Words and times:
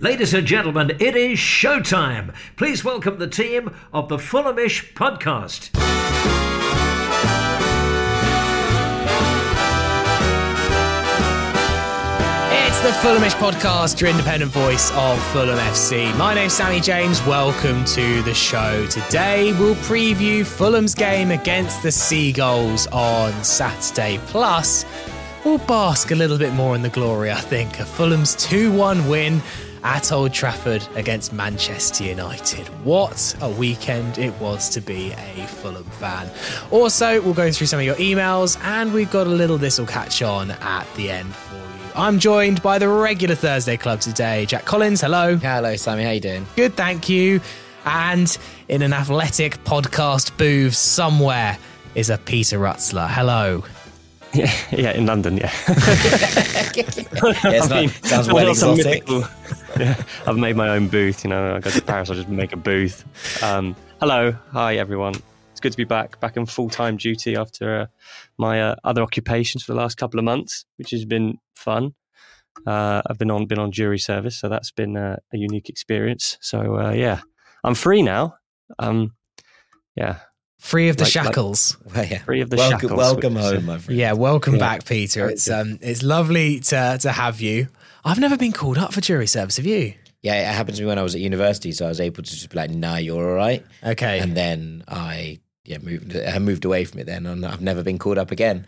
Ladies 0.00 0.32
and 0.32 0.46
gentlemen, 0.46 0.92
it 1.00 1.16
is 1.16 1.40
showtime. 1.40 2.32
Please 2.54 2.84
welcome 2.84 3.18
the 3.18 3.26
team 3.26 3.74
of 3.92 4.08
the 4.08 4.16
Fulhamish 4.16 4.92
podcast. 4.94 5.70
It's 12.50 12.80
the 12.82 12.90
Fulhamish 13.00 13.34
podcast, 13.40 14.00
your 14.00 14.10
independent 14.10 14.52
voice 14.52 14.92
of 14.92 15.20
Fulham 15.32 15.58
FC. 15.58 16.16
My 16.16 16.32
name's 16.32 16.52
Sammy 16.52 16.78
James. 16.80 17.20
Welcome 17.26 17.84
to 17.86 18.22
the 18.22 18.34
show. 18.34 18.86
Today 18.86 19.52
we'll 19.54 19.74
preview 19.76 20.46
Fulham's 20.46 20.94
game 20.94 21.32
against 21.32 21.82
the 21.82 21.90
Seagulls 21.90 22.86
on 22.92 23.32
Saturday. 23.42 24.20
Plus, 24.26 24.84
we'll 25.44 25.58
bask 25.58 26.10
a 26.10 26.14
little 26.14 26.38
bit 26.38 26.52
more 26.52 26.74
in 26.74 26.82
the 26.82 26.88
glory, 26.88 27.30
I 27.30 27.40
think, 27.40 27.80
of 27.80 27.88
Fulham's 27.88 28.34
2 28.36 28.72
1 28.72 29.08
win 29.08 29.42
at 29.84 30.12
Old 30.12 30.32
Trafford 30.32 30.86
against 30.96 31.32
Manchester 31.32 32.04
United. 32.04 32.66
What 32.84 33.36
a 33.40 33.48
weekend 33.48 34.18
it 34.18 34.34
was 34.40 34.68
to 34.70 34.80
be 34.80 35.12
a 35.12 35.46
Fulham 35.46 35.84
fan. 35.84 36.30
Also, 36.70 37.20
we'll 37.22 37.34
go 37.34 37.50
through 37.50 37.68
some 37.68 37.78
of 37.78 37.84
your 37.84 37.94
emails 37.96 38.62
and 38.64 38.92
we've 38.92 39.10
got 39.10 39.26
a 39.26 39.30
little 39.30 39.58
this 39.58 39.78
will 39.78 39.86
catch 39.86 40.22
on 40.22 40.50
at 40.50 40.86
the 40.94 41.10
end 41.10 41.34
for 41.34 41.54
you. 41.54 41.62
I'm 41.94 42.18
joined 42.18 42.62
by 42.62 42.78
the 42.78 42.88
regular 42.88 43.34
Thursday 43.34 43.76
club 43.76 44.00
today. 44.00 44.46
Jack 44.46 44.64
Collins, 44.64 45.00
hello. 45.00 45.36
Hello, 45.36 45.74
Sammy. 45.76 46.04
How 46.04 46.10
you 46.10 46.20
doing? 46.20 46.46
Good, 46.56 46.74
thank 46.74 47.08
you. 47.08 47.40
And 47.84 48.36
in 48.68 48.82
an 48.82 48.92
athletic 48.92 49.62
podcast 49.64 50.36
booth 50.36 50.74
somewhere 50.74 51.58
is 51.94 52.10
a 52.10 52.18
Peter 52.18 52.58
Rutzler. 52.58 53.08
Hello. 53.08 53.64
Yeah, 54.34 54.52
yeah, 54.70 54.92
in 54.92 55.06
London, 55.06 55.36
yeah. 55.38 55.52
Yeah, 56.74 56.84
not- 57.68 57.90
sounds 58.06 58.28
well 58.28 58.38
I've 58.44 58.50
exotic. 58.50 59.04
yeah, 59.78 60.02
I've 60.26 60.36
made 60.36 60.54
my 60.56 60.68
own 60.68 60.88
booth. 60.88 61.24
You 61.24 61.30
know, 61.30 61.56
I 61.56 61.60
go 61.60 61.70
to 61.70 61.82
Paris, 61.82 62.10
I'll 62.10 62.16
just 62.16 62.28
make 62.28 62.52
a 62.52 62.56
booth. 62.56 63.04
Um, 63.42 63.74
hello, 64.00 64.32
hi 64.52 64.76
everyone. 64.76 65.14
It's 65.52 65.60
good 65.60 65.72
to 65.72 65.76
be 65.78 65.84
back, 65.84 66.20
back 66.20 66.36
in 66.36 66.46
full 66.46 66.68
time 66.70 66.96
duty 66.96 67.36
after 67.36 67.80
uh, 67.80 67.86
my 68.36 68.60
uh, 68.62 68.76
other 68.84 69.02
occupations 69.02 69.62
for 69.64 69.72
the 69.72 69.78
last 69.78 69.96
couple 69.96 70.18
of 70.18 70.24
months, 70.24 70.64
which 70.76 70.90
has 70.90 71.04
been 71.04 71.38
fun. 71.56 71.94
Uh, 72.66 73.02
I've 73.08 73.18
been 73.18 73.30
on 73.30 73.46
been 73.46 73.58
on 73.58 73.72
jury 73.72 73.98
service, 73.98 74.38
so 74.38 74.48
that's 74.48 74.70
been 74.70 74.96
uh, 74.96 75.16
a 75.32 75.36
unique 75.38 75.68
experience. 75.68 76.38
So 76.40 76.76
uh, 76.78 76.92
yeah, 76.92 77.20
I'm 77.64 77.74
free 77.74 78.02
now. 78.02 78.34
Um, 78.78 79.14
yeah, 79.96 80.18
Free 80.58 80.88
of 80.88 80.96
the 80.96 81.04
Like- 81.04 81.14
like- 81.14 81.24
shackles. 81.26 81.76
Well, 81.94 82.04
yeah. 82.04 82.18
Free 82.18 82.40
of 82.40 82.50
the 82.50 82.56
welcome, 82.56 82.80
shackles, 82.80 82.98
Welcome 82.98 83.34
which 83.34 83.44
is, 83.44 83.50
uh, 83.50 83.54
home, 83.54 83.64
my 83.66 83.78
friend. 83.78 83.98
Yeah, 83.98 84.12
welcome 84.12 84.54
Yeah. 84.54 84.58
back, 84.60 84.84
Peter. 84.84 85.28
It's 85.28 85.48
um, 85.48 85.78
it's 85.80 86.02
lovely 86.02 86.60
to 86.60 86.98
to 87.00 87.12
have 87.12 87.40
you. 87.40 87.68
I've 88.04 88.18
never 88.18 88.36
been 88.36 88.52
called 88.52 88.76
up 88.78 88.92
for 88.92 89.00
jury 89.00 89.26
service. 89.26 89.56
Have 89.56 89.66
you? 89.66 89.94
Yeah, 90.22 90.50
it 90.50 90.54
happened 90.54 90.76
to 90.76 90.82
me 90.82 90.88
when 90.88 90.98
I 90.98 91.02
was 91.02 91.14
at 91.14 91.20
university, 91.20 91.70
so 91.72 91.86
I 91.86 91.88
was 91.88 92.00
able 92.00 92.22
to 92.24 92.30
just 92.30 92.48
be 92.50 92.56
like, 92.56 92.70
"Nah, 92.70 92.96
you're 92.96 93.28
all 93.30 93.34
right." 93.36 93.64
Okay. 93.84 94.18
And 94.18 94.36
then 94.36 94.82
I 94.88 95.38
yeah 95.64 95.78
moved 95.78 96.16
I 96.16 96.38
moved 96.40 96.64
away 96.64 96.84
from 96.84 97.00
it 97.00 97.06
then, 97.06 97.24
and 97.26 97.46
I've 97.46 97.60
never 97.60 97.82
been 97.84 97.98
called 97.98 98.18
up 98.18 98.30
again. 98.32 98.66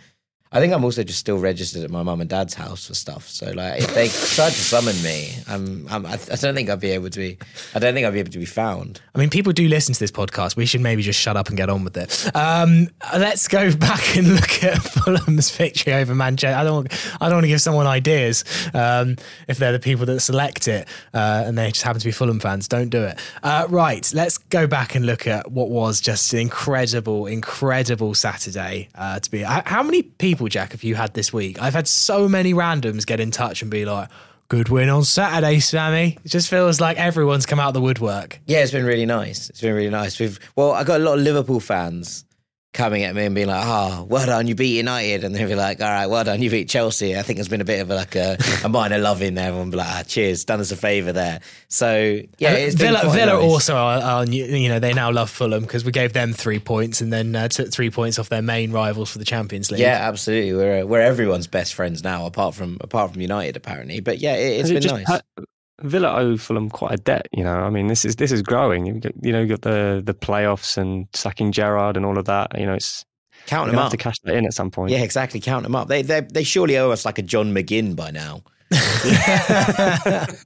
I 0.52 0.58
think 0.58 0.72
I'm 0.72 0.82
also 0.82 1.04
just 1.04 1.20
still 1.20 1.38
registered 1.38 1.84
at 1.84 1.90
my 1.90 2.02
mum 2.02 2.20
and 2.20 2.28
dad's 2.28 2.54
house 2.54 2.88
for 2.88 2.94
stuff. 2.94 3.28
So 3.28 3.52
like, 3.52 3.82
if 3.82 3.94
they 3.94 4.08
tried 4.08 4.50
to 4.50 4.58
summon 4.58 5.00
me, 5.00 5.36
I'm, 5.46 5.86
I'm 5.88 6.04
I, 6.04 6.14
I 6.14 6.34
don't 6.34 6.56
think 6.56 6.68
I'd 6.68 6.80
be 6.80 6.90
able 6.90 7.08
to 7.08 7.18
be. 7.20 7.38
I 7.72 7.78
don't 7.78 7.94
think 7.94 8.04
I'd 8.04 8.12
be 8.12 8.18
able 8.18 8.32
to 8.32 8.38
be 8.38 8.46
found. 8.46 9.00
I 9.14 9.18
mean, 9.20 9.30
people 9.30 9.52
do 9.52 9.68
listen 9.68 9.94
to 9.94 10.00
this 10.00 10.10
podcast. 10.10 10.56
We 10.56 10.66
should 10.66 10.80
maybe 10.80 11.02
just 11.02 11.20
shut 11.20 11.36
up 11.36 11.48
and 11.48 11.56
get 11.56 11.68
on 11.68 11.84
with 11.84 11.96
it. 11.96 12.34
Um, 12.34 12.88
let's 13.16 13.46
go 13.46 13.72
back 13.76 14.16
and 14.16 14.34
look 14.34 14.64
at 14.64 14.78
Fulham's 14.78 15.52
victory 15.52 15.92
over 15.92 16.16
Manchester. 16.16 16.58
I 16.58 16.64
don't, 16.64 16.92
I 17.20 17.28
don't 17.28 17.36
want 17.36 17.44
to 17.44 17.48
give 17.48 17.60
someone 17.60 17.86
ideas 17.86 18.42
um, 18.74 19.18
if 19.46 19.58
they're 19.58 19.70
the 19.70 19.78
people 19.78 20.04
that 20.06 20.18
select 20.18 20.66
it 20.66 20.88
uh, 21.14 21.44
and 21.46 21.56
they 21.56 21.68
just 21.70 21.84
happen 21.84 22.00
to 22.00 22.04
be 22.04 22.10
Fulham 22.10 22.40
fans. 22.40 22.66
Don't 22.66 22.88
do 22.88 23.04
it. 23.04 23.20
Uh, 23.44 23.66
right, 23.68 24.10
let's 24.14 24.39
go 24.50 24.66
back 24.66 24.94
and 24.94 25.06
look 25.06 25.26
at 25.26 25.50
what 25.50 25.70
was 25.70 26.00
just 26.00 26.32
an 26.32 26.40
incredible, 26.40 27.26
incredible 27.26 28.14
Saturday 28.14 28.88
uh, 28.94 29.20
to 29.20 29.30
be. 29.30 29.40
How 29.42 29.82
many 29.82 30.02
people, 30.02 30.48
Jack, 30.48 30.72
have 30.72 30.82
you 30.82 30.96
had 30.96 31.14
this 31.14 31.32
week? 31.32 31.62
I've 31.62 31.74
had 31.74 31.88
so 31.88 32.28
many 32.28 32.52
randoms 32.52 33.06
get 33.06 33.20
in 33.20 33.30
touch 33.30 33.62
and 33.62 33.70
be 33.70 33.84
like. 33.84 34.08
Good 34.48 34.68
win 34.68 34.88
on 34.88 35.04
Saturday, 35.04 35.60
Sammy. 35.60 36.18
It 36.24 36.28
just 36.28 36.50
feels 36.50 36.80
like 36.80 36.96
everyone's 36.96 37.46
come 37.46 37.60
out 37.60 37.68
of 37.68 37.74
the 37.74 37.80
woodwork. 37.80 38.40
Yeah, 38.46 38.64
it's 38.64 38.72
been 38.72 38.84
really 38.84 39.06
nice. 39.06 39.48
It's 39.48 39.60
been 39.60 39.74
really 39.74 39.90
nice. 39.90 40.18
We've 40.18 40.40
well, 40.56 40.72
I 40.72 40.82
got 40.82 41.00
a 41.00 41.04
lot 41.04 41.18
of 41.18 41.24
Liverpool 41.24 41.60
fans 41.60 42.24
coming 42.72 43.03
at 43.03 43.14
me 43.14 43.25
and 43.25 43.34
being 43.34 43.48
like, 43.48 43.64
oh, 43.66 44.04
well 44.08 44.26
done, 44.26 44.47
you 44.47 44.54
beat 44.54 44.76
United," 44.76 45.25
and 45.25 45.34
they'll 45.34 45.48
be 45.48 45.54
like, 45.54 45.81
"All 45.81 45.88
right, 45.88 46.06
well 46.06 46.25
done, 46.25 46.41
you 46.42 46.50
beat 46.50 46.69
Chelsea." 46.69 47.16
I 47.16 47.22
think 47.22 47.36
there's 47.36 47.48
been 47.48 47.60
a 47.60 47.64
bit 47.64 47.81
of 47.81 47.91
a, 47.91 47.94
like 47.94 48.14
a, 48.16 48.36
a 48.64 48.69
minor 48.69 48.98
love 49.10 49.22
in 49.22 49.34
there. 49.34 49.48
Everyone 49.48 49.70
be 49.70 49.76
like, 49.76 49.88
"Ah, 49.88 50.03
cheers, 50.06 50.44
done 50.44 50.60
us 50.60 50.70
a 50.70 50.76
favour 50.76 51.12
there." 51.12 51.41
So 51.69 52.20
yeah, 52.38 52.53
it's 52.53 52.75
been 52.76 52.88
Villa, 52.88 53.00
quite 53.00 53.14
Villa 53.14 53.32
nice. 53.34 53.42
also 53.42 53.75
are, 53.75 54.00
are, 54.00 54.25
you 54.26 54.69
know, 54.69 54.78
they 54.78 54.92
now 54.92 55.10
love 55.10 55.30
Fulham 55.30 55.62
because 55.62 55.84
we 55.84 55.92
gave 55.92 56.12
them 56.12 56.32
three 56.32 56.59
points 56.59 57.00
and 57.00 57.12
then 57.12 57.34
uh, 57.34 57.48
took 57.48 57.72
three 57.72 57.91
points 57.91 58.19
off 58.19 58.28
their 58.28 58.42
main 58.42 58.72
rivals 58.72 59.10
for 59.10 59.19
the 59.19 59.25
Champions 59.25 59.70
League. 59.70 59.80
Yeah, 59.80 59.98
absolutely. 60.09 60.53
We're 60.53 60.86
we're 60.86 61.00
everyone's 61.00 61.47
best 61.47 61.75
friends 61.75 62.04
now, 62.04 62.26
apart 62.26 62.54
from 62.54 62.78
apart 62.80 63.12
from 63.12 63.20
United, 63.20 63.56
apparently. 63.56 64.00
But 64.00 64.19
yeah, 64.19 64.36
it, 64.36 64.60
it's 64.60 64.60
Has 64.60 64.70
it 64.70 64.75
been 64.75 64.82
just 64.82 65.09
nice. 65.09 65.20
Ha- 65.80 65.88
Villa 65.88 66.14
owe 66.16 66.36
Fulham 66.36 66.70
quite 66.70 66.92
a 66.92 66.97
debt, 66.97 67.28
you 67.32 67.44
know. 67.44 67.54
I 67.54 67.71
mean, 67.71 67.86
this 67.86 68.04
is 68.04 68.16
this 68.16 68.32
is 68.32 68.42
growing. 68.42 68.86
You've 68.86 69.00
got, 69.00 69.12
you 69.22 69.32
know, 69.32 69.41
you've 69.41 69.48
got 69.48 69.62
the 69.62 70.03
the 70.04 70.15
playoffs 70.15 70.77
and 70.77 71.06
sacking 71.15 71.53
Gerrard 71.53 71.97
and 71.97 72.06
all 72.06 72.18
of 72.18 72.27
that. 72.27 72.59
You 72.59 72.66
know, 72.66 72.74
it's 72.74 73.04
Count 73.47 73.66
you 73.66 73.72
them 73.72 73.78
have 73.78 73.86
up. 73.86 73.91
to 73.92 73.97
cash 73.97 74.18
that 74.24 74.34
in 74.34 74.47
at 74.47 74.54
some 74.54 74.71
point. 74.71 74.92
Yeah, 74.92 75.03
exactly. 75.03 75.41
Count 75.41 75.62
them 75.62 75.74
up. 75.74 75.88
They 75.88 76.03
they 76.03 76.21
they 76.21 76.44
surely 76.44 76.78
owe 76.78 76.91
us 76.91 77.04
like 77.04 77.18
a 77.18 77.22
John 77.22 77.54
McGinn 77.54 77.97
by 77.97 78.10
now. 78.10 78.42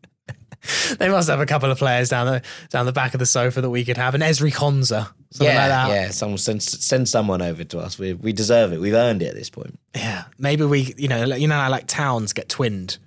they 0.98 1.08
must 1.08 1.28
have 1.28 1.40
a 1.40 1.46
couple 1.46 1.70
of 1.70 1.78
players 1.78 2.08
down 2.08 2.26
the 2.26 2.42
down 2.70 2.86
the 2.86 2.92
back 2.92 3.14
of 3.14 3.20
the 3.20 3.26
sofa 3.26 3.60
that 3.60 3.70
we 3.70 3.84
could 3.84 3.96
have, 3.96 4.14
and 4.14 4.22
Ezri 4.22 4.52
Konsa, 4.52 5.10
something 5.30 5.54
yeah, 5.54 5.60
like 5.60 5.68
that. 5.68 5.88
yeah. 5.88 6.10
Someone 6.10 6.38
send 6.38 6.62
send 6.62 7.08
someone 7.08 7.42
over 7.42 7.64
to 7.64 7.78
us. 7.78 7.98
We 7.98 8.14
we 8.14 8.32
deserve 8.32 8.72
it. 8.72 8.80
We've 8.80 8.94
earned 8.94 9.22
it 9.22 9.28
at 9.28 9.34
this 9.34 9.50
point. 9.50 9.78
Yeah. 9.94 10.24
Maybe 10.38 10.64
we, 10.64 10.94
you 10.96 11.08
know, 11.08 11.24
you 11.34 11.48
know, 11.48 11.56
how, 11.56 11.70
like 11.70 11.86
towns 11.86 12.32
get 12.32 12.48
twinned. 12.48 12.98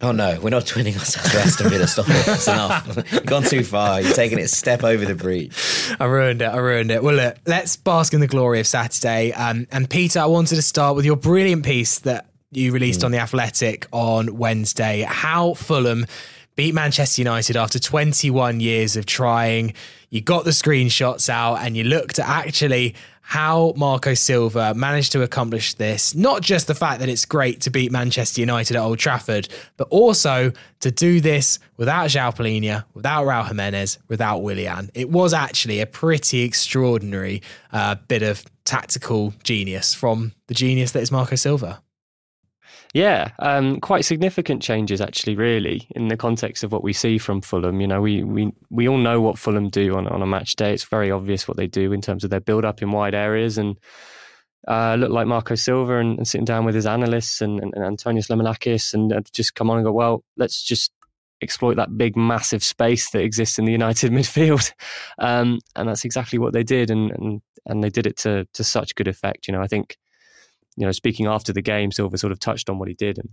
Oh 0.00 0.12
no, 0.12 0.38
we're 0.40 0.50
not 0.50 0.64
twinning 0.64 0.96
ourselves 0.96 1.32
to 1.32 1.38
Aston 1.40 1.70
Villa. 1.70 1.88
Stop 1.88 2.06
it. 2.08 2.28
It's 2.28 2.46
enough. 2.46 3.12
You've 3.12 3.26
gone 3.26 3.42
too 3.42 3.64
far. 3.64 4.00
You're 4.00 4.12
taking 4.14 4.38
it 4.38 4.42
a 4.42 4.48
step 4.48 4.84
over 4.84 5.04
the 5.04 5.16
breach. 5.16 5.90
I 5.98 6.04
ruined 6.04 6.40
it. 6.40 6.44
I 6.44 6.56
ruined 6.58 6.92
it. 6.92 7.02
Well, 7.02 7.16
look, 7.16 7.36
let's 7.46 7.74
bask 7.74 8.14
in 8.14 8.20
the 8.20 8.28
glory 8.28 8.60
of 8.60 8.68
Saturday. 8.68 9.32
Um, 9.32 9.66
and 9.72 9.90
Peter, 9.90 10.20
I 10.20 10.26
wanted 10.26 10.54
to 10.54 10.62
start 10.62 10.94
with 10.94 11.04
your 11.04 11.16
brilliant 11.16 11.64
piece 11.64 11.98
that 12.00 12.26
you 12.52 12.70
released 12.70 13.02
on 13.02 13.10
the 13.10 13.18
Athletic 13.18 13.88
on 13.90 14.38
Wednesday. 14.38 15.02
How 15.02 15.54
Fulham 15.54 16.06
beat 16.58 16.74
Manchester 16.74 17.20
United 17.20 17.56
after 17.56 17.78
21 17.78 18.58
years 18.58 18.96
of 18.96 19.06
trying. 19.06 19.74
You 20.10 20.20
got 20.20 20.44
the 20.44 20.50
screenshots 20.50 21.28
out 21.28 21.60
and 21.60 21.76
you 21.76 21.84
looked 21.84 22.18
at 22.18 22.28
actually 22.28 22.96
how 23.20 23.74
Marco 23.76 24.12
Silva 24.14 24.74
managed 24.74 25.12
to 25.12 25.22
accomplish 25.22 25.74
this. 25.74 26.16
Not 26.16 26.42
just 26.42 26.66
the 26.66 26.74
fact 26.74 26.98
that 26.98 27.08
it's 27.08 27.24
great 27.24 27.60
to 27.60 27.70
beat 27.70 27.92
Manchester 27.92 28.40
United 28.40 28.76
at 28.76 28.82
Old 28.82 28.98
Trafford, 28.98 29.48
but 29.76 29.86
also 29.90 30.50
to 30.80 30.90
do 30.90 31.20
this 31.20 31.60
without 31.76 32.08
João 32.08 32.34
Palhinha, 32.34 32.84
without 32.92 33.24
Raul 33.24 33.46
Jimenez, 33.46 34.00
without 34.08 34.40
Willian. 34.40 34.90
It 34.94 35.10
was 35.10 35.32
actually 35.32 35.78
a 35.78 35.86
pretty 35.86 36.40
extraordinary 36.40 37.40
uh, 37.72 37.94
bit 38.08 38.24
of 38.24 38.44
tactical 38.64 39.32
genius 39.44 39.94
from 39.94 40.32
the 40.48 40.54
genius 40.54 40.90
that 40.90 41.02
is 41.02 41.12
Marco 41.12 41.36
Silva. 41.36 41.80
Yeah, 42.94 43.32
um, 43.38 43.80
quite 43.80 44.04
significant 44.04 44.62
changes 44.62 45.00
actually, 45.00 45.36
really, 45.36 45.86
in 45.90 46.08
the 46.08 46.16
context 46.16 46.64
of 46.64 46.72
what 46.72 46.82
we 46.82 46.92
see 46.92 47.18
from 47.18 47.42
Fulham. 47.42 47.80
You 47.80 47.86
know, 47.86 48.00
we 48.00 48.22
we, 48.22 48.52
we 48.70 48.88
all 48.88 48.96
know 48.96 49.20
what 49.20 49.38
Fulham 49.38 49.68
do 49.68 49.96
on, 49.96 50.08
on 50.08 50.22
a 50.22 50.26
match 50.26 50.56
day. 50.56 50.72
It's 50.72 50.84
very 50.84 51.10
obvious 51.10 51.46
what 51.46 51.56
they 51.56 51.66
do 51.66 51.92
in 51.92 52.00
terms 52.00 52.24
of 52.24 52.30
their 52.30 52.40
build 52.40 52.64
up 52.64 52.80
in 52.80 52.90
wide 52.90 53.14
areas 53.14 53.58
and 53.58 53.78
uh, 54.66 54.96
look 54.98 55.10
like 55.10 55.26
Marco 55.26 55.54
Silva 55.54 55.98
and, 55.98 56.18
and, 56.18 56.26
sitting 56.26 56.44
down 56.44 56.64
with 56.64 56.74
his 56.74 56.86
analysts 56.86 57.40
and, 57.40 57.60
and, 57.60 57.72
and 57.74 57.98
Antonis 57.98 58.28
Lemonakis 58.28 58.92
and 58.92 59.12
uh, 59.12 59.20
just 59.32 59.54
come 59.54 59.70
on 59.70 59.78
and 59.78 59.84
go, 59.84 59.92
well, 59.92 60.24
let's 60.36 60.62
just 60.62 60.92
exploit 61.40 61.76
that 61.76 61.96
big, 61.96 62.16
massive 62.16 62.64
space 62.64 63.10
that 63.10 63.22
exists 63.22 63.58
in 63.58 63.64
the 63.64 63.72
United 63.72 64.12
midfield. 64.12 64.72
Um, 65.18 65.60
and 65.76 65.88
that's 65.88 66.04
exactly 66.04 66.38
what 66.38 66.52
they 66.52 66.64
did. 66.64 66.90
And, 66.90 67.10
and, 67.12 67.42
and 67.66 67.82
they 67.82 67.90
did 67.90 68.06
it 68.06 68.16
to, 68.18 68.46
to 68.54 68.64
such 68.64 68.94
good 68.94 69.08
effect. 69.08 69.46
You 69.46 69.52
know, 69.52 69.62
I 69.62 69.68
think 69.68 69.96
you 70.78 70.86
know, 70.86 70.92
speaking 70.92 71.26
after 71.26 71.52
the 71.52 71.60
game, 71.60 71.90
Silva 71.90 72.16
sort 72.16 72.32
of 72.32 72.38
touched 72.38 72.70
on 72.70 72.78
what 72.78 72.88
he 72.88 72.94
did. 72.94 73.18
And 73.18 73.30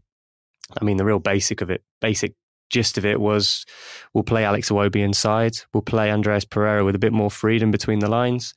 I 0.81 0.83
mean, 0.83 0.97
the 0.97 1.05
real 1.05 1.19
basic 1.19 1.61
of 1.61 1.69
it, 1.69 1.83
basic 2.01 2.33
gist 2.71 2.97
of 2.97 3.05
it 3.05 3.19
was 3.19 3.63
we'll 4.15 4.23
play 4.23 4.43
Alex 4.43 4.71
Iwobi 4.71 5.03
inside. 5.03 5.53
We'll 5.71 5.83
play 5.83 6.09
Andreas 6.11 6.43
Pereira 6.43 6.83
with 6.83 6.95
a 6.95 6.99
bit 6.99 7.13
more 7.13 7.29
freedom 7.29 7.69
between 7.69 7.99
the 7.99 8.09
lines. 8.09 8.55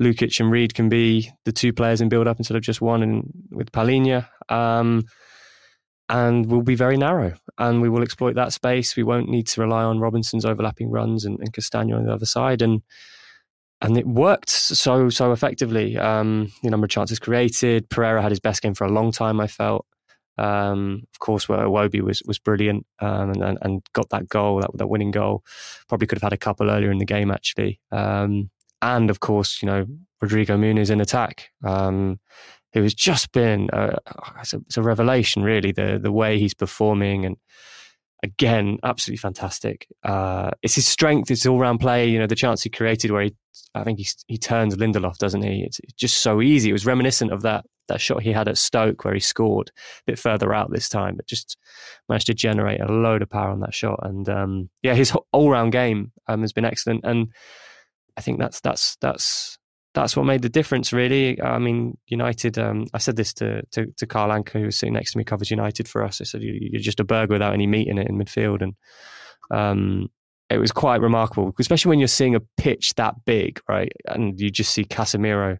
Lukic 0.00 0.38
and 0.38 0.52
Reed 0.52 0.74
can 0.74 0.88
be 0.88 1.32
the 1.44 1.50
two 1.50 1.72
players 1.72 2.00
in 2.00 2.08
build 2.08 2.28
up 2.28 2.38
instead 2.38 2.56
of 2.56 2.62
just 2.62 2.80
one 2.80 3.02
and 3.02 3.32
with 3.50 3.72
Palhinha. 3.72 4.28
Um, 4.48 5.02
and 6.08 6.46
we'll 6.46 6.62
be 6.62 6.76
very 6.76 6.96
narrow 6.96 7.34
and 7.58 7.82
we 7.82 7.88
will 7.88 8.04
exploit 8.04 8.36
that 8.36 8.52
space. 8.52 8.96
We 8.96 9.02
won't 9.02 9.28
need 9.28 9.48
to 9.48 9.60
rely 9.60 9.82
on 9.82 9.98
Robinson's 9.98 10.44
overlapping 10.44 10.90
runs 10.90 11.24
and, 11.24 11.40
and 11.40 11.92
on 11.92 12.06
the 12.06 12.12
other 12.12 12.24
side. 12.24 12.62
And 12.62 12.82
and 13.80 13.96
it 13.96 14.06
worked 14.06 14.50
so 14.50 15.08
so 15.08 15.32
effectively. 15.32 15.96
Um, 15.96 16.52
the 16.62 16.70
number 16.70 16.86
of 16.86 16.90
chances 16.90 17.18
created. 17.18 17.88
Pereira 17.88 18.22
had 18.22 18.32
his 18.32 18.40
best 18.40 18.62
game 18.62 18.74
for 18.74 18.84
a 18.84 18.90
long 18.90 19.12
time. 19.12 19.40
I 19.40 19.46
felt. 19.46 19.86
Um, 20.36 21.02
of 21.12 21.18
course, 21.18 21.48
where 21.48 21.58
Iwobi 21.58 22.00
was 22.00 22.22
was 22.24 22.38
brilliant 22.38 22.86
um, 23.00 23.30
and, 23.42 23.58
and 23.60 23.82
got 23.92 24.08
that 24.10 24.28
goal, 24.28 24.60
that, 24.60 24.70
that 24.74 24.88
winning 24.88 25.10
goal. 25.10 25.42
Probably 25.88 26.06
could 26.06 26.18
have 26.18 26.22
had 26.22 26.32
a 26.32 26.36
couple 26.36 26.70
earlier 26.70 26.92
in 26.92 26.98
the 26.98 27.04
game 27.04 27.30
actually. 27.30 27.80
Um, 27.90 28.50
and 28.80 29.10
of 29.10 29.20
course, 29.20 29.62
you 29.62 29.66
know 29.66 29.86
Rodrigo 30.20 30.56
Muniz 30.56 30.90
in 30.90 31.00
attack, 31.00 31.50
um, 31.64 32.20
who 32.72 32.82
has 32.82 32.94
just 32.94 33.32
been 33.32 33.68
a, 33.72 33.98
it's, 34.40 34.52
a, 34.52 34.58
it's 34.58 34.76
a 34.76 34.82
revelation 34.82 35.42
really. 35.42 35.72
The 35.72 35.98
the 36.00 36.12
way 36.12 36.38
he's 36.38 36.54
performing 36.54 37.24
and 37.24 37.36
again, 38.22 38.78
absolutely 38.82 39.18
fantastic. 39.18 39.86
Uh, 40.02 40.50
it's 40.62 40.74
his 40.74 40.86
strength, 40.86 41.30
it's 41.30 41.46
all 41.46 41.58
round 41.58 41.80
play. 41.80 42.08
You 42.08 42.18
know, 42.18 42.26
the 42.26 42.34
chance 42.34 42.62
he 42.62 42.70
created 42.70 43.10
where 43.10 43.22
he, 43.22 43.36
I 43.74 43.84
think 43.84 43.98
he 43.98 44.06
he 44.26 44.38
turns 44.38 44.76
Lindelof, 44.76 45.18
doesn't 45.18 45.42
he? 45.42 45.62
It's, 45.62 45.78
it's, 45.80 45.92
just 45.94 46.22
so 46.22 46.40
easy. 46.40 46.70
It 46.70 46.74
was 46.74 46.86
reminiscent 46.86 47.32
of 47.32 47.42
that 47.42 47.64
that 47.88 48.00
shot 48.00 48.22
he 48.22 48.32
had 48.32 48.48
at 48.48 48.58
Stoke 48.58 49.04
where 49.04 49.14
he 49.14 49.20
scored 49.20 49.70
a 49.70 50.12
bit 50.12 50.18
further 50.18 50.52
out 50.52 50.70
this 50.70 50.88
time, 50.88 51.16
but 51.16 51.26
just 51.26 51.56
managed 52.08 52.26
to 52.26 52.34
generate 52.34 52.80
a 52.80 52.92
load 52.92 53.22
of 53.22 53.30
power 53.30 53.50
on 53.50 53.60
that 53.60 53.74
shot. 53.74 54.00
And 54.02 54.28
um, 54.28 54.70
yeah, 54.82 54.94
his 54.94 55.12
all 55.32 55.50
round 55.50 55.72
game 55.72 56.12
um, 56.26 56.42
has 56.42 56.52
been 56.52 56.64
excellent. 56.64 57.04
And 57.04 57.28
I 58.16 58.20
think 58.20 58.38
that's 58.38 58.60
that's 58.60 58.96
that's 59.00 59.58
that's 60.02 60.16
what 60.16 60.26
made 60.26 60.42
the 60.42 60.48
difference, 60.48 60.92
really. 60.92 61.40
I 61.40 61.58
mean, 61.58 61.96
United. 62.06 62.58
Um, 62.58 62.86
I 62.94 62.98
said 62.98 63.16
this 63.16 63.32
to 63.34 63.62
to, 63.72 63.86
to 63.96 64.06
Carl 64.06 64.30
Anka, 64.30 64.60
who 64.60 64.66
was 64.66 64.78
sitting 64.78 64.94
next 64.94 65.12
to 65.12 65.18
me, 65.18 65.24
covers 65.24 65.50
United 65.50 65.88
for 65.88 66.04
us. 66.04 66.20
I 66.20 66.24
said, 66.24 66.42
"You're 66.42 66.80
just 66.80 67.00
a 67.00 67.04
burger 67.04 67.34
without 67.34 67.54
any 67.54 67.66
meat 67.66 67.88
in 67.88 67.98
it 67.98 68.08
in 68.08 68.18
midfield," 68.18 68.62
and 68.62 68.74
um, 69.50 70.08
it 70.50 70.58
was 70.58 70.72
quite 70.72 71.00
remarkable, 71.00 71.54
especially 71.58 71.90
when 71.90 71.98
you're 71.98 72.08
seeing 72.08 72.34
a 72.34 72.40
pitch 72.56 72.94
that 72.94 73.14
big, 73.26 73.60
right? 73.68 73.92
And 74.06 74.40
you 74.40 74.50
just 74.50 74.72
see 74.72 74.84
Casemiro 74.84 75.58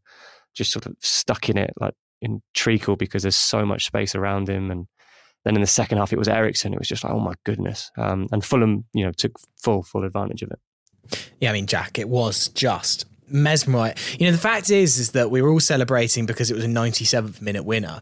just 0.55 0.73
sort 0.73 0.87
of 0.87 0.95
stuck 1.01 1.49
in 1.49 1.59
it, 1.59 1.73
like 1.81 1.95
in 2.23 2.43
treacle, 2.55 2.97
because 2.97 3.23
there's 3.23 3.37
so 3.37 3.67
much 3.67 3.85
space 3.85 4.15
around 4.15 4.49
him. 4.49 4.71
And 4.71 4.87
then 5.45 5.55
in 5.55 5.61
the 5.61 5.67
second 5.67 5.99
half, 5.99 6.13
it 6.13 6.19
was 6.19 6.29
Eriksen. 6.29 6.73
It 6.73 6.79
was 6.79 6.89
just 6.89 7.05
like, 7.05 7.13
oh 7.13 7.21
my 7.21 7.35
goodness. 7.45 7.91
Um, 7.99 8.29
and 8.33 8.45
Fulham, 8.45 8.85
you 8.95 9.05
know, 9.05 9.13
took 9.13 9.33
full 9.63 9.83
full 9.83 10.05
advantage 10.05 10.43
of 10.43 10.51
it. 10.51 10.59
Yeah, 11.41 11.51
I 11.51 11.53
mean, 11.53 11.67
Jack, 11.67 11.99
it 11.99 12.09
was 12.09 12.49
just 12.49 13.05
mesmerized. 13.31 13.99
You 14.21 14.27
know, 14.27 14.33
the 14.33 14.39
fact 14.39 14.71
is, 14.71 14.99
is 14.99 15.13
that 15.13 15.31
we 15.31 15.43
were 15.43 15.51
all 15.51 15.61
celebrating 15.61 16.27
because 16.27 16.51
it 16.51 16.55
was 16.55 16.65
a 16.65 16.69
97th 16.69 17.41
minute 17.41 17.65
winner. 17.65 18.01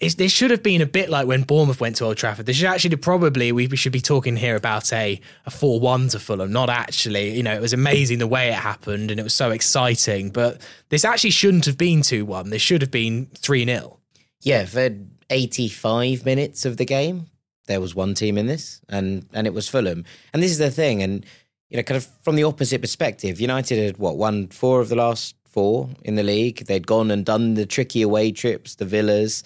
It's, 0.00 0.14
this 0.14 0.30
should 0.30 0.52
have 0.52 0.62
been 0.62 0.80
a 0.80 0.86
bit 0.86 1.08
like 1.08 1.26
when 1.26 1.42
Bournemouth 1.42 1.80
went 1.80 1.96
to 1.96 2.04
Old 2.04 2.16
Trafford. 2.16 2.46
This 2.46 2.56
should 2.56 2.68
actually 2.68 2.94
probably 2.96 3.50
we 3.50 3.74
should 3.74 3.92
be 3.92 4.00
talking 4.00 4.36
here 4.36 4.54
about 4.54 4.92
a 4.92 5.20
a 5.44 5.50
four 5.50 5.80
one 5.80 6.08
to 6.10 6.20
Fulham, 6.20 6.52
not 6.52 6.70
actually. 6.70 7.36
You 7.36 7.42
know, 7.42 7.52
it 7.52 7.60
was 7.60 7.72
amazing 7.72 8.20
the 8.20 8.28
way 8.28 8.48
it 8.48 8.54
happened 8.54 9.10
and 9.10 9.18
it 9.18 9.24
was 9.24 9.34
so 9.34 9.50
exciting. 9.50 10.30
But 10.30 10.62
this 10.88 11.04
actually 11.04 11.30
shouldn't 11.30 11.64
have 11.64 11.76
been 11.76 12.02
two 12.02 12.24
one. 12.24 12.50
This 12.50 12.62
should 12.62 12.80
have 12.80 12.92
been 12.92 13.26
three 13.36 13.64
0 13.64 13.98
Yeah, 14.40 14.66
for 14.66 14.88
eighty 15.30 15.68
five 15.68 16.24
minutes 16.24 16.64
of 16.64 16.76
the 16.76 16.84
game, 16.84 17.26
there 17.66 17.80
was 17.80 17.96
one 17.96 18.14
team 18.14 18.38
in 18.38 18.46
this, 18.46 18.80
and 18.88 19.26
and 19.32 19.48
it 19.48 19.54
was 19.54 19.68
Fulham. 19.68 20.04
And 20.32 20.40
this 20.40 20.52
is 20.52 20.58
the 20.58 20.70
thing, 20.70 21.02
and 21.02 21.26
you 21.70 21.76
know, 21.76 21.82
kind 21.82 21.96
of 21.96 22.08
from 22.22 22.36
the 22.36 22.44
opposite 22.44 22.80
perspective, 22.80 23.40
United 23.40 23.78
had 23.78 23.98
what 23.98 24.16
won 24.16 24.46
four 24.48 24.80
of 24.80 24.88
the 24.88 24.96
last 24.96 25.34
four 25.44 25.90
in 26.04 26.14
the 26.14 26.22
league. 26.22 26.66
They'd 26.66 26.86
gone 26.86 27.10
and 27.10 27.24
done 27.24 27.54
the 27.54 27.66
tricky 27.66 28.02
away 28.02 28.32
trips, 28.32 28.76
the 28.76 28.84
Villas, 28.84 29.44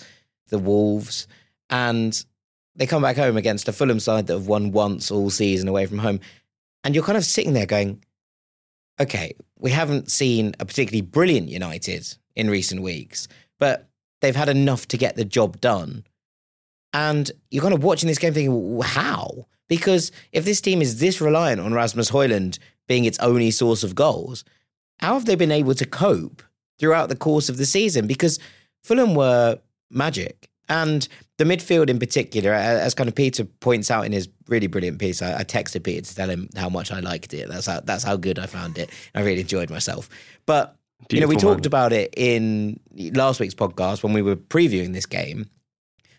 the 0.48 0.58
Wolves, 0.58 1.26
and 1.70 2.24
they 2.76 2.86
come 2.86 3.02
back 3.02 3.16
home 3.16 3.36
against 3.36 3.68
a 3.68 3.72
Fulham 3.72 4.00
side 4.00 4.26
that 4.26 4.34
have 4.34 4.46
won 4.46 4.72
once 4.72 5.10
all 5.10 5.30
season 5.30 5.68
away 5.68 5.86
from 5.86 5.98
home. 5.98 6.20
And 6.84 6.94
you're 6.94 7.04
kind 7.04 7.18
of 7.18 7.24
sitting 7.24 7.52
there 7.52 7.66
going, 7.66 8.02
okay, 9.00 9.34
we 9.58 9.70
haven't 9.70 10.10
seen 10.10 10.54
a 10.58 10.64
particularly 10.64 11.02
brilliant 11.02 11.48
United 11.48 12.16
in 12.34 12.50
recent 12.50 12.82
weeks, 12.82 13.28
but 13.58 13.88
they've 14.20 14.36
had 14.36 14.48
enough 14.48 14.88
to 14.88 14.96
get 14.96 15.16
the 15.16 15.24
job 15.24 15.60
done. 15.60 16.04
And 16.92 17.30
you're 17.50 17.62
kind 17.62 17.74
of 17.74 17.84
watching 17.84 18.06
this 18.06 18.18
game 18.18 18.34
thinking, 18.34 18.80
how? 18.82 19.46
Because 19.68 20.12
if 20.32 20.44
this 20.44 20.60
team 20.60 20.82
is 20.82 21.00
this 21.00 21.20
reliant 21.20 21.60
on 21.60 21.72
Rasmus 21.72 22.10
Hojlund 22.10 22.58
being 22.88 23.04
its 23.04 23.18
only 23.20 23.50
source 23.50 23.82
of 23.82 23.94
goals, 23.94 24.44
how 24.98 25.14
have 25.14 25.24
they 25.24 25.34
been 25.34 25.52
able 25.52 25.74
to 25.74 25.86
cope 25.86 26.42
throughout 26.78 27.08
the 27.08 27.16
course 27.16 27.48
of 27.48 27.56
the 27.56 27.66
season? 27.66 28.06
Because 28.06 28.38
Fulham 28.82 29.14
were 29.14 29.58
magic. 29.90 30.48
And 30.68 31.06
the 31.38 31.44
midfield 31.44 31.90
in 31.90 31.98
particular, 31.98 32.52
as 32.52 32.94
kind 32.94 33.08
of 33.08 33.14
Peter 33.14 33.44
points 33.44 33.90
out 33.90 34.06
in 34.06 34.12
his 34.12 34.28
really 34.48 34.68
brilliant 34.68 34.98
piece, 34.98 35.20
I, 35.20 35.40
I, 35.40 35.44
texted 35.44 35.82
Peter 35.82 36.02
to 36.02 36.14
tell 36.14 36.30
him 36.30 36.48
how 36.56 36.68
much 36.68 36.92
I 36.92 37.00
liked 37.00 37.34
it. 37.34 37.48
That's 37.48 37.66
how 37.66 37.80
that's 37.80 38.04
how 38.04 38.16
good 38.16 38.38
I 38.38 38.46
found 38.46 38.78
it. 38.78 38.88
I 39.14 39.20
really 39.22 39.40
enjoyed 39.40 39.70
myself. 39.70 40.08
But 40.46 40.76
Beautiful 41.08 41.16
you 41.16 41.20
know, 41.20 41.28
we 41.28 41.36
talked 41.36 41.66
about 41.66 41.92
it 41.92 42.14
in 42.16 42.78
last 43.14 43.40
week's 43.40 43.54
podcast 43.54 44.02
when 44.02 44.12
we 44.12 44.22
were 44.22 44.36
previewing 44.36 44.92
this 44.92 45.06
game, 45.06 45.50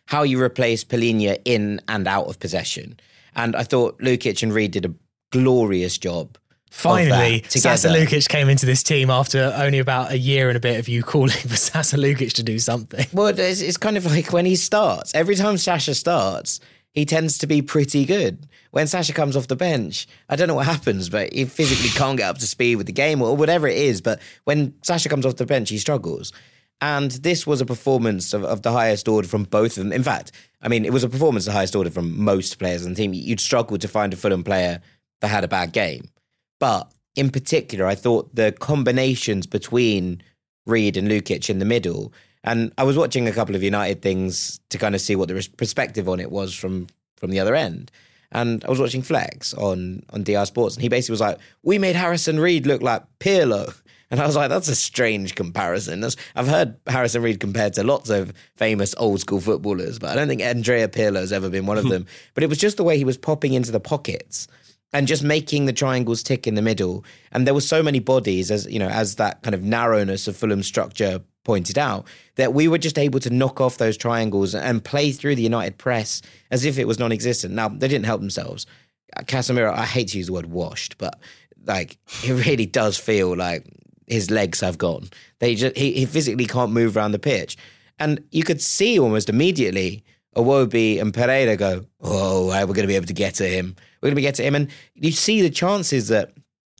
how 0.07 0.23
you 0.23 0.41
replace 0.41 0.83
Palhinha 0.83 1.39
in 1.45 1.81
and 1.87 2.05
out 2.07 2.27
of 2.27 2.39
possession. 2.39 2.99
And 3.35 3.55
I 3.55 3.63
thought 3.63 3.99
Lukic 3.99 4.43
and 4.43 4.53
Reed 4.53 4.71
did 4.71 4.85
a 4.85 4.93
glorious 5.31 5.97
job. 5.97 6.37
Finally, 6.73 7.43
Sasa 7.49 7.89
Lukic 7.89 8.27
came 8.27 8.49
into 8.49 8.65
this 8.65 8.81
team 8.81 9.11
after 9.11 9.53
only 9.57 9.77
about 9.77 10.11
a 10.11 10.17
year 10.17 10.49
and 10.49 10.57
a 10.57 10.59
bit 10.59 10.79
of 10.79 10.87
you 10.87 11.03
calling 11.03 11.29
for 11.47 11.55
Sasa 11.55 11.97
Lukic 11.97 12.33
to 12.33 12.43
do 12.43 12.57
something. 12.57 13.05
Well, 13.13 13.27
it's, 13.27 13.61
it's 13.61 13.77
kind 13.77 13.95
of 13.95 14.07
like 14.07 14.33
when 14.33 14.47
he 14.47 14.55
starts. 14.55 15.13
Every 15.13 15.35
time 15.35 15.57
Sasha 15.57 15.93
starts, 15.93 16.59
he 16.91 17.05
tends 17.05 17.37
to 17.39 17.47
be 17.47 17.61
pretty 17.61 18.05
good. 18.05 18.47
When 18.71 18.87
Sasha 18.87 19.13
comes 19.13 19.37
off 19.37 19.47
the 19.47 19.55
bench, 19.55 20.07
I 20.29 20.35
don't 20.35 20.47
know 20.47 20.55
what 20.55 20.65
happens, 20.65 21.09
but 21.09 21.31
he 21.31 21.45
physically 21.45 21.89
can't 21.89 22.17
get 22.17 22.27
up 22.27 22.39
to 22.39 22.47
speed 22.47 22.77
with 22.77 22.87
the 22.87 22.91
game 22.91 23.21
or 23.21 23.35
whatever 23.35 23.67
it 23.67 23.77
is. 23.77 24.01
But 24.01 24.19
when 24.45 24.73
Sasha 24.81 25.09
comes 25.09 25.27
off 25.27 25.35
the 25.35 25.45
bench, 25.45 25.69
he 25.69 25.77
struggles. 25.77 26.33
And 26.83 27.11
this 27.11 27.47
was 27.47 27.61
a 27.61 27.65
performance 27.65 28.33
of, 28.33 28.43
of 28.43 28.61
the 28.61 28.73
highest 28.73 29.07
order 29.07 29.25
from 29.25 29.45
both 29.45 29.77
of 29.77 29.83
them. 29.85 29.93
In 29.93 30.03
fact, 30.03 30.33
I 30.61 30.67
mean, 30.67 30.83
it 30.83 30.91
was 30.91 31.05
a 31.05 31.09
performance 31.09 31.47
of 31.47 31.53
the 31.53 31.57
highest 31.57 31.77
order 31.77 31.89
from 31.89 32.21
most 32.21 32.59
players 32.59 32.83
on 32.85 32.91
the 32.91 32.97
team. 32.97 33.13
You'd 33.13 33.39
struggle 33.39 33.77
to 33.77 33.87
find 33.87 34.11
a 34.11 34.17
Fulham 34.17 34.43
player 34.43 34.81
that 35.21 35.29
had 35.29 35.45
a 35.45 35.47
bad 35.47 35.71
game. 35.71 36.09
But 36.59 36.91
in 37.15 37.29
particular, 37.29 37.85
I 37.85 37.95
thought 37.95 38.35
the 38.35 38.51
combinations 38.51 39.47
between 39.47 40.21
Reed 40.65 40.97
and 40.97 41.07
Lukic 41.07 41.49
in 41.49 41.59
the 41.59 41.65
middle, 41.65 42.11
and 42.43 42.73
I 42.77 42.83
was 42.83 42.97
watching 42.97 43.29
a 43.29 43.31
couple 43.31 43.55
of 43.55 43.63
United 43.63 44.01
things 44.01 44.59
to 44.67 44.77
kind 44.77 44.93
of 44.93 44.99
see 44.99 45.15
what 45.15 45.29
the 45.29 45.49
perspective 45.55 46.09
on 46.09 46.19
it 46.19 46.31
was 46.31 46.53
from 46.53 46.87
from 47.15 47.31
the 47.31 47.39
other 47.39 47.55
end. 47.55 47.91
And 48.33 48.61
I 48.65 48.69
was 48.69 48.81
watching 48.81 49.03
Flex 49.03 49.53
on 49.53 50.03
on 50.09 50.23
DR 50.23 50.45
Sports, 50.45 50.75
and 50.75 50.81
he 50.83 50.89
basically 50.89 51.13
was 51.13 51.21
like, 51.21 51.37
"We 51.61 51.77
made 51.77 51.95
Harrison 51.95 52.41
Reed 52.41 52.67
look 52.67 52.81
like 52.81 53.03
Pirlo." 53.19 53.73
And 54.11 54.19
I 54.19 54.25
was 54.25 54.35
like, 54.35 54.49
that's 54.49 54.67
a 54.67 54.75
strange 54.75 55.35
comparison. 55.35 56.01
That's, 56.01 56.15
I've 56.35 56.47
heard 56.47 56.75
Harrison 56.87 57.23
Reed 57.23 57.39
compared 57.39 57.73
to 57.73 57.83
lots 57.83 58.09
of 58.09 58.33
famous 58.55 58.93
old 58.97 59.21
school 59.21 59.39
footballers, 59.39 59.99
but 59.99 60.09
I 60.09 60.15
don't 60.15 60.27
think 60.27 60.41
Andrea 60.41 60.87
Pirlo 60.87 61.19
has 61.19 61.33
ever 61.33 61.49
been 61.49 61.65
one 61.65 61.77
of 61.77 61.85
them. 61.89 62.05
but 62.33 62.43
it 62.43 62.49
was 62.49 62.57
just 62.57 62.77
the 62.77 62.83
way 62.83 62.97
he 62.97 63.05
was 63.05 63.17
popping 63.17 63.53
into 63.53 63.71
the 63.71 63.79
pockets 63.79 64.47
and 64.93 65.07
just 65.07 65.23
making 65.23 65.65
the 65.65 65.73
triangles 65.73 66.21
tick 66.21 66.45
in 66.45 66.55
the 66.55 66.61
middle. 66.61 67.03
And 67.31 67.47
there 67.47 67.53
were 67.53 67.61
so 67.61 67.81
many 67.81 67.99
bodies, 67.99 68.51
as 68.51 68.67
you 68.67 68.79
know, 68.79 68.89
as 68.89 69.15
that 69.15 69.41
kind 69.41 69.55
of 69.55 69.63
narrowness 69.63 70.27
of 70.27 70.37
Fulham's 70.37 70.67
structure 70.67 71.21
pointed 71.43 71.77
out, 71.77 72.07
that 72.35 72.53
we 72.53 72.67
were 72.67 72.77
just 72.77 72.99
able 72.99 73.19
to 73.19 73.29
knock 73.29 73.59
off 73.59 73.77
those 73.77 73.97
triangles 73.97 74.53
and 74.55 74.83
play 74.83 75.11
through 75.11 75.35
the 75.35 75.41
United 75.41 75.77
press 75.77 76.21
as 76.51 76.63
if 76.63 76.77
it 76.77 76.87
was 76.87 76.99
non-existent. 76.99 77.53
Now 77.53 77.67
they 77.67 77.87
didn't 77.87 78.05
help 78.05 78.21
themselves. 78.21 78.65
Casemiro, 79.21 79.73
I 79.73 79.85
hate 79.85 80.09
to 80.09 80.17
use 80.17 80.27
the 80.27 80.33
word 80.33 80.45
washed, 80.45 80.97
but 80.97 81.19
like 81.65 81.97
it 82.23 82.45
really 82.45 82.65
does 82.65 82.97
feel 82.97 83.35
like 83.35 83.65
his 84.07 84.31
legs 84.31 84.59
have 84.61 84.77
gone. 84.77 85.09
They 85.39 85.55
just 85.55 85.77
he, 85.77 85.93
he 85.93 86.05
physically 86.05 86.45
can't 86.45 86.71
move 86.71 86.95
around 86.97 87.11
the 87.11 87.19
pitch, 87.19 87.57
and 87.99 88.23
you 88.31 88.43
could 88.43 88.61
see 88.61 88.99
almost 88.99 89.29
immediately 89.29 90.03
Iwobi 90.35 91.01
and 91.01 91.13
Pereira 91.13 91.55
go, 91.55 91.85
"Oh, 92.01 92.47
we're 92.47 92.65
going 92.65 92.81
to 92.81 92.87
be 92.87 92.95
able 92.95 93.07
to 93.07 93.13
get 93.13 93.35
to 93.35 93.47
him. 93.47 93.75
We're 94.01 94.07
going 94.07 94.15
to 94.15 94.17
be 94.17 94.21
get 94.21 94.35
to 94.35 94.43
him." 94.43 94.55
And 94.55 94.69
you 94.95 95.11
see 95.11 95.41
the 95.41 95.49
chances 95.49 96.07
that 96.09 96.33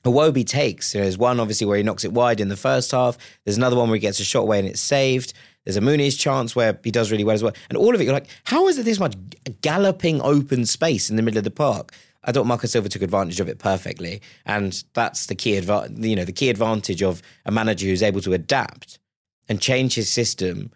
Iwobi 0.04 0.46
takes. 0.46 0.92
There's 0.92 1.18
one 1.18 1.40
obviously 1.40 1.68
where 1.68 1.78
he 1.78 1.84
knocks 1.84 2.04
it 2.04 2.12
wide 2.12 2.40
in 2.40 2.50
the 2.50 2.58
first 2.58 2.92
half. 2.92 3.18
There's 3.46 3.58
another 3.58 3.76
one 3.76 3.90
where 3.90 3.96
he 3.96 4.02
gets 4.02 4.20
a 4.20 4.26
shot 4.26 4.42
away 4.42 4.60
and 4.60 4.68
it's 4.68 4.82
saved. 4.82 5.34
There's 5.64 5.78
a 5.78 5.82
Muniz 5.82 6.20
chance 6.20 6.56
where 6.56 6.78
he 6.84 6.92
does 6.92 7.10
really 7.10 7.24
well 7.24 7.36
as 7.36 7.44
well. 7.44 7.54
And 7.70 7.78
all 7.78 7.96
of 7.96 8.02
it, 8.02 8.04
you're 8.04 8.14
like, 8.14 8.28
how 8.44 8.68
is 8.68 8.76
there 8.76 8.84
this 8.84 9.00
much 9.00 9.16
galloping 9.62 10.22
open 10.22 10.66
space 10.66 11.10
in 11.10 11.16
the 11.16 11.22
middle 11.22 11.38
of 11.38 11.46
the 11.46 11.52
park? 11.52 11.94
I 12.26 12.32
thought 12.32 12.46
Marco 12.46 12.68
Silva 12.68 12.90
took 12.90 13.02
advantage 13.02 13.40
of 13.40 13.50
it 13.50 13.60
perfectly, 13.60 14.22
and 14.46 14.84
that's 14.94 15.26
the 15.26 15.36
key 15.36 15.60
adva- 15.60 16.04
you 16.04 16.16
know 16.16 16.26
the 16.26 16.32
key 16.32 16.50
advantage 16.50 17.02
of 17.02 17.22
a 17.46 17.52
manager 17.52 17.88
who's 17.88 18.04
able 18.04 18.22
to 18.22 18.34
adapt 18.34 19.00
and 19.50 19.60
change 19.62 19.96
his 19.96 20.10
system 20.10 20.72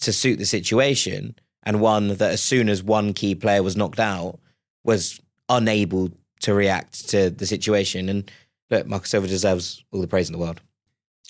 to 0.00 0.12
suit 0.12 0.38
the 0.38 0.46
situation, 0.46 1.34
and 1.62 1.80
one 1.80 2.08
that 2.08 2.32
as 2.32 2.42
soon 2.42 2.68
as 2.68 2.82
one 2.82 3.12
key 3.12 3.34
player 3.34 3.62
was 3.62 3.76
knocked 3.76 4.00
out 4.00 4.38
was 4.84 5.20
unable 5.48 6.10
to 6.40 6.54
react 6.54 7.08
to 7.10 7.30
the 7.30 7.46
situation. 7.46 8.08
And 8.08 8.30
look, 8.70 8.86
Marco 8.86 9.04
Silva 9.04 9.26
deserves 9.26 9.84
all 9.92 10.00
the 10.00 10.08
praise 10.08 10.28
in 10.28 10.32
the 10.32 10.38
world. 10.38 10.60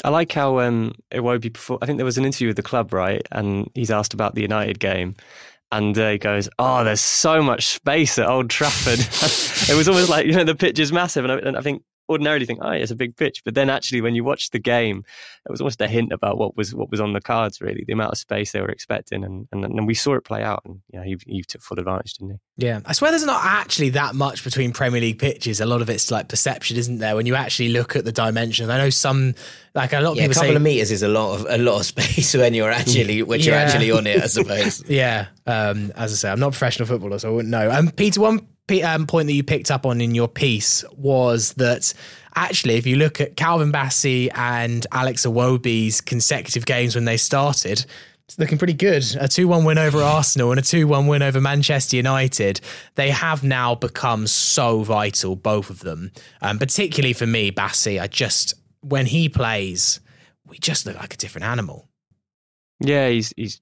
I 0.03 0.09
like 0.09 0.33
how 0.33 0.61
um, 0.61 0.95
Iwobi 1.12 1.53
before. 1.53 1.79
I 1.83 1.87
think 1.87 1.99
there 1.99 2.07
was 2.07 2.17
an 2.17 2.25
interview 2.25 2.49
with 2.49 2.57
the 2.57 2.62
club, 2.62 2.93
right? 2.93 3.27
And 3.33 3.71
he's 3.75 3.91
asked 3.91 4.15
about 4.15 4.35
the 4.35 4.41
United 4.41 4.79
game, 4.79 5.15
and 5.73 5.97
uh, 5.99 6.11
he 6.11 6.19
goes, 6.19 6.49
"Oh, 6.59 6.85
there's 6.85 7.00
so 7.00 7.43
much 7.43 7.67
space 7.67 8.19
at 8.19 8.27
Old 8.27 8.50
Trafford." 8.50 8.99
it 9.73 9.77
was 9.77 9.89
almost 9.89 10.09
like 10.09 10.27
you 10.27 10.33
know 10.33 10.45
the 10.45 10.55
pitch 10.55 10.79
is 10.79 10.93
massive, 10.93 11.25
and 11.25 11.33
I, 11.33 11.37
and 11.39 11.57
I 11.57 11.61
think 11.61 11.83
ordinarily 12.11 12.45
think, 12.45 12.59
oh, 12.62 12.71
it's 12.71 12.90
a 12.90 12.97
big 12.97 13.17
pitch, 13.17 13.43
but 13.45 13.55
then 13.55 13.71
actually 13.71 14.00
when 14.00 14.14
you 14.14 14.25
watch 14.25 14.50
the 14.50 14.59
game, 14.59 15.05
it 15.47 15.50
was 15.50 15.61
almost 15.61 15.81
a 15.81 15.88
hint 15.88 16.12
about 16.12 16.37
what 16.37 16.57
was 16.57 16.75
what 16.75 16.90
was 16.90 17.00
on 17.00 17.14
the 17.14 17.21
cards. 17.21 17.61
Really, 17.61 17.85
the 17.87 17.93
amount 17.95 18.12
of 18.12 18.19
space 18.19 18.52
they 18.52 18.61
were 18.61 18.69
expecting, 18.69 19.25
and 19.25 19.49
and, 19.52 19.64
and 19.64 19.87
we 19.87 19.95
saw 19.95 20.14
it 20.17 20.25
play 20.25 20.43
out. 20.43 20.62
And 20.67 20.81
you 20.93 20.99
know, 20.99 21.05
he, 21.05 21.17
he 21.26 21.43
took 21.43 21.62
full 21.62 21.79
advantage, 21.79 22.14
didn't 22.14 22.33
he? 22.33 22.67
Yeah, 22.67 22.81
I 22.85 22.93
swear 22.93 23.11
there's 23.11 23.25
not 23.25 23.43
actually 23.43 23.90
that 23.90 24.14
much 24.14 24.45
between 24.45 24.73
Premier 24.73 25.00
League 25.00 25.19
pitches. 25.19 25.61
A 25.61 25.67
lot 25.67 25.81
of 25.81 25.88
it's 25.88 26.11
like 26.11 26.29
perception, 26.29 26.76
isn't 26.76 26.99
there? 26.99 27.17
When 27.17 27.25
you 27.25 27.37
actually 27.37 27.71
look 27.71 27.97
at 27.97 28.05
the 28.05 28.12
dimensions, 28.12 28.69
I 28.69 28.76
know 28.76 28.90
some 28.90 29.35
like 29.75 29.93
a 29.93 30.00
lot 30.00 30.12
of 30.12 30.17
Yeah, 30.17 30.25
a 30.25 30.29
people 30.29 30.35
couple 30.35 30.50
say 30.50 30.57
of 30.57 30.62
meters 30.62 30.90
is 30.90 31.02
a 31.02 31.09
lot 31.09 31.37
of 31.40 31.47
a 31.49 31.57
lot 31.57 31.81
of 31.81 31.87
space 31.95 32.35
when 32.35 32.52
you're 32.52 32.71
actually 32.71 33.23
when 33.23 33.40
you're 33.40 33.55
actually 33.55 33.93
on 33.93 34.07
it. 34.07 34.23
I 34.23 34.26
suppose. 34.26 34.85
Yeah, 34.88 35.29
um, 35.47 35.93
as 35.97 36.12
I 36.12 36.17
say, 36.17 36.31
I'm 36.31 36.40
not 36.40 36.49
a 36.49 36.50
professional 36.50 36.87
footballer, 36.88 37.19
so 37.19 37.31
I 37.31 37.33
wouldn't 37.33 37.50
know. 37.50 37.71
Um, 37.71 37.90
Peter, 37.93 38.21
one 38.21 38.40
p- 38.40 38.47
um, 38.71 39.07
point 39.07 39.27
that 39.27 39.35
you 39.35 39.43
picked 39.43 39.71
up 39.71 39.87
on 39.87 40.00
in 40.00 40.15
your 40.15 40.29
piece 40.29 40.85
was 40.97 41.53
that 41.55 41.93
actually, 42.35 42.75
if 42.75 42.87
you 42.87 42.97
look 42.97 43.21
at 43.21 43.37
Calvin 43.37 43.73
Bassey 43.73 44.31
and 44.35 44.87
Alex 44.93 45.27
Iwobi's 45.27 46.00
consecutive 46.00 46.67
games 46.67 46.95
when 46.95 47.05
they 47.05 47.17
started, 47.17 47.85
it's 48.29 48.39
looking 48.39 48.59
pretty 48.59 48.75
good. 48.75 49.05
A 49.19 49.27
2 49.27 49.49
1 49.49 49.65
win 49.65 49.77
over 49.77 50.00
Arsenal 50.00 50.53
and 50.53 50.61
a 50.61 50.62
2 50.62 50.87
1 50.87 51.07
win 51.09 51.23
over 51.23 51.41
Manchester 51.41 51.97
United. 51.97 52.61
They 52.95 53.11
have 53.11 53.43
now 53.43 53.75
become 53.75 54.29
so 54.29 54.83
vital, 54.83 55.35
both 55.35 55.69
of 55.69 55.81
them. 55.81 56.12
Um, 56.41 56.59
particularly 56.59 57.12
for 57.12 57.27
me, 57.27 57.50
Bassey, 57.50 58.00
I 58.00 58.07
just, 58.07 58.55
when 58.83 59.07
he 59.07 59.29
plays, 59.29 59.99
we 60.47 60.59
just 60.59 60.87
look 60.87 60.97
like 60.97 61.15
a 61.15 61.17
different 61.17 61.47
animal. 61.47 61.89
Yeah, 62.81 63.09
he's 63.09 63.33
he's 63.37 63.61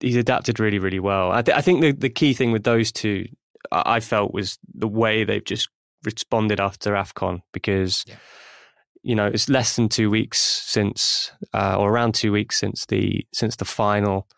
he's 0.00 0.16
adapted 0.16 0.58
really 0.58 0.78
really 0.78 0.98
well. 0.98 1.30
I, 1.30 1.42
th- 1.42 1.56
I 1.56 1.60
think 1.60 1.82
the 1.82 1.92
the 1.92 2.08
key 2.08 2.34
thing 2.34 2.52
with 2.52 2.64
those 2.64 2.90
two, 2.90 3.26
I 3.72 4.00
felt, 4.00 4.32
was 4.34 4.58
the 4.74 4.88
way 4.88 5.24
they've 5.24 5.44
just 5.44 5.68
responded 6.04 6.60
after 6.60 6.92
Afcon 6.92 7.40
because. 7.52 8.04
You 9.02 9.14
know, 9.14 9.24
it's 9.24 9.48
less 9.48 9.76
than 9.76 9.88
two 9.88 10.10
weeks 10.10 10.38
since, 10.42 11.32
uh, 11.54 11.74
or 11.78 11.90
around 11.90 12.14
two 12.14 12.32
weeks 12.32 12.58
since 12.58 12.84
the 12.84 13.26
since 13.32 13.56
the 13.56 13.64
final. 13.64 14.28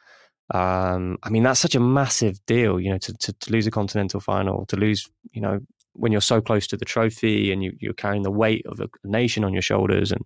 Um, 0.55 1.19
I 1.25 1.31
mean, 1.31 1.43
that's 1.43 1.59
such 1.59 1.75
a 1.75 1.81
massive 1.81 2.38
deal. 2.47 2.79
You 2.79 2.91
know, 2.93 2.99
to, 2.99 3.12
to 3.12 3.33
to 3.33 3.52
lose 3.52 3.67
a 3.67 3.73
continental 3.73 4.21
final, 4.21 4.64
to 4.67 4.76
lose, 4.76 5.11
you 5.33 5.41
know, 5.41 5.59
when 5.95 6.12
you're 6.12 6.21
so 6.21 6.41
close 6.41 6.67
to 6.69 6.76
the 6.76 6.85
trophy 6.85 7.52
and 7.52 7.62
you, 7.62 7.73
you're 7.81 7.93
carrying 7.93 8.23
the 8.23 8.31
weight 8.31 8.64
of 8.67 8.81
a 8.81 8.88
nation 9.05 9.45
on 9.45 9.52
your 9.52 9.62
shoulders, 9.62 10.12
and 10.12 10.25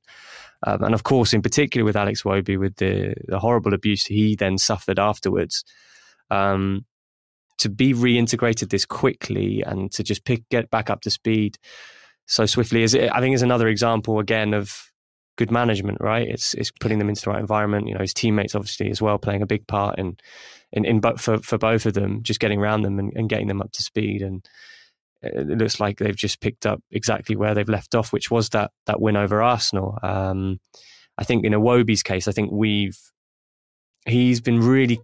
um, 0.67 0.83
and 0.83 0.95
of 0.95 1.03
course, 1.03 1.33
in 1.33 1.43
particular 1.43 1.85
with 1.85 1.97
Alex 1.97 2.23
Iwobi, 2.23 2.59
with 2.59 2.77
the, 2.77 3.15
the 3.27 3.39
horrible 3.39 3.75
abuse 3.75 4.05
he 4.05 4.37
then 4.37 4.59
suffered 4.59 4.99
afterwards, 4.99 5.65
um, 6.31 6.85
to 7.59 7.69
be 7.69 7.93
reintegrated 7.95 8.71
this 8.71 8.85
quickly 8.85 9.63
and 9.63 9.91
to 9.93 10.03
just 10.03 10.25
pick 10.25 10.49
get 10.51 10.71
back 10.71 10.91
up 10.91 11.01
to 11.03 11.11
speed 11.11 11.59
so 12.27 12.45
swiftly 12.45 12.83
is 12.83 12.95
I 12.95 13.21
think 13.21 13.35
is 13.35 13.43
another 13.43 13.69
example 13.69 14.19
again 14.19 14.53
of 14.53 14.91
good 15.37 15.51
management. 15.51 15.99
Right, 16.01 16.29
it's 16.29 16.55
it's 16.55 16.71
putting 16.71 16.99
them 16.99 17.09
into 17.09 17.23
the 17.23 17.31
right 17.31 17.41
environment. 17.41 17.87
You 17.87 17.95
know, 17.95 18.01
his 18.01 18.15
teammates 18.15 18.55
obviously 18.55 18.91
as 18.91 19.01
well 19.01 19.19
playing 19.19 19.43
a 19.43 19.47
big 19.47 19.67
part 19.67 19.99
in 19.99 20.17
in, 20.73 20.85
in 20.85 21.01
bo- 21.01 21.17
for 21.17 21.39
for 21.39 21.57
both 21.57 21.87
of 21.87 21.95
them, 21.95 22.23
just 22.23 22.41
getting 22.41 22.59
around 22.59 22.83
them 22.83 22.99
and, 22.99 23.13
and 23.15 23.29
getting 23.29 23.47
them 23.47 23.63
up 23.63 23.73
to 23.73 23.83
speed 23.83 24.23
and 24.23 24.47
it 25.23 25.59
looks 25.59 25.81
like 25.81 25.99
they've 25.99 26.17
just 26.17 26.41
picked 26.41 26.67
up 26.67 26.81
exactly 26.91 27.37
where 27.37 27.55
they've 27.55 27.69
left 27.69 27.95
off, 27.95 28.13
which 28.13 28.31
was 28.31 28.51
that 28.51 28.71
that 28.87 29.01
win 29.01 29.17
over 29.17 29.43
Arsenal. 29.43 29.99
Um, 30.03 30.61
I 31.19 31.25
think 31.25 31.45
in 31.45 31.53
Iwobi's 31.53 32.03
case, 32.03 32.29
I 32.29 32.33
think 32.33 32.51
we've 32.53 32.99
he's 34.05 34.41
been 34.41 34.61
really 34.61 35.01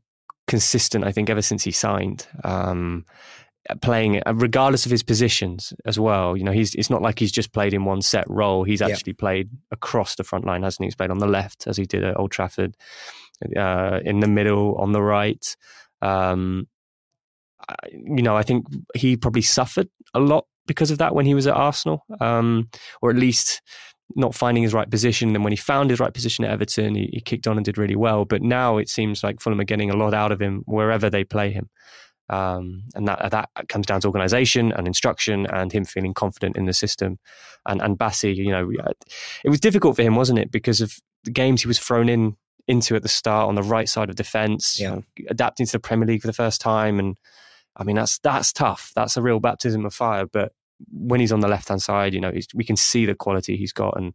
consistent. 0.53 1.05
I 1.05 1.13
think 1.13 1.31
ever 1.31 1.43
since 1.43 1.63
he 1.65 1.71
signed, 1.73 2.27
um, 2.45 3.05
playing 3.81 4.15
it 4.17 4.23
regardless 4.35 4.85
of 4.87 4.91
his 4.91 5.03
positions 5.05 5.73
as 5.87 5.97
well. 5.99 6.37
You 6.37 6.45
know, 6.45 6.53
he's 6.53 6.75
it's 6.75 6.91
not 6.91 7.01
like 7.01 7.19
he's 7.19 7.33
just 7.33 7.53
played 7.53 7.73
in 7.75 7.85
one 7.85 8.03
set 8.03 8.27
role. 8.29 8.65
He's 8.65 8.81
Yeah. 8.81 8.89
actually 8.89 9.15
played 9.15 9.49
across 9.71 10.17
the 10.17 10.25
front 10.25 10.45
line, 10.45 10.63
hasn't 10.63 10.83
he? 10.85 10.87
He's 10.89 10.97
played 11.01 11.11
on 11.11 11.19
the 11.21 11.29
left 11.39 11.67
as 11.67 11.77
he 11.77 11.87
did 11.87 12.03
at 12.05 12.19
Old 12.19 12.33
Trafford, 12.33 12.77
uh, 13.57 14.01
in 14.05 14.21
the 14.21 14.29
middle, 14.29 14.75
on 14.85 14.93
the 14.93 15.03
right. 15.03 15.45
Um, 16.03 16.67
I- 17.69 17.89
you 18.17 18.23
know, 18.27 18.37
I 18.37 18.43
think 18.43 18.67
he 18.95 19.17
probably 19.17 19.43
suffered 19.43 19.89
a 20.13 20.21
lot 20.21 20.45
because 20.67 20.91
of 20.93 20.99
that 20.99 21.15
when 21.15 21.27
he 21.27 21.35
was 21.35 21.47
at 21.47 21.55
Arsenal, 21.57 22.05
um, 22.21 22.69
or 23.01 23.11
at 23.11 23.17
least 23.17 23.63
not 24.17 24.35
finding 24.35 24.63
his 24.63 24.75
right 24.75 24.91
position. 24.91 25.35
And 25.35 25.45
when 25.45 25.53
he 25.53 25.57
found 25.57 25.91
his 25.91 26.01
right 26.01 26.13
position 26.13 26.45
at 26.45 26.51
Everton, 26.51 26.95
he, 26.95 27.11
he 27.13 27.21
kicked 27.21 27.47
on 27.47 27.57
and 27.57 27.65
did 27.65 27.79
really 27.79 27.97
well. 27.97 28.25
But 28.25 28.43
now 28.43 28.79
it 28.79 28.89
seems 28.89 29.23
like 29.23 29.41
Fulham 29.41 29.61
are 29.61 29.65
getting 29.65 29.91
a 29.91 29.97
lot 29.97 30.15
out 30.15 30.33
of 30.33 30.41
him 30.41 30.63
wherever 30.67 31.11
they 31.11 31.25
play 31.25 31.51
him. 31.51 31.69
Um, 32.29 32.85
and 32.95 33.07
that 33.09 33.31
that 33.31 33.51
comes 33.69 33.87
down 33.87 34.01
to 34.01 34.07
organisation 34.07 34.73
and 34.73 34.87
instruction 34.87 35.47
and 35.47 35.71
him 35.71 35.85
feeling 35.85 36.15
confident 36.15 36.57
in 36.57 36.65
the 36.65 36.73
system. 36.73 37.19
And 37.67 37.83
and 37.83 37.99
Bassey, 37.99 38.35
you 38.35 38.51
know, 38.51 38.71
it 39.45 39.51
was 39.51 39.61
difficult 39.61 39.97
for 39.97 40.03
him, 40.03 40.17
wasn't 40.17 40.39
it, 40.39 40.51
because 40.51 40.81
of 40.81 40.97
the 41.25 41.31
games 41.31 41.63
he 41.63 41.69
was 41.69 41.79
thrown 41.79 42.09
in 42.09 42.37
into 42.69 42.95
at 42.95 43.03
the 43.03 43.09
start 43.09 43.49
on 43.49 43.55
the 43.55 43.63
right 43.63 43.89
side 43.89 44.09
of 44.09 44.17
defence, 44.17 44.79
you 44.79 44.89
know, 44.89 45.03
adapting 45.29 45.67
to 45.67 45.73
the 45.73 45.81
Premier 45.81 46.07
League 46.07 46.21
for 46.21 46.27
the 46.27 46.33
first 46.33 46.61
time, 46.61 46.99
and 46.99 47.19
I 47.77 47.85
mean 47.85 47.97
that's 47.97 48.19
that's 48.21 48.53
tough. 48.53 48.93
That's 48.95 49.17
a 49.17 49.23
real 49.23 49.41
baptism 49.41 49.85
of 49.85 49.93
fire. 49.93 50.27
But 50.27 50.53
when 50.91 51.21
he's 51.21 51.33
on 51.33 51.41
the 51.41 51.49
left 51.49 51.69
hand 51.69 51.83
side, 51.83 52.15
you 52.15 52.21
know, 52.21 52.33
we 52.55 52.65
can 52.65 52.77
see 52.77 53.07
the 53.07 53.15
quality 53.15 53.57
he's 53.57 53.73
got 53.73 53.97
and 53.97 54.15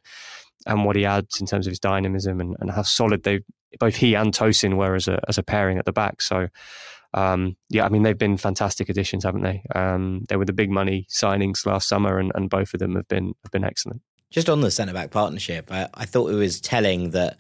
and 0.65 0.83
what 0.83 0.95
he 0.95 1.05
adds 1.05 1.39
in 1.39 1.47
terms 1.47 1.67
of 1.67 1.71
his 1.71 1.79
dynamism 1.79 2.41
and, 2.41 2.55
and 2.59 2.71
how 2.71 2.81
solid 2.81 3.23
they 3.23 3.41
both 3.79 3.95
he 3.95 4.15
and 4.15 4.33
Tosin 4.33 4.75
were 4.75 4.95
as 4.95 5.07
a 5.07 5.19
as 5.27 5.37
a 5.37 5.43
pairing 5.43 5.77
at 5.77 5.85
the 5.85 5.93
back. 5.93 6.21
So 6.21 6.47
um, 7.13 7.55
yeah, 7.69 7.85
I 7.85 7.89
mean 7.89 8.03
they've 8.03 8.17
been 8.17 8.37
fantastic 8.37 8.89
additions, 8.89 9.23
haven't 9.23 9.43
they? 9.43 9.63
Um, 9.73 10.25
they 10.29 10.35
were 10.35 10.45
the 10.45 10.53
big 10.53 10.69
money 10.69 11.07
signings 11.09 11.65
last 11.65 11.87
summer, 11.87 12.19
and, 12.19 12.31
and 12.35 12.49
both 12.49 12.73
of 12.73 12.79
them 12.79 12.95
have 12.95 13.07
been 13.07 13.33
have 13.43 13.51
been 13.51 13.63
excellent. 13.63 14.01
Just 14.29 14.49
on 14.49 14.61
the 14.61 14.71
centre 14.71 14.93
back 14.93 15.11
partnership, 15.11 15.71
I, 15.71 15.87
I 15.93 16.05
thought 16.05 16.31
it 16.31 16.35
was 16.35 16.59
telling 16.59 17.11
that 17.11 17.37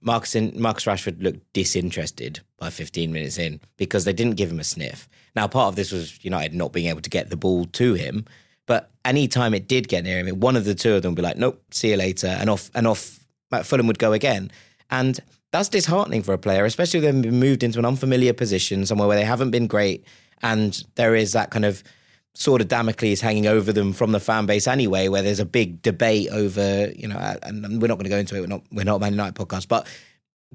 Marcus, 0.00 0.34
in, 0.34 0.52
Marcus 0.60 0.84
Rashford 0.84 1.22
looked 1.22 1.52
disinterested 1.52 2.40
by 2.58 2.70
15 2.70 3.12
minutes 3.12 3.38
in 3.38 3.60
because 3.76 4.04
they 4.04 4.12
didn't 4.12 4.36
give 4.36 4.50
him 4.50 4.60
a 4.60 4.64
sniff. 4.64 5.08
Now, 5.34 5.46
part 5.48 5.68
of 5.68 5.76
this 5.76 5.92
was 5.92 6.22
United 6.24 6.54
not 6.54 6.72
being 6.72 6.86
able 6.86 7.00
to 7.00 7.10
get 7.10 7.30
the 7.30 7.36
ball 7.36 7.64
to 7.66 7.94
him, 7.94 8.24
but 8.66 8.90
any 9.04 9.28
time 9.28 9.54
it 9.54 9.66
did 9.68 9.88
get 9.88 10.04
near 10.04 10.18
him, 10.18 10.40
one 10.40 10.56
of 10.56 10.64
the 10.64 10.74
two 10.74 10.94
of 10.94 11.02
them 11.02 11.12
would 11.12 11.16
be 11.16 11.22
like, 11.22 11.36
"Nope, 11.36 11.62
see 11.70 11.90
you 11.90 11.96
later," 11.96 12.26
and 12.26 12.50
off 12.50 12.70
and 12.74 12.86
off. 12.86 13.20
Fulham 13.62 13.86
would 13.86 13.98
go 13.98 14.12
again, 14.12 14.50
and 14.90 15.20
that's 15.52 15.70
disheartening 15.70 16.22
for 16.22 16.34
a 16.34 16.38
player, 16.38 16.66
especially 16.66 16.98
if 16.98 17.04
they've 17.04 17.22
been 17.22 17.40
moved 17.40 17.62
into 17.62 17.78
an 17.78 17.86
unfamiliar 17.86 18.34
position 18.34 18.84
somewhere 18.84 19.08
where 19.08 19.16
they 19.16 19.24
haven't 19.24 19.50
been 19.50 19.66
great, 19.66 20.04
and 20.42 20.84
there 20.96 21.14
is 21.14 21.32
that 21.32 21.50
kind 21.50 21.64
of 21.64 21.82
sword 22.38 22.60
of 22.60 22.68
Damocles 22.68 23.20
hanging 23.20 23.48
over 23.48 23.72
them 23.72 23.92
from 23.92 24.12
the 24.12 24.20
fan 24.20 24.46
base 24.46 24.68
anyway, 24.68 25.08
where 25.08 25.22
there's 25.22 25.40
a 25.40 25.44
big 25.44 25.82
debate 25.82 26.28
over, 26.30 26.88
you 26.94 27.08
know, 27.08 27.18
and 27.42 27.82
we're 27.82 27.88
not 27.88 27.96
going 27.96 28.04
to 28.04 28.10
go 28.10 28.16
into 28.16 28.36
it. 28.36 28.40
We're 28.40 28.46
not, 28.46 28.62
we're 28.70 28.84
not 28.84 28.96
a 28.96 29.00
Man 29.00 29.12
United 29.12 29.34
podcast, 29.34 29.66
but 29.66 29.88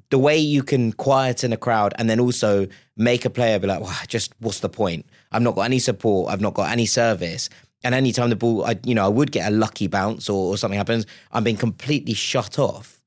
the 0.09 0.17
way 0.17 0.37
you 0.37 0.63
can 0.63 0.93
quieten 0.93 1.51
a 1.51 1.57
crowd 1.57 1.93
and 1.97 2.09
then 2.09 2.21
also 2.21 2.67
make 2.95 3.25
a 3.25 3.29
player 3.29 3.59
be 3.59 3.67
like, 3.67 3.81
well, 3.81 3.93
just 4.07 4.33
what's 4.39 4.61
the 4.61 4.69
point? 4.69 5.05
I've 5.33 5.41
not 5.41 5.55
got 5.55 5.63
any 5.63 5.77
support. 5.77 6.31
I've 6.31 6.39
not 6.39 6.53
got 6.53 6.71
any 6.71 6.85
service. 6.85 7.49
And 7.83 7.93
anytime 7.93 8.29
the 8.29 8.37
ball, 8.37 8.65
I, 8.65 8.79
you 8.85 8.95
know, 8.95 9.03
I 9.03 9.09
would 9.09 9.33
get 9.33 9.51
a 9.51 9.53
lucky 9.53 9.87
bounce 9.87 10.29
or, 10.29 10.53
or 10.53 10.57
something 10.57 10.77
happens, 10.77 11.05
I'm 11.33 11.43
being 11.43 11.57
completely 11.57 12.13
shut 12.13 12.57
off 12.57 13.01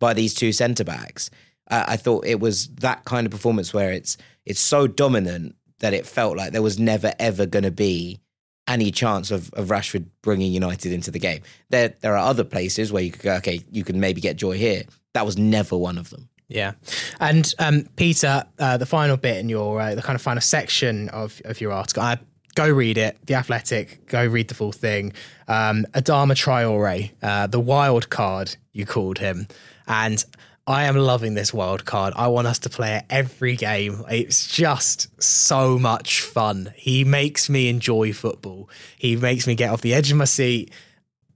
by 0.00 0.14
these 0.14 0.34
two 0.34 0.50
centre 0.50 0.82
backs. 0.82 1.30
Uh, 1.70 1.84
I 1.86 1.96
thought 1.96 2.26
it 2.26 2.40
was 2.40 2.66
that 2.80 3.04
kind 3.04 3.24
of 3.24 3.30
performance 3.30 3.72
where 3.72 3.92
it's 3.92 4.16
it's 4.44 4.60
so 4.60 4.88
dominant 4.88 5.54
that 5.80 5.94
it 5.94 6.06
felt 6.06 6.36
like 6.36 6.52
there 6.52 6.62
was 6.62 6.78
never 6.78 7.12
ever 7.18 7.46
going 7.46 7.64
to 7.64 7.70
be 7.70 8.20
any 8.68 8.90
chance 8.90 9.30
of, 9.30 9.52
of 9.54 9.68
Rashford 9.68 10.06
bringing 10.22 10.52
United 10.52 10.92
into 10.92 11.10
the 11.10 11.18
game. 11.18 11.42
There 11.70 11.94
there 12.00 12.14
are 12.16 12.28
other 12.28 12.44
places 12.44 12.92
where 12.92 13.02
you 13.02 13.12
could 13.12 13.22
go, 13.22 13.34
okay, 13.36 13.60
you 13.70 13.84
can 13.84 14.00
maybe 14.00 14.20
get 14.20 14.36
joy 14.36 14.56
here. 14.56 14.82
That 15.14 15.24
was 15.24 15.38
never 15.38 15.76
one 15.76 15.98
of 15.98 16.10
them. 16.10 16.28
Yeah, 16.48 16.72
and 17.18 17.52
um, 17.58 17.88
Peter, 17.96 18.44
uh, 18.58 18.76
the 18.76 18.86
final 18.86 19.16
bit 19.16 19.38
in 19.38 19.48
your 19.48 19.80
uh, 19.80 19.94
the 19.94 20.02
kind 20.02 20.14
of 20.14 20.22
final 20.22 20.40
section 20.40 21.08
of 21.08 21.40
of 21.44 21.60
your 21.60 21.72
article, 21.72 22.02
I 22.02 22.18
go 22.54 22.68
read 22.68 22.98
it. 22.98 23.18
The 23.26 23.34
Athletic, 23.34 24.06
go 24.06 24.24
read 24.24 24.48
the 24.48 24.54
full 24.54 24.72
thing. 24.72 25.12
Um, 25.48 25.86
Adama 25.92 26.34
Traore, 26.34 27.10
uh, 27.20 27.48
the 27.48 27.58
wild 27.58 28.10
card, 28.10 28.56
you 28.72 28.86
called 28.86 29.18
him, 29.18 29.48
and 29.88 30.24
I 30.68 30.84
am 30.84 30.96
loving 30.96 31.34
this 31.34 31.54
wild 31.54 31.84
card. 31.84 32.12
I 32.16 32.26
want 32.26 32.48
us 32.48 32.58
to 32.60 32.70
play 32.70 32.96
it 32.96 33.04
every 33.08 33.54
game. 33.54 34.02
It's 34.10 34.48
just 34.48 35.22
so 35.22 35.78
much 35.78 36.20
fun. 36.22 36.72
He 36.74 37.04
makes 37.04 37.48
me 37.48 37.68
enjoy 37.68 38.12
football. 38.12 38.68
He 38.98 39.14
makes 39.14 39.46
me 39.46 39.54
get 39.54 39.70
off 39.70 39.80
the 39.80 39.94
edge 39.94 40.10
of 40.10 40.16
my 40.16 40.24
seat. 40.24 40.72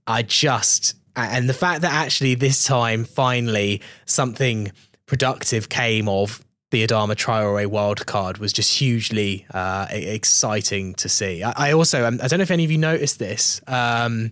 I 0.05 0.23
just 0.23 0.95
and 1.15 1.47
the 1.47 1.53
fact 1.53 1.81
that 1.81 1.93
actually 1.93 2.35
this 2.35 2.63
time 2.63 3.03
finally 3.05 3.81
something 4.05 4.71
productive 5.05 5.69
came 5.69 6.07
of 6.07 6.43
the 6.71 6.85
Adama 6.85 7.15
Traore 7.15 7.67
wild 7.67 8.05
card 8.05 8.37
was 8.37 8.53
just 8.53 8.79
hugely 8.79 9.45
uh, 9.53 9.87
exciting 9.89 10.93
to 10.95 11.09
see. 11.09 11.43
I, 11.43 11.69
I 11.69 11.73
also 11.73 12.05
um, 12.05 12.19
I 12.21 12.27
don't 12.27 12.39
know 12.39 12.43
if 12.43 12.51
any 12.51 12.65
of 12.65 12.71
you 12.71 12.77
noticed 12.77 13.19
this. 13.19 13.61
Um, 13.67 14.31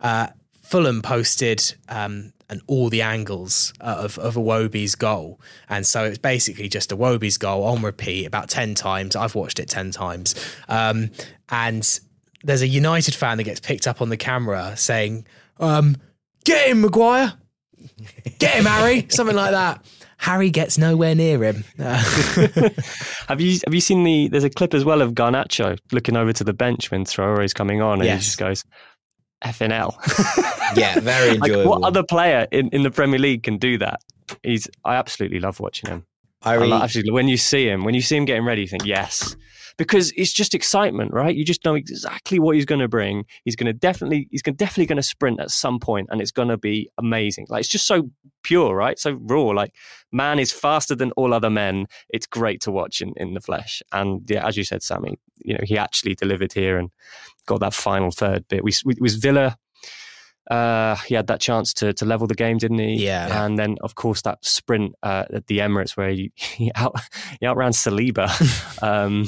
uh, 0.00 0.28
Fulham 0.62 1.00
posted 1.00 1.74
um, 1.88 2.32
and 2.50 2.62
all 2.66 2.88
the 2.88 3.02
angles 3.02 3.72
of, 3.80 4.18
of 4.18 4.34
Iwobi's 4.34 4.94
goal. 4.94 5.40
And 5.68 5.86
so 5.86 6.04
it's 6.04 6.18
basically 6.18 6.68
just 6.68 6.90
Iwobi's 6.90 7.36
goal 7.36 7.64
on 7.64 7.82
repeat 7.82 8.26
about 8.26 8.48
10 8.48 8.74
times. 8.74 9.14
I've 9.16 9.34
watched 9.34 9.58
it 9.58 9.68
10 9.68 9.90
times. 9.90 10.34
Um, 10.68 11.10
and 11.50 12.00
there's 12.42 12.62
a 12.62 12.68
United 12.68 13.14
fan 13.14 13.36
that 13.38 13.44
gets 13.44 13.60
picked 13.60 13.86
up 13.86 14.00
on 14.00 14.08
the 14.08 14.16
camera 14.16 14.76
saying, 14.76 15.26
um, 15.60 15.96
Get 16.44 16.70
him, 16.70 16.80
Maguire! 16.80 17.34
Get 18.38 18.54
him, 18.54 18.64
Harry! 18.64 19.06
Something 19.10 19.36
like 19.36 19.50
that. 19.50 19.84
Harry 20.16 20.50
gets 20.50 20.78
nowhere 20.78 21.14
near 21.14 21.44
him. 21.44 21.64
have 21.78 23.40
you 23.40 23.60
have 23.64 23.72
you 23.72 23.80
seen 23.80 24.02
the? 24.02 24.26
There's 24.28 24.42
a 24.42 24.50
clip 24.50 24.74
as 24.74 24.84
well 24.84 25.00
of 25.00 25.12
Garnacho 25.12 25.78
looking 25.92 26.16
over 26.16 26.32
to 26.32 26.42
the 26.42 26.52
bench 26.52 26.90
when 26.90 27.02
is 27.02 27.54
coming 27.54 27.80
on, 27.80 28.00
and 28.00 28.04
yes. 28.04 28.20
he 28.20 28.24
just 28.24 28.38
goes, 28.38 28.64
FNL. 29.44 29.94
yeah, 30.76 31.00
very 31.00 31.36
enjoyable. 31.36 31.70
like 31.70 31.80
what 31.80 31.86
other 31.86 32.02
player 32.02 32.46
in, 32.50 32.68
in 32.70 32.82
the 32.82 32.90
Premier 32.90 33.18
League 33.18 33.42
can 33.42 33.58
do 33.58 33.78
that? 33.78 34.00
He's 34.42 34.68
I 34.84 34.96
absolutely 34.96 35.40
love 35.40 35.60
watching 35.60 35.90
him. 35.90 36.06
I, 36.42 36.54
really, 36.54 36.72
I 36.72 36.84
actually 36.84 37.10
when 37.10 37.28
you 37.28 37.36
see 37.36 37.68
him, 37.68 37.84
when 37.84 37.94
you 37.94 38.00
see 38.00 38.16
him 38.16 38.24
getting 38.24 38.44
ready, 38.44 38.62
you 38.62 38.68
think 38.68 38.84
yes, 38.84 39.36
because 39.76 40.12
it's 40.16 40.32
just 40.32 40.54
excitement, 40.54 41.12
right? 41.12 41.34
You 41.34 41.44
just 41.44 41.64
know 41.64 41.74
exactly 41.74 42.38
what 42.38 42.54
he's 42.54 42.64
going 42.64 42.80
to 42.80 42.88
bring. 42.88 43.24
He's 43.44 43.56
going 43.56 43.66
to 43.66 43.72
definitely, 43.72 44.28
he's 44.30 44.42
gonna, 44.42 44.56
definitely 44.56 44.86
going 44.86 44.96
to 44.96 45.02
sprint 45.02 45.40
at 45.40 45.50
some 45.50 45.80
point, 45.80 46.08
and 46.10 46.20
it's 46.20 46.30
going 46.30 46.48
to 46.48 46.56
be 46.56 46.90
amazing. 46.98 47.46
Like 47.48 47.60
it's 47.60 47.68
just 47.68 47.86
so 47.86 48.10
pure, 48.42 48.74
right? 48.74 48.98
So 48.98 49.18
raw. 49.22 49.46
Like 49.46 49.74
man 50.12 50.38
is 50.38 50.52
faster 50.52 50.94
than 50.94 51.12
all 51.12 51.32
other 51.32 51.50
men. 51.50 51.86
It's 52.10 52.26
great 52.26 52.60
to 52.62 52.70
watch 52.70 53.00
in, 53.00 53.14
in 53.16 53.34
the 53.34 53.40
flesh. 53.40 53.82
And 53.92 54.28
yeah, 54.28 54.46
as 54.46 54.56
you 54.56 54.64
said, 54.64 54.82
Sammy, 54.82 55.18
you 55.38 55.54
know 55.54 55.60
he 55.62 55.78
actually 55.78 56.14
delivered 56.14 56.52
here 56.52 56.76
and 56.78 56.90
got 57.48 57.60
that 57.60 57.74
final 57.74 58.10
third 58.10 58.46
bit. 58.48 58.62
We, 58.62 58.72
we 58.84 58.94
was 59.00 59.16
Villa 59.16 59.58
uh, 60.50 60.96
he 61.06 61.14
had 61.14 61.26
that 61.26 61.40
chance 61.40 61.74
to 61.74 61.92
to 61.92 62.04
level 62.06 62.26
the 62.26 62.34
game, 62.34 62.56
didn't 62.56 62.78
he? 62.78 63.04
Yeah. 63.04 63.44
And 63.44 63.58
then, 63.58 63.76
of 63.82 63.94
course, 63.94 64.22
that 64.22 64.44
sprint 64.44 64.94
uh, 65.02 65.24
at 65.32 65.46
the 65.46 65.58
Emirates 65.58 65.96
where 65.96 66.10
he, 66.10 66.32
he 66.36 66.72
out 66.74 66.98
he 67.40 67.46
outran 67.46 67.72
Saliba 67.72 68.28
um, 68.82 69.26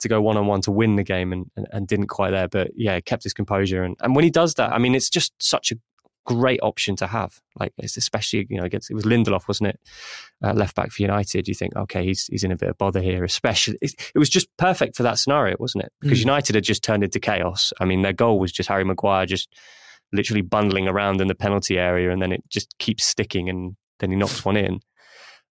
to 0.00 0.08
go 0.08 0.22
one 0.22 0.36
on 0.36 0.46
one 0.46 0.62
to 0.62 0.72
win 0.72 0.96
the 0.96 1.04
game, 1.04 1.32
and, 1.32 1.50
and, 1.56 1.66
and 1.72 1.86
didn't 1.86 2.06
quite 2.06 2.30
there. 2.30 2.48
But 2.48 2.70
yeah, 2.74 2.98
kept 3.00 3.22
his 3.22 3.34
composure, 3.34 3.82
and 3.82 3.96
and 4.00 4.16
when 4.16 4.24
he 4.24 4.30
does 4.30 4.54
that, 4.54 4.72
I 4.72 4.78
mean, 4.78 4.94
it's 4.94 5.10
just 5.10 5.34
such 5.38 5.72
a 5.72 5.76
great 6.24 6.60
option 6.62 6.96
to 6.96 7.06
have. 7.06 7.40
Like 7.58 7.72
it's 7.78 7.96
especially 7.96 8.46
you 8.48 8.58
know 8.58 8.64
against 8.64 8.90
it 8.90 8.94
was 8.94 9.04
Lindelof, 9.04 9.48
wasn't 9.48 9.70
it? 9.70 9.80
Uh, 10.42 10.52
left 10.52 10.76
back 10.76 10.90
for 10.90 11.02
United. 11.02 11.48
You 11.48 11.54
think 11.54 11.76
okay, 11.76 12.04
he's 12.04 12.26
he's 12.26 12.44
in 12.44 12.52
a 12.52 12.56
bit 12.56 12.68
of 12.68 12.78
bother 12.78 13.00
here. 13.00 13.24
Especially 13.24 13.78
it, 13.80 13.94
it 14.14 14.18
was 14.18 14.30
just 14.30 14.48
perfect 14.56 14.96
for 14.96 15.02
that 15.02 15.18
scenario, 15.18 15.56
wasn't 15.58 15.84
it? 15.84 15.92
Because 16.00 16.18
mm. 16.18 16.26
United 16.26 16.54
had 16.54 16.64
just 16.64 16.82
turned 16.82 17.04
into 17.04 17.20
chaos. 17.20 17.72
I 17.80 17.84
mean, 17.84 18.02
their 18.02 18.12
goal 18.12 18.38
was 18.38 18.52
just 18.52 18.68
Harry 18.68 18.84
Maguire 18.84 19.26
just 19.26 19.54
literally 20.12 20.42
bundling 20.42 20.88
around 20.88 21.20
in 21.20 21.28
the 21.28 21.34
penalty 21.34 21.78
area, 21.78 22.10
and 22.10 22.20
then 22.20 22.32
it 22.32 22.44
just 22.48 22.76
keeps 22.78 23.04
sticking, 23.04 23.48
and 23.48 23.76
then 23.98 24.10
he 24.10 24.16
knocks 24.16 24.44
one 24.44 24.56
in. 24.56 24.80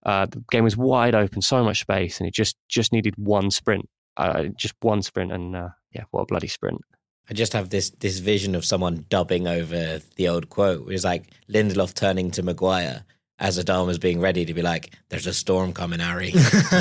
Uh, 0.03 0.25
the 0.25 0.43
game 0.49 0.63
was 0.63 0.77
wide 0.77 1.15
open, 1.15 1.41
so 1.41 1.63
much 1.63 1.81
space, 1.81 2.19
and 2.19 2.27
it 2.27 2.33
just 2.33 2.55
just 2.67 2.91
needed 2.91 3.13
one 3.17 3.51
sprint, 3.51 3.87
uh, 4.17 4.45
just 4.55 4.73
one 4.81 5.01
sprint, 5.01 5.31
and 5.31 5.55
uh, 5.55 5.69
yeah, 5.93 6.03
what 6.11 6.21
a 6.21 6.25
bloody 6.25 6.47
sprint! 6.47 6.81
I 7.29 7.33
just 7.33 7.53
have 7.53 7.69
this 7.69 7.89
this 7.91 8.19
vision 8.19 8.55
of 8.55 8.65
someone 8.65 9.05
dubbing 9.09 9.47
over 9.47 10.01
the 10.15 10.27
old 10.27 10.49
quote. 10.49 10.81
It 10.81 10.93
was 10.93 11.05
like 11.05 11.29
Lindelof 11.49 11.93
turning 11.93 12.31
to 12.31 12.43
Maguire 12.43 13.05
as 13.39 13.57
Adama's 13.57 13.97
being 13.97 14.19
ready 14.19 14.45
to 14.45 14.53
be 14.53 14.61
like, 14.61 14.93
"There's 15.09 15.27
a 15.27 15.33
storm 15.33 15.73
coming, 15.73 15.99
Harry. 15.99 16.33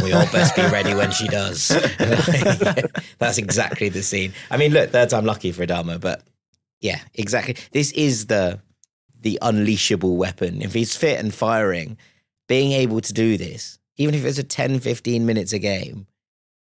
we 0.02 0.12
all 0.12 0.26
best 0.32 0.56
be 0.56 0.62
ready 0.62 0.94
when 0.94 1.10
she 1.12 1.28
does." 1.28 1.68
That's 3.18 3.38
exactly 3.38 3.88
the 3.88 4.02
scene. 4.02 4.32
I 4.50 4.56
mean, 4.56 4.72
look, 4.72 4.90
third 4.90 5.10
time 5.10 5.24
lucky 5.24 5.52
for 5.52 5.64
Adama, 5.64 6.00
but 6.00 6.22
yeah, 6.80 7.00
exactly. 7.14 7.56
This 7.72 7.92
is 7.92 8.26
the 8.26 8.60
the 9.20 9.38
unleashable 9.42 10.16
weapon. 10.16 10.62
If 10.62 10.74
he's 10.74 10.96
fit 10.96 11.18
and 11.18 11.32
firing, 11.32 11.98
being 12.48 12.72
able 12.72 13.00
to 13.02 13.12
do 13.12 13.36
this, 13.36 13.78
even 13.96 14.14
if 14.14 14.24
it's 14.24 14.38
a 14.38 14.42
10, 14.42 14.80
15 14.80 15.26
minutes 15.26 15.52
a 15.52 15.58
game, 15.58 16.06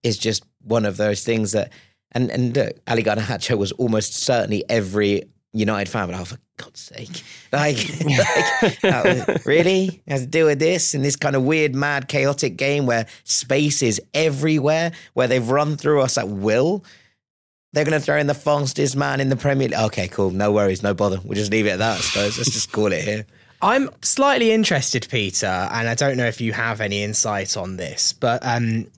is 0.03 0.19
just 0.19 0.45
one 0.61 0.85
of 0.85 0.97
those 0.97 1.25
things 1.25 1.53
that 1.53 1.73
and 2.13 2.31
and 2.31 2.57
look, 2.57 2.77
Ali 2.87 3.03
Garnacho 3.03 3.57
was 3.59 3.73
almost 3.73 4.15
certainly 4.15 4.65
every 4.69 5.25
United 5.53 5.91
fan, 5.91 6.09
but 6.09 6.19
oh, 6.19 6.25
for 6.25 6.39
God's 6.57 6.81
sake, 6.81 7.23
like, 7.53 7.77
like 8.05 8.85
uh, 8.85 9.39
really 9.45 10.03
has 10.09 10.23
to 10.23 10.27
deal 10.27 10.47
with 10.47 10.59
this 10.59 10.95
in 10.95 11.03
this 11.03 11.17
kind 11.17 11.37
of 11.37 11.43
weird, 11.43 11.75
mad, 11.75 12.09
chaotic 12.09 12.57
game 12.57 12.87
where 12.87 13.07
space 13.25 13.83
is 13.83 14.01
everywhere, 14.15 14.93
where 15.15 15.29
they've 15.29 15.49
run 15.49 15.77
through 15.77 16.01
us 16.01 16.17
at 16.17 16.29
will. 16.29 16.85
They're 17.75 17.85
going 17.85 17.99
to 17.99 18.05
throw 18.05 18.19
in 18.19 18.27
the 18.27 18.35
fastest 18.35 18.97
man 18.97 19.19
in 19.19 19.31
the 19.31 19.37
Premier 19.37 19.69
League. 19.69 19.79
Okay, 19.79 20.07
cool. 20.07 20.31
No 20.31 20.53
worries. 20.53 20.83
No 20.83 20.93
bother. 20.93 21.19
We'll 21.25 21.37
just 21.37 21.51
leave 21.51 21.65
it 21.65 21.71
at 21.71 21.79
that, 21.79 21.99
I 21.99 22.01
suppose. 22.01 22.37
Let's 22.37 22.51
just 22.51 22.71
call 22.71 22.93
it 22.93 23.03
here. 23.03 23.25
I'm 23.63 23.89
slightly 24.03 24.51
interested, 24.51 25.07
Peter, 25.09 25.47
and 25.47 25.89
I 25.89 25.95
don't 25.95 26.17
know 26.17 26.27
if 26.27 26.41
you 26.41 26.53
have 26.53 26.81
any 26.81 27.03
insight 27.03 27.57
on 27.57 27.77
this, 27.77 28.13
but 28.13 28.45
um, 28.45 28.89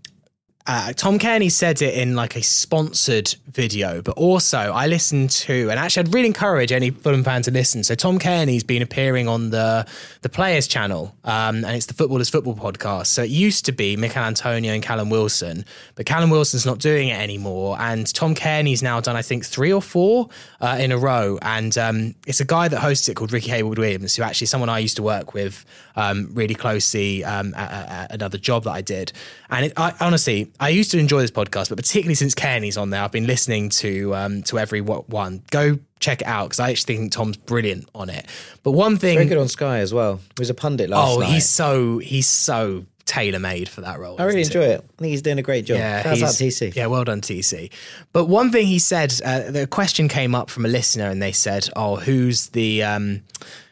uh, 0.67 0.95
Tom 0.95 1.19
Cairney 1.19 1.51
said 1.51 1.83
it 1.83 1.93
in 1.93 2.17
like 2.17 2.37
a 2.37 2.43
sponsored 2.43 3.35
video, 3.49 4.01
but 4.01 4.17
also 4.17 4.59
I 4.59 4.87
listened 4.87 5.29
to, 5.31 5.69
and 5.69 5.79
actually 5.79 6.09
I'd 6.09 6.15
really 6.15 6.27
encourage 6.27 6.73
any 6.73 6.89
Fulham 6.89 7.23
fan 7.23 7.43
to 7.43 7.51
listen. 7.51 7.85
So 7.85 7.95
Tom 7.95 8.19
Cairney's 8.19 8.65
been 8.65 8.81
appearing 8.81 9.29
on 9.29 9.51
the 9.51 9.87
the 10.23 10.31
Players 10.31 10.67
channel, 10.67 11.15
um, 11.25 11.67
and 11.67 11.77
it's 11.77 11.85
the 11.85 11.93
Footballers 11.93 12.31
Football 12.31 12.55
podcast. 12.55 13.09
So 13.09 13.25
it 13.25 13.29
used 13.29 13.67
to 13.67 13.73
be 13.73 13.95
Michail 13.97 14.23
Antonio 14.23 14.73
and 14.73 14.83
Callum 14.83 15.11
Wilson, 15.11 15.67
but 15.97 16.07
Callum 16.07 16.31
Wilson's 16.31 16.65
not 16.65 16.79
doing 16.79 17.09
it 17.09 17.21
anymore, 17.21 17.77
and 17.79 18.13
Tom 18.15 18.35
Cairney's 18.35 18.83
now 18.83 19.01
done 19.01 19.17
I 19.17 19.23
think 19.23 19.45
three 19.45 19.73
or 19.73 19.83
four 19.83 20.31
uh, 20.63 20.79
in 20.81 20.93
a 20.93 20.97
row, 20.97 21.39
and 21.43 21.77
um, 21.77 22.15
it's 22.27 22.41
a 22.41 22.47
guy 22.47 22.69
that 22.69 22.81
hosts 22.81 23.07
it 23.11 23.17
called 23.17 23.35
Ricky 23.35 23.51
Hayward 23.51 23.79
Williams, 23.79 24.17
who 24.17 24.23
actually 24.23 24.47
someone 24.47 24.71
I 24.71 24.79
used 24.79 24.97
to 24.97 25.03
work 25.03 25.35
with 25.35 25.67
um, 25.95 26.31
really 26.33 26.55
closely 26.55 27.23
um, 27.23 27.53
at, 27.53 27.71
at, 27.71 28.13
another 28.15 28.39
job 28.39 28.65
that 28.65 28.73
I 28.73 28.81
did, 28.81 29.13
and 29.51 29.67
it, 29.67 29.75
I, 29.77 29.93
honestly 30.01 30.51
I 30.61 30.69
used 30.69 30.91
to 30.93 30.99
enjoy 30.99 31.21
this 31.21 31.31
podcast, 31.31 31.69
but 31.69 31.77
particularly 31.77 32.15
since 32.15 32.35
Cairney's 32.35 32.77
on 32.77 32.91
there, 32.91 33.03
I've 33.03 33.13
been 33.13 33.27
listening 33.27 33.71
to 33.71 34.15
um, 34.15 34.43
to 34.45 34.59
every 34.59 34.81
one. 34.81 35.43
Go 35.51 35.79
check 35.99 36.21
it 36.21 36.27
out 36.27 36.47
because 36.47 36.61
I 36.61 36.71
actually 36.71 36.97
think 36.97 37.13
Tom's 37.13 37.37
brilliant 37.37 37.89
on 37.95 38.11
it. 38.11 38.27
But 38.63 38.73
one 38.73 38.97
thing, 38.97 39.17
very 39.17 39.29
good 39.29 39.39
on 39.39 39.49
Sky 39.49 39.79
as 39.79 39.93
well. 39.93 40.17
He 40.17 40.41
was 40.41 40.51
a 40.51 40.55
pundit 40.55 40.91
last 40.91 41.17
oh, 41.17 41.21
night. 41.21 41.31
he's 41.31 41.49
so 41.49 41.99
he's 41.99 42.29
so 42.29 42.87
tailor 43.05 43.39
made 43.39 43.69
for 43.69 43.81
that 43.83 43.99
role. 43.99 44.17
I 44.21 44.25
really 44.25 44.43
enjoy 44.43 44.63
it? 44.63 44.71
it? 44.71 44.85
I 44.99 45.03
think 45.03 45.11
he's 45.11 45.23
doing 45.23 45.39
a 45.39 45.43
great 45.43 45.67
job. 45.67 45.79
Yeah, 45.79 46.03
TC. 46.03 46.75
Yeah, 46.75 46.87
well 46.87 47.05
done, 47.05 47.21
TC. 47.21 47.71
But 48.13 48.27
one 48.27 48.51
thing 48.51 48.67
he 48.67 48.79
said, 48.79 49.13
uh, 49.25 49.51
the 49.51 49.67
question 49.67 50.09
came 50.09 50.35
up 50.35 50.51
from 50.51 50.65
a 50.65 50.69
listener, 50.69 51.09
and 51.09 51.21
they 51.21 51.33
said, 51.33 51.69
"Oh, 51.75 51.97
who's 51.97 52.49
the 52.51 52.83
um, 52.83 53.23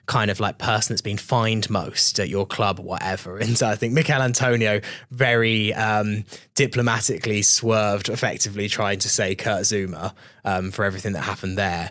kind 0.07 0.31
of 0.31 0.41
like 0.41 0.59
person 0.59 0.93
that's 0.93 1.03
been 1.03 1.17
fined 1.17 1.71
most 1.71 2.19
at 2.19 2.29
your 2.29 2.47
club 2.47 2.79
whatever. 2.79 3.39
And 3.39 3.57
so 3.57 3.69
I 3.69 3.77
think 3.77 3.95
Michail 3.95 4.21
Antonio 4.21 4.81
very 5.11 5.73
um, 5.75 6.25
diplomatically 6.55 7.43
swerved, 7.43 8.09
effectively 8.09 8.69
trying 8.69 8.99
to 9.01 9.09
say 9.09 9.35
Kurt 9.35 9.63
Zouma 9.63 10.13
um, 10.45 10.71
for 10.71 10.85
everything 10.85 11.13
that 11.13 11.23
happened 11.23 11.57
there. 11.57 11.91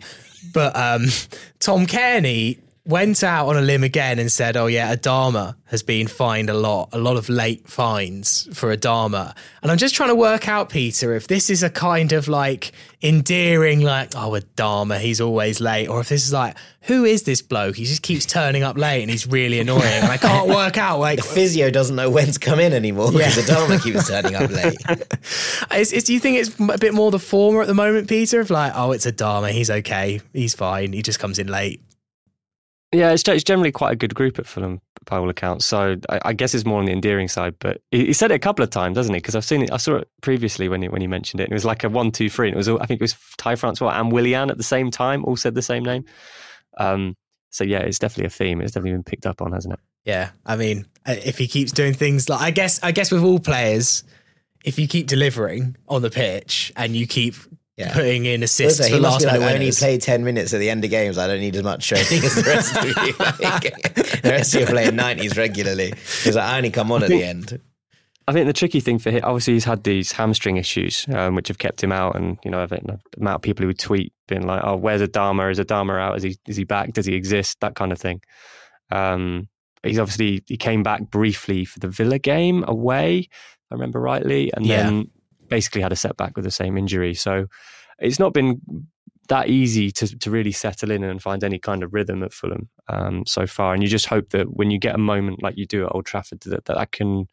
But 0.52 0.76
um, 0.76 1.06
Tom 1.58 1.86
Cairney 1.86 2.58
went 2.84 3.22
out 3.22 3.46
on 3.46 3.56
a 3.56 3.60
limb 3.60 3.84
again 3.84 4.18
and 4.18 4.30
said, 4.30 4.56
"Oh 4.56 4.66
yeah, 4.66 4.94
Adama 4.94 5.54
has 5.66 5.82
been 5.82 6.08
fined 6.08 6.50
a 6.50 6.54
lot, 6.54 6.88
a 6.92 6.98
lot 6.98 7.16
of 7.16 7.28
late 7.28 7.68
fines 7.68 8.48
for 8.52 8.76
Adama." 8.76 9.36
And 9.62 9.70
I'm 9.70 9.78
just 9.78 9.94
trying 9.94 10.08
to 10.08 10.16
work 10.16 10.48
out, 10.48 10.68
Peter, 10.68 11.14
if 11.14 11.28
this 11.28 11.48
is 11.48 11.62
a 11.62 11.70
kind 11.70 12.12
of 12.12 12.26
like 12.26 12.72
endearing, 13.00 13.82
like, 13.82 14.14
"Oh 14.16 14.30
Adama, 14.30 14.98
he's 14.98 15.20
always 15.20 15.60
late," 15.60 15.86
or 15.86 16.00
if 16.00 16.08
this 16.08 16.26
is 16.26 16.32
like, 16.32 16.56
"Who 16.82 17.04
is 17.04 17.22
this 17.22 17.40
bloke? 17.40 17.76
He 17.76 17.84
just 17.84 18.02
keeps 18.02 18.26
turning 18.26 18.64
up 18.64 18.76
late 18.76 19.02
and 19.02 19.10
he's 19.10 19.28
really 19.28 19.60
annoying." 19.60 19.82
And 19.84 20.10
I 20.10 20.16
can't 20.16 20.48
work 20.60 20.76
out 20.76 20.98
like 20.98 21.18
the 21.18 21.24
physio 21.24 21.70
doesn't 21.70 21.94
know 21.94 22.10
when 22.10 22.32
to 22.32 22.38
come 22.40 22.58
in 22.58 22.72
anymore 22.72 23.12
because 23.12 23.36
yeah. 23.36 23.54
Adama 23.54 23.80
keeps 23.80 24.08
turning 24.08 24.34
up 24.34 24.50
late. 24.50 24.76
is, 25.78 25.92
is, 25.92 26.04
do 26.04 26.14
you 26.14 26.20
think 26.20 26.38
it's 26.38 26.58
a 26.58 26.78
bit 26.78 26.94
more 26.94 27.12
the 27.12 27.20
former 27.20 27.62
at 27.62 27.68
the 27.68 27.74
moment, 27.74 28.08
Peter? 28.08 28.40
Of 28.40 28.50
like, 28.50 28.72
"Oh, 28.74 28.90
it's 28.90 29.06
Adama, 29.06 29.50
he's 29.52 29.70
okay, 29.70 30.20
he's 30.32 30.54
fine, 30.54 30.92
he 30.92 31.02
just 31.02 31.20
comes 31.20 31.38
in 31.38 31.46
late." 31.46 31.80
Yeah, 32.92 33.12
it's, 33.12 33.26
it's 33.26 33.44
generally 33.44 33.72
quite 33.72 33.92
a 33.92 33.96
good 33.96 34.14
group 34.14 34.38
at 34.38 34.46
Fulham 34.46 34.80
by 35.06 35.16
all 35.16 35.30
accounts. 35.30 35.64
So 35.64 35.96
I, 36.10 36.20
I 36.26 36.32
guess 36.34 36.54
it's 36.54 36.66
more 36.66 36.78
on 36.78 36.84
the 36.84 36.92
endearing 36.92 37.28
side. 37.28 37.54
But 37.58 37.80
he, 37.90 38.06
he 38.06 38.12
said 38.12 38.30
it 38.30 38.34
a 38.34 38.38
couple 38.38 38.62
of 38.62 38.70
times, 38.70 38.96
doesn't 38.96 39.14
he? 39.14 39.18
Because 39.18 39.34
I've 39.34 39.44
seen 39.44 39.62
it. 39.62 39.72
I 39.72 39.78
saw 39.78 39.96
it 39.96 40.08
previously 40.20 40.68
when 40.68 40.82
he, 40.82 40.88
when 40.88 41.00
he 41.00 41.06
mentioned 41.06 41.40
it. 41.40 41.50
it 41.50 41.54
was 41.54 41.64
like 41.64 41.84
a 41.84 41.88
one, 41.88 42.12
two, 42.12 42.28
three. 42.28 42.50
It 42.50 42.56
was 42.56 42.68
all, 42.68 42.80
I 42.82 42.86
think 42.86 43.00
it 43.00 43.04
was 43.04 43.16
Ty 43.38 43.56
Francois 43.56 43.98
and 43.98 44.12
Willian 44.12 44.50
at 44.50 44.58
the 44.58 44.62
same 44.62 44.90
time. 44.90 45.24
All 45.24 45.36
said 45.36 45.54
the 45.54 45.62
same 45.62 45.84
name. 45.84 46.04
Um, 46.78 47.16
so 47.50 47.64
yeah, 47.64 47.78
it's 47.78 47.98
definitely 47.98 48.26
a 48.26 48.30
theme. 48.30 48.60
It's 48.60 48.72
definitely 48.72 48.92
been 48.92 49.04
picked 49.04 49.26
up 49.26 49.40
on, 49.40 49.52
hasn't 49.52 49.74
it? 49.74 49.80
Yeah, 50.04 50.30
I 50.44 50.56
mean, 50.56 50.86
if 51.06 51.38
he 51.38 51.46
keeps 51.46 51.70
doing 51.70 51.94
things 51.94 52.28
like 52.28 52.40
I 52.40 52.50
guess 52.50 52.82
I 52.82 52.92
guess 52.92 53.12
with 53.12 53.22
all 53.22 53.38
players, 53.38 54.04
if 54.64 54.78
you 54.78 54.88
keep 54.88 55.06
delivering 55.06 55.76
on 55.88 56.02
the 56.02 56.10
pitch 56.10 56.72
and 56.76 56.96
you 56.96 57.06
keep 57.06 57.36
yeah. 57.76 57.94
putting 57.94 58.26
in 58.26 58.42
assists 58.42 58.80
also, 58.80 58.90
for 58.90 58.96
he 58.96 59.00
last 59.00 59.12
must 59.14 59.34
be 59.34 59.38
like, 59.38 59.50
I 59.50 59.54
only 59.54 59.72
play 59.72 59.98
10 59.98 60.24
minutes 60.24 60.52
at 60.52 60.58
the 60.58 60.70
end 60.70 60.84
of 60.84 60.90
games. 60.90 61.18
I 61.18 61.26
don't 61.26 61.40
need 61.40 61.56
as 61.56 61.62
much 61.62 61.88
training 61.88 62.24
as 62.24 62.34
the 62.34 62.42
rest 62.42 62.76
of 62.76 62.84
you. 62.84 63.12
the 64.22 64.30
rest 64.30 64.54
of 64.54 64.60
you 64.60 64.66
are 64.66 64.70
playing 64.70 64.92
90s 64.92 65.36
regularly 65.36 65.90
because 65.90 66.36
I 66.36 66.56
only 66.56 66.70
come 66.70 66.92
on 66.92 67.02
at 67.02 67.08
the 67.08 67.24
end. 67.24 67.60
I 68.28 68.32
think 68.32 68.46
the 68.46 68.52
tricky 68.52 68.80
thing 68.80 68.98
for 68.98 69.10
him, 69.10 69.22
obviously, 69.24 69.54
he's 69.54 69.64
had 69.64 69.82
these 69.82 70.12
hamstring 70.12 70.56
issues, 70.56 71.06
um, 71.12 71.34
which 71.34 71.48
have 71.48 71.58
kept 71.58 71.82
him 71.82 71.90
out. 71.90 72.14
And, 72.14 72.38
you 72.44 72.50
know, 72.50 72.66
the 72.66 73.00
amount 73.18 73.36
of 73.36 73.42
people 73.42 73.64
who 73.64 73.66
would 73.66 73.78
tweet 73.78 74.12
being 74.28 74.46
like, 74.46 74.62
oh, 74.64 74.76
where's 74.76 75.02
Adama? 75.02 75.50
Is 75.50 75.58
Adama 75.58 76.00
out? 76.00 76.16
Is 76.16 76.22
he, 76.22 76.36
is 76.46 76.56
he 76.56 76.64
back? 76.64 76.92
Does 76.92 77.06
he 77.06 77.14
exist? 77.14 77.58
That 77.60 77.74
kind 77.74 77.90
of 77.90 77.98
thing. 77.98 78.20
Um, 78.92 79.48
he's 79.82 79.98
obviously, 79.98 80.44
he 80.46 80.56
came 80.56 80.84
back 80.84 81.10
briefly 81.10 81.64
for 81.64 81.80
the 81.80 81.88
Villa 81.88 82.18
game 82.18 82.64
away, 82.68 83.18
if 83.18 83.66
I 83.72 83.74
remember 83.74 83.98
rightly. 83.98 84.52
And 84.54 84.64
yeah. 84.66 84.84
then 84.84 85.10
basically 85.52 85.82
had 85.82 85.92
a 85.92 85.96
setback 85.96 86.36
with 86.36 86.44
the 86.44 86.50
same 86.50 86.76
injury. 86.76 87.14
So 87.14 87.46
it's 87.98 88.18
not 88.18 88.32
been 88.32 88.60
that 89.28 89.48
easy 89.48 89.90
to, 89.92 90.18
to 90.18 90.30
really 90.30 90.52
settle 90.52 90.90
in 90.90 91.04
and 91.04 91.22
find 91.22 91.44
any 91.44 91.58
kind 91.58 91.82
of 91.82 91.94
rhythm 91.94 92.22
at 92.22 92.32
Fulham 92.32 92.68
um, 92.88 93.24
so 93.26 93.46
far. 93.46 93.72
And 93.72 93.82
you 93.82 93.88
just 93.88 94.06
hope 94.06 94.30
that 94.30 94.56
when 94.56 94.70
you 94.70 94.78
get 94.78 94.94
a 94.94 94.98
moment 94.98 95.42
like 95.42 95.56
you 95.56 95.66
do 95.66 95.84
at 95.84 95.94
Old 95.94 96.06
Trafford, 96.06 96.40
that 96.40 96.64
that, 96.64 96.74
that 96.74 96.92
can 96.92 97.28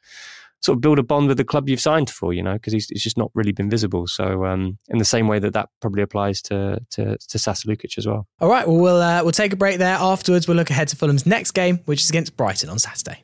sort 0.61 0.75
of 0.75 0.81
build 0.81 0.99
a 0.99 1.03
bond 1.03 1.27
with 1.27 1.37
the 1.37 1.45
club 1.45 1.69
you've 1.69 1.79
signed 1.79 2.09
for, 2.09 2.33
you 2.33 2.43
know, 2.43 2.53
because 2.53 2.73
he's, 2.73 2.87
he's 2.89 3.03
just 3.03 3.17
not 3.17 3.31
really 3.33 3.53
been 3.53 3.69
visible. 3.69 4.07
So 4.07 4.45
um, 4.45 4.77
in 4.89 4.97
the 4.97 5.05
same 5.05 5.27
way 5.27 5.39
that 5.39 5.53
that 5.53 5.69
probably 5.79 6.03
applies 6.03 6.41
to 6.43 6.79
to, 6.91 7.17
to 7.17 7.39
Sasa 7.39 7.67
Lukic 7.67 7.97
as 7.97 8.05
well. 8.05 8.27
All 8.39 8.49
right, 8.49 8.67
well 8.67 8.77
we'll 8.77 9.01
uh, 9.01 9.23
we'll 9.23 9.31
take 9.31 9.53
a 9.53 9.57
break 9.57 9.79
there. 9.79 9.95
Afterwards, 9.95 10.47
we'll 10.47 10.57
look 10.57 10.69
ahead 10.69 10.89
to 10.89 10.95
Fulham's 10.95 11.25
next 11.25 11.51
game, 11.51 11.79
which 11.85 12.01
is 12.01 12.09
against 12.09 12.37
Brighton 12.37 12.69
on 12.69 12.77
Saturday. 12.77 13.23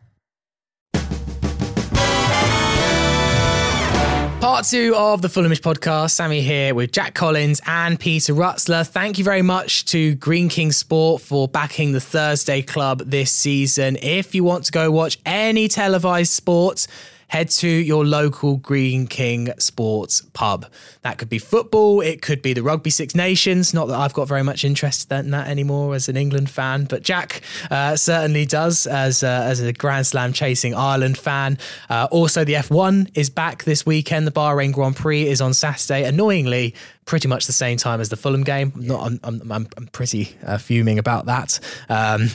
Part 4.51 4.65
two 4.65 4.93
of 4.97 5.21
the 5.21 5.29
Fulhamish 5.29 5.61
podcast. 5.61 6.11
Sammy 6.11 6.41
here 6.41 6.75
with 6.75 6.91
Jack 6.91 7.13
Collins 7.13 7.61
and 7.65 7.97
Peter 7.97 8.33
Rutzler. 8.33 8.85
Thank 8.85 9.17
you 9.17 9.23
very 9.23 9.41
much 9.41 9.85
to 9.85 10.15
Greene 10.15 10.49
King 10.49 10.73
Sport 10.73 11.21
for 11.21 11.47
backing 11.47 11.93
the 11.93 12.01
Thursday 12.01 12.61
Club 12.61 13.01
this 13.05 13.31
season. 13.31 13.95
If 14.01 14.35
you 14.35 14.43
want 14.43 14.65
to 14.65 14.73
go 14.73 14.91
watch 14.91 15.19
any 15.25 15.69
televised 15.69 16.33
sports, 16.33 16.89
head 17.31 17.49
to 17.49 17.67
your 17.67 18.05
local 18.05 18.57
Greene 18.57 19.07
King 19.07 19.53
Sports 19.57 20.21
pub. 20.33 20.65
That 21.03 21.17
could 21.17 21.29
be 21.29 21.39
football, 21.39 22.01
it 22.01 22.21
could 22.21 22.41
be 22.41 22.51
the 22.51 22.61
Rugby 22.61 22.89
Six 22.89 23.15
Nations. 23.15 23.73
Not 23.73 23.87
that 23.87 23.97
I've 23.97 24.13
got 24.13 24.27
very 24.27 24.43
much 24.43 24.65
interest 24.65 25.09
in 25.11 25.31
that 25.31 25.47
anymore 25.47 25.95
as 25.95 26.09
an 26.09 26.17
England 26.17 26.49
fan, 26.49 26.83
but 26.85 27.03
Jack 27.03 27.41
uh, 27.71 27.95
certainly 27.95 28.45
does 28.45 28.85
as, 28.85 29.23
uh, 29.23 29.45
as 29.45 29.61
a 29.61 29.71
Grand 29.71 30.07
Slam 30.07 30.33
chasing 30.33 30.75
Ireland 30.75 31.17
fan. 31.17 31.57
Uh, 31.89 32.09
also, 32.11 32.43
the 32.43 32.55
F1 32.55 33.09
is 33.13 33.29
back 33.29 33.63
this 33.63 33.85
weekend. 33.85 34.27
The 34.27 34.31
Bahrain 34.31 34.73
Grand 34.73 34.97
Prix 34.97 35.25
is 35.25 35.39
on 35.39 35.53
Saturday. 35.53 36.03
Annoyingly, 36.03 36.75
pretty 37.05 37.29
much 37.29 37.47
the 37.47 37.53
same 37.53 37.77
time 37.77 38.01
as 38.01 38.09
the 38.09 38.17
Fulham 38.17 38.43
game. 38.43 38.73
Not, 38.75 39.19
I'm, 39.23 39.41
I'm, 39.49 39.67
I'm 39.77 39.87
pretty 39.93 40.35
uh, 40.45 40.57
fuming 40.57 40.99
about 40.99 41.27
that. 41.27 41.61
Um, 41.87 42.29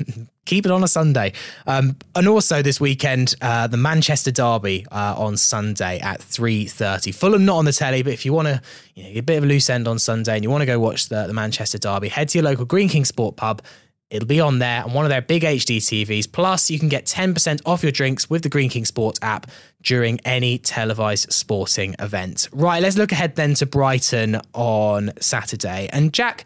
keep 0.46 0.64
it 0.64 0.72
on 0.72 0.82
a 0.82 0.88
Sunday. 0.88 1.32
Um, 1.66 1.96
and 2.14 2.26
also 2.26 2.62
this 2.62 2.80
weekend, 2.80 3.34
uh, 3.42 3.66
the 3.66 3.76
Manchester 3.76 4.30
Derby 4.30 4.86
uh, 4.90 5.14
on 5.18 5.36
Sunday 5.36 5.98
at 6.00 6.20
3.30. 6.20 7.14
Fulham 7.14 7.44
not 7.44 7.58
on 7.58 7.64
the 7.66 7.72
telly, 7.72 8.02
but 8.02 8.12
if 8.12 8.24
you 8.24 8.32
want 8.32 8.48
to 8.48 8.62
you 8.94 9.04
know, 9.04 9.12
get 9.12 9.18
a 9.18 9.22
bit 9.22 9.38
of 9.38 9.44
a 9.44 9.46
loose 9.46 9.68
end 9.68 9.86
on 9.86 9.98
Sunday 9.98 10.34
and 10.34 10.44
you 10.44 10.50
want 10.50 10.62
to 10.62 10.66
go 10.66 10.78
watch 10.78 11.08
the, 11.08 11.26
the 11.26 11.34
Manchester 11.34 11.78
Derby, 11.78 12.08
head 12.08 12.30
to 12.30 12.38
your 12.38 12.44
local 12.44 12.64
Greene 12.64 12.88
King 12.88 13.04
Sport 13.04 13.36
pub. 13.36 13.60
It'll 14.08 14.28
be 14.28 14.40
on 14.40 14.60
there 14.60 14.84
on 14.84 14.92
one 14.92 15.04
of 15.04 15.08
their 15.08 15.20
big 15.20 15.42
HD 15.42 15.78
TVs. 15.78 16.30
Plus, 16.30 16.70
you 16.70 16.78
can 16.78 16.88
get 16.88 17.06
10% 17.06 17.60
off 17.66 17.82
your 17.82 17.90
drinks 17.90 18.30
with 18.30 18.44
the 18.44 18.48
Greene 18.48 18.70
King 18.70 18.84
Sports 18.84 19.18
app 19.20 19.50
during 19.82 20.20
any 20.24 20.58
televised 20.58 21.32
sporting 21.32 21.96
event. 21.98 22.48
Right, 22.52 22.80
let's 22.80 22.96
look 22.96 23.10
ahead 23.10 23.34
then 23.34 23.54
to 23.54 23.66
Brighton 23.66 24.40
on 24.54 25.10
Saturday. 25.20 25.88
And 25.92 26.12
Jack, 26.12 26.44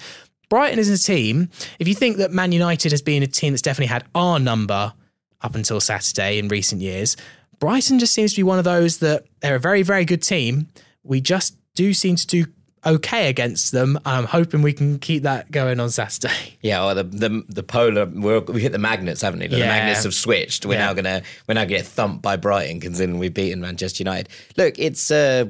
Brighton 0.50 0.78
is 0.78 0.90
a 0.90 0.98
team. 0.98 1.48
If 1.78 1.88
you 1.88 1.94
think 1.94 2.18
that 2.18 2.32
Man 2.32 2.52
United 2.52 2.90
has 2.90 3.00
been 3.00 3.22
a 3.22 3.26
team 3.26 3.52
that's 3.52 3.62
definitely 3.62 3.86
had 3.86 4.04
our 4.14 4.38
number 4.38 4.92
up 5.40 5.54
until 5.54 5.80
Saturday 5.80 6.38
in 6.38 6.48
recent 6.48 6.82
years, 6.82 7.16
Brighton 7.60 7.98
just 7.98 8.12
seems 8.12 8.32
to 8.32 8.38
be 8.38 8.42
one 8.42 8.58
of 8.58 8.64
those 8.64 8.98
that 8.98 9.24
they're 9.40 9.54
a 9.54 9.60
very, 9.60 9.82
very 9.82 10.04
good 10.04 10.22
team. 10.22 10.68
We 11.04 11.20
just 11.20 11.56
do 11.74 11.94
seem 11.94 12.16
to 12.16 12.26
do 12.26 12.46
okay 12.84 13.28
against 13.28 13.70
them. 13.72 13.98
I'm 14.04 14.24
hoping 14.24 14.62
we 14.62 14.72
can 14.72 14.98
keep 14.98 15.22
that 15.22 15.52
going 15.52 15.80
on 15.80 15.90
Saturday. 15.90 16.34
Yeah, 16.62 16.84
well, 16.84 16.94
the 16.94 17.04
the, 17.04 17.44
the 17.48 17.62
polar 17.62 18.04
we 18.04 18.60
hit 18.60 18.72
the 18.72 18.78
magnets, 18.78 19.22
haven't 19.22 19.40
we? 19.40 19.46
The, 19.46 19.58
yeah. 19.58 19.68
magnets 19.68 20.04
have 20.04 20.12
switched. 20.12 20.66
We're 20.66 20.74
yeah. 20.74 20.86
now 20.86 20.92
gonna 20.92 21.22
we're 21.48 21.54
now 21.54 21.62
gonna 21.62 21.76
get 21.76 21.86
thumped 21.86 22.20
by 22.20 22.36
Brighton, 22.36 22.80
considering 22.80 23.18
we've 23.18 23.32
beaten 23.32 23.62
Manchester 23.62 24.02
United. 24.02 24.28
Look, 24.58 24.78
it's 24.78 25.10
uh, 25.10 25.46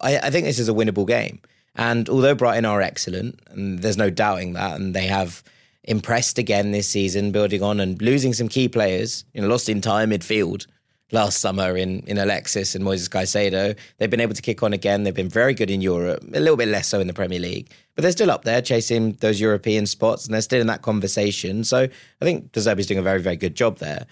I, 0.00 0.18
I 0.18 0.30
think 0.30 0.46
this 0.46 0.58
is 0.58 0.68
a 0.68 0.72
winnable 0.72 1.06
game. 1.06 1.40
And 1.78 2.08
although 2.08 2.34
Brighton 2.34 2.64
are 2.64 2.82
excellent, 2.82 3.40
and 3.50 3.78
there's 3.78 3.96
no 3.96 4.10
doubting 4.10 4.52
that, 4.54 4.78
and 4.78 4.94
they 4.94 5.06
have 5.06 5.44
impressed 5.84 6.36
again 6.36 6.72
this 6.72 6.88
season, 6.88 7.30
building 7.30 7.62
on 7.62 7.80
and 7.80 8.02
losing 8.02 8.34
some 8.34 8.48
key 8.48 8.68
players, 8.68 9.24
you 9.32 9.40
know, 9.40 9.48
lost 9.48 9.68
in 9.68 9.80
time 9.80 10.10
midfield. 10.10 10.66
last 11.10 11.38
summer 11.38 11.74
in, 11.74 12.00
in 12.00 12.18
Alexis 12.18 12.74
and 12.74 12.84
Moises 12.84 13.08
Caicedo. 13.08 13.74
They've 13.96 14.10
been 14.10 14.20
able 14.20 14.34
to 14.34 14.42
kick 14.42 14.62
on 14.62 14.74
again. 14.74 15.04
They've 15.04 15.14
been 15.14 15.30
very 15.30 15.54
good 15.54 15.70
in 15.70 15.80
Europe, 15.80 16.22
a 16.34 16.40
little 16.40 16.56
bit 16.56 16.68
less 16.68 16.88
so 16.88 17.00
in 17.00 17.06
the 17.06 17.14
Premier 17.14 17.38
League, 17.38 17.70
but 17.94 18.02
they're 18.02 18.12
still 18.12 18.30
up 18.30 18.44
there 18.44 18.60
chasing 18.60 19.12
those 19.20 19.40
European 19.40 19.86
spots 19.86 20.26
and 20.26 20.34
they're 20.34 20.42
still 20.42 20.60
in 20.60 20.66
that 20.66 20.82
conversation. 20.82 21.64
So 21.64 21.78
I 21.78 22.24
think 22.24 22.52
De 22.52 22.60
Zerbi's 22.60 22.86
doing 22.86 22.98
a 22.98 23.02
very, 23.02 23.22
very 23.22 23.36
good 23.36 23.54
job 23.54 23.78
there. 23.78 24.06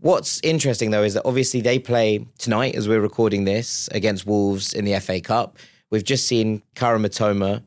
What's 0.00 0.40
interesting 0.42 0.90
though 0.90 1.04
is 1.04 1.14
that 1.14 1.22
obviously 1.24 1.60
they 1.60 1.78
play 1.78 2.26
tonight 2.38 2.74
as 2.74 2.88
we're 2.88 3.00
recording 3.00 3.44
this 3.44 3.88
against 3.92 4.26
Wolves 4.26 4.72
in 4.72 4.84
the 4.84 4.98
FA 4.98 5.20
Cup. 5.20 5.58
We've 5.94 6.02
just 6.02 6.26
seen 6.26 6.60
Kaoru 6.74 7.06
Mitoma 7.06 7.62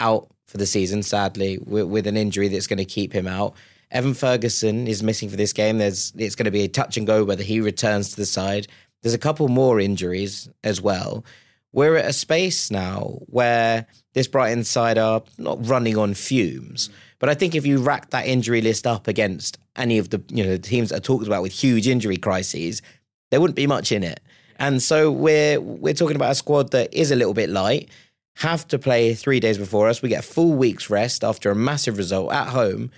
out 0.00 0.28
for 0.46 0.58
the 0.58 0.66
season, 0.66 1.04
sadly, 1.04 1.58
with, 1.64 1.84
with 1.84 2.08
an 2.08 2.16
injury 2.16 2.48
that's 2.48 2.66
going 2.66 2.78
to 2.78 2.84
keep 2.84 3.12
him 3.12 3.28
out. 3.28 3.54
Evan 3.92 4.14
Ferguson 4.14 4.88
is 4.88 5.00
missing 5.00 5.28
for 5.28 5.36
this 5.36 5.52
game. 5.52 5.78
There's 5.78 6.12
it's 6.18 6.34
going 6.34 6.46
to 6.46 6.50
be 6.50 6.64
a 6.64 6.68
touch 6.68 6.96
and 6.96 7.06
go 7.06 7.22
whether 7.22 7.44
he 7.44 7.60
returns 7.60 8.08
to 8.10 8.16
the 8.16 8.26
side. 8.26 8.66
There's 9.00 9.14
a 9.14 9.18
couple 9.18 9.46
more 9.46 9.78
injuries 9.78 10.48
as 10.64 10.80
well. 10.82 11.24
We're 11.72 11.94
at 11.94 12.10
a 12.10 12.12
space 12.12 12.68
now 12.68 13.20
where 13.26 13.86
this 14.12 14.26
Brighton 14.26 14.64
side 14.64 14.98
are 14.98 15.22
not 15.38 15.64
running 15.64 15.96
on 15.96 16.14
fumes. 16.14 16.90
But 17.20 17.28
I 17.28 17.34
think 17.34 17.54
if 17.54 17.64
you 17.64 17.78
rack 17.78 18.10
that 18.10 18.26
injury 18.26 18.60
list 18.60 18.88
up 18.88 19.06
against 19.06 19.56
any 19.76 19.98
of 19.98 20.10
the 20.10 20.20
you 20.30 20.42
know 20.42 20.50
the 20.50 20.58
teams 20.58 20.88
that 20.88 20.96
are 20.96 21.00
talked 21.00 21.28
about 21.28 21.42
with 21.42 21.52
huge 21.52 21.86
injury 21.86 22.16
crises, 22.16 22.82
there 23.30 23.40
wouldn't 23.40 23.54
be 23.54 23.68
much 23.68 23.92
in 23.92 24.02
it. 24.02 24.18
And 24.58 24.82
so 24.82 25.10
we're 25.10 25.60
we're 25.60 25.94
talking 25.94 26.16
about 26.16 26.32
a 26.32 26.36
squad 26.36 26.72
that 26.72 26.92
is 26.92 27.10
a 27.10 27.16
little 27.16 27.34
bit 27.34 27.50
light. 27.50 27.88
Have 28.36 28.68
to 28.68 28.78
play 28.78 29.14
three 29.14 29.40
days 29.40 29.58
before 29.58 29.88
us. 29.88 30.02
We 30.02 30.08
get 30.08 30.24
a 30.24 30.28
full 30.28 30.52
week's 30.52 30.90
rest 30.90 31.24
after 31.24 31.50
a 31.50 31.56
massive 31.56 31.98
result 31.98 32.32
at 32.32 32.48
home 32.48 32.90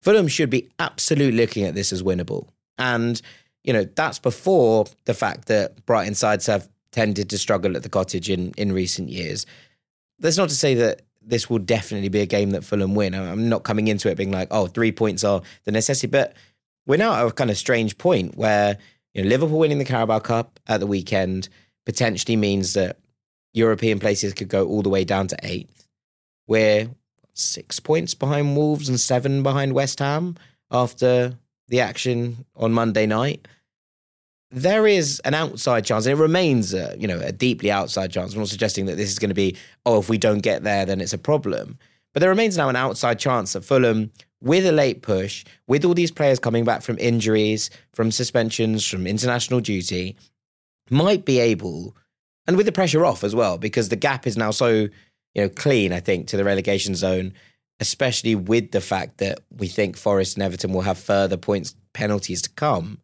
Fulham 0.00 0.28
should 0.28 0.50
be 0.50 0.68
absolutely 0.78 1.38
looking 1.38 1.64
at 1.64 1.74
this 1.74 1.92
as 1.92 2.02
winnable. 2.02 2.48
And, 2.76 3.20
you 3.64 3.72
know, 3.72 3.84
that's 3.84 4.18
before 4.18 4.86
the 5.04 5.14
fact 5.14 5.48
that 5.48 5.84
Brighton 5.86 6.14
sides 6.14 6.46
have 6.46 6.68
tended 6.92 7.28
to 7.30 7.38
struggle 7.38 7.76
at 7.76 7.82
the 7.82 7.88
cottage 7.88 8.30
in, 8.30 8.52
in 8.56 8.72
recent 8.72 9.08
years. 9.08 9.44
That's 10.18 10.38
not 10.38 10.48
to 10.48 10.54
say 10.54 10.74
that 10.74 11.02
this 11.20 11.50
will 11.50 11.58
definitely 11.58 12.08
be 12.08 12.20
a 12.20 12.26
game 12.26 12.52
that 12.52 12.64
Fulham 12.64 12.94
win. 12.94 13.14
I'm 13.14 13.48
not 13.48 13.64
coming 13.64 13.88
into 13.88 14.08
it 14.08 14.16
being 14.16 14.30
like, 14.30 14.48
oh, 14.50 14.66
three 14.66 14.92
points 14.92 15.24
are 15.24 15.42
the 15.64 15.72
necessity. 15.72 16.06
But 16.06 16.34
we're 16.86 16.96
now 16.96 17.14
at 17.14 17.26
a 17.26 17.32
kind 17.32 17.50
of 17.50 17.58
strange 17.58 17.98
point 17.98 18.36
where, 18.36 18.78
you 19.14 19.22
know, 19.22 19.28
Liverpool 19.28 19.58
winning 19.58 19.78
the 19.78 19.84
Carabao 19.84 20.20
Cup 20.20 20.60
at 20.66 20.80
the 20.80 20.86
weekend 20.86 21.48
potentially 21.86 22.36
means 22.36 22.74
that 22.74 22.98
European 23.54 23.98
places 23.98 24.34
could 24.34 24.48
go 24.48 24.66
all 24.66 24.82
the 24.82 24.88
way 24.88 25.04
down 25.04 25.26
to 25.28 25.36
eighth. 25.42 25.86
We're 26.46 26.88
six 27.34 27.80
points 27.80 28.14
behind 28.14 28.56
Wolves 28.56 28.88
and 28.88 29.00
seven 29.00 29.42
behind 29.42 29.72
West 29.72 29.98
Ham 30.00 30.36
after 30.70 31.38
the 31.68 31.80
action 31.80 32.44
on 32.56 32.72
Monday 32.72 33.06
night. 33.06 33.46
There 34.50 34.86
is 34.86 35.20
an 35.20 35.34
outside 35.34 35.84
chance, 35.84 36.06
and 36.06 36.18
it 36.18 36.22
remains, 36.22 36.72
a, 36.72 36.96
you 36.98 37.06
know, 37.06 37.20
a 37.20 37.32
deeply 37.32 37.70
outside 37.70 38.10
chance. 38.10 38.32
I'm 38.32 38.38
not 38.38 38.48
suggesting 38.48 38.86
that 38.86 38.96
this 38.96 39.10
is 39.10 39.18
going 39.18 39.28
to 39.28 39.34
be, 39.34 39.56
oh, 39.84 39.98
if 39.98 40.08
we 40.08 40.16
don't 40.16 40.38
get 40.38 40.64
there, 40.64 40.86
then 40.86 41.00
it's 41.00 41.12
a 41.12 41.18
problem. 41.18 41.78
But 42.14 42.20
there 42.20 42.30
remains 42.30 42.56
now 42.56 42.70
an 42.70 42.76
outside 42.76 43.18
chance 43.18 43.52
that 43.52 43.64
Fulham, 43.64 44.10
with 44.40 44.66
a 44.66 44.72
late 44.72 45.02
push, 45.02 45.44
with 45.66 45.84
all 45.84 45.94
these 45.94 46.10
players 46.10 46.38
coming 46.38 46.64
back 46.64 46.82
from 46.82 46.98
injuries, 46.98 47.70
from 47.92 48.10
suspensions, 48.10 48.86
from 48.86 49.06
international 49.06 49.60
duty, 49.60 50.16
might 50.90 51.24
be 51.24 51.38
able, 51.38 51.96
and 52.46 52.56
with 52.56 52.66
the 52.66 52.72
pressure 52.72 53.04
off 53.04 53.24
as 53.24 53.34
well, 53.34 53.58
because 53.58 53.88
the 53.88 53.96
gap 53.96 54.26
is 54.26 54.36
now 54.36 54.50
so 54.50 54.88
you 55.34 55.42
know, 55.42 55.48
clean, 55.48 55.92
I 55.92 56.00
think, 56.00 56.28
to 56.28 56.36
the 56.36 56.44
relegation 56.44 56.94
zone, 56.94 57.32
especially 57.80 58.34
with 58.34 58.72
the 58.72 58.80
fact 58.80 59.18
that 59.18 59.40
we 59.56 59.68
think 59.68 59.96
Forest 59.96 60.36
and 60.36 60.42
Everton 60.42 60.72
will 60.72 60.80
have 60.82 60.98
further 60.98 61.36
points 61.36 61.74
penalties 61.92 62.42
to 62.42 62.50
come. 62.50 62.98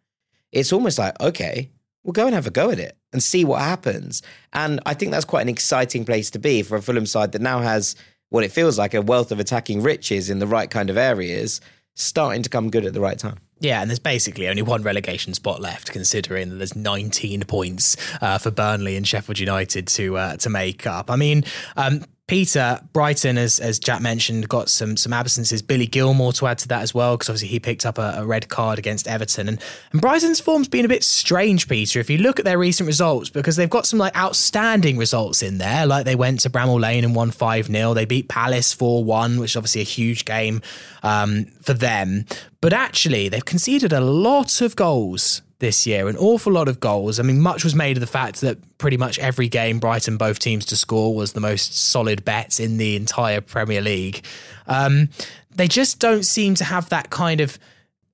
It's 0.51 0.73
almost 0.73 0.99
like, 0.99 1.21
okay, 1.21 1.71
we'll 2.03 2.13
go 2.13 2.27
and 2.27 2.35
have 2.35 2.47
a 2.47 2.51
go 2.51 2.71
at 2.71 2.79
it 2.79 2.97
and 3.13 3.23
see 3.23 3.45
what 3.45 3.61
happens. 3.61 4.23
And 4.53 4.81
I 4.87 4.95
think 4.95 5.13
that's 5.13 5.25
quite 5.25 5.43
an 5.43 5.49
exciting 5.49 6.05
place 6.05 6.31
to 6.31 6.39
be 6.39 6.63
for 6.63 6.77
a 6.77 6.83
Fulham 6.83 7.07
side 7.07 7.33
that 7.33 7.43
now 7.43 7.61
has 7.61 7.95
what 8.35 8.43
it 8.43 8.51
feels 8.51 8.77
like 8.77 8.95
a 8.95 9.01
wealth 9.01 9.31
of 9.31 9.39
attacking 9.39 9.81
riches 9.81 10.29
in 10.29 10.41
the 10.41 10.47
right 10.49 10.69
kind 10.69 10.91
of 10.91 10.97
areas, 10.97 11.61
starting 11.95 12.43
to 12.43 12.51
come 12.51 12.69
good 12.69 12.85
at 12.85 12.93
the 12.93 13.01
right 13.01 13.17
time. 13.17 13.39
Yeah, 13.61 13.81
and 13.81 13.89
there's 13.89 14.01
basically 14.01 14.49
only 14.49 14.61
one 14.61 14.83
relegation 14.83 15.35
spot 15.35 15.61
left, 15.61 15.93
considering 15.93 16.49
that 16.51 16.57
there's 16.57 16.75
19 16.75 17.45
points 17.45 17.97
uh, 18.21 18.39
for 18.39 18.51
Burnley 18.51 18.97
and 18.97 19.07
Sheffield 19.07 19.39
United 19.39 19.87
to 19.87 20.17
uh, 20.17 20.37
to 20.39 20.51
make 20.51 20.85
up. 20.85 21.13
I 21.13 21.17
mean, 21.17 21.45
um, 21.77 22.03
Peter 22.27 22.81
Brighton, 22.95 23.37
as 23.37 23.61
as 23.61 23.79
Jack 23.79 24.01
mentioned, 24.01 24.49
got 24.49 24.71
some 24.71 24.97
some 24.97 25.13
absences. 25.13 25.61
Billy 25.61 25.87
Gilmour 25.87 26.33
to 26.39 26.47
add 26.47 26.57
to 26.59 26.69
that 26.69 26.81
as 26.81 26.95
well, 26.95 27.19
because 27.19 27.29
obviously 27.29 27.49
he 27.49 27.61
picked 27.61 27.85
up 27.85 27.99
a, 27.99 28.15
a, 28.17 28.25
red 28.25 28.49
card 28.49 28.79
against 28.79 29.07
Everton. 29.07 29.47
And, 29.47 29.63
and 29.93 30.01
Brighton's 30.01 30.41
form's 30.41 30.67
been 30.67 30.87
a 30.87 30.89
bit 30.89 31.05
strange, 31.05 31.69
Peter. 31.69 32.01
If 32.01 32.09
you 32.09 32.17
look 32.17 32.39
at 32.39 32.47
their 32.47 32.57
recent 32.57 32.87
results, 32.87 33.29
because 33.29 33.57
they've 33.57 33.69
got 33.69 33.85
some 33.85 33.99
like 33.99 34.17
outstanding 34.17 34.97
results 34.97 35.43
in 35.43 35.59
there, 35.59 35.85
like 35.85 36.07
they 36.07 36.15
went 36.15 36.41
to 36.41 36.51
Bramall 36.51 36.81
Lane 36.81 37.05
and 37.05 37.15
won 37.15 37.31
five 37.31 37.67
0 37.67 37.93
They 37.93 38.07
beat 38.07 38.29
Palace 38.29 38.73
four 38.73 39.05
one, 39.05 39.39
which 39.39 39.53
is 39.53 39.57
obviously 39.57 39.83
a 39.83 39.85
huge 39.85 40.25
game 40.25 40.63
um, 41.03 41.45
for 41.61 41.75
them. 41.75 42.25
But 42.63 42.73
actually, 42.73 43.29
they've 43.29 43.45
conceded 43.45 43.93
a 43.93 44.01
lot 44.01 44.63
of 44.63 44.77
goals 44.77 45.43
this 45.59 45.87
year. 45.87 46.09
An 46.09 46.17
awful 46.17 46.53
lot 46.53 46.69
of 46.69 46.81
goals. 46.81 47.19
I 47.19 47.23
mean, 47.23 47.41
much 47.41 47.65
was 47.65 47.75
made 47.75 47.97
of 47.97 48.01
the 48.01 48.07
fact 48.07 48.41
that 48.41 48.59
pretty 48.79 48.97
much 48.97 49.19
every 49.19 49.49
game 49.49 49.79
Brighton, 49.79 50.17
both 50.17 50.39
teams 50.39 50.67
to 50.67 50.77
score, 50.77 51.15
was 51.15 51.33
the 51.33 51.41
most 51.41 51.77
solid 51.77 52.25
bet 52.25 52.61
in 52.61 52.77
the 52.77 52.97
entire 52.97 53.41
Premier 53.41 53.81
League. 53.81 54.25
Um, 54.67 55.09
they 55.55 55.69
just 55.69 56.01
don't 56.01 56.25
seem 56.25 56.55
to 56.57 56.65
have 56.65 56.89
that 56.89 57.11
kind 57.11 57.41
of 57.41 57.59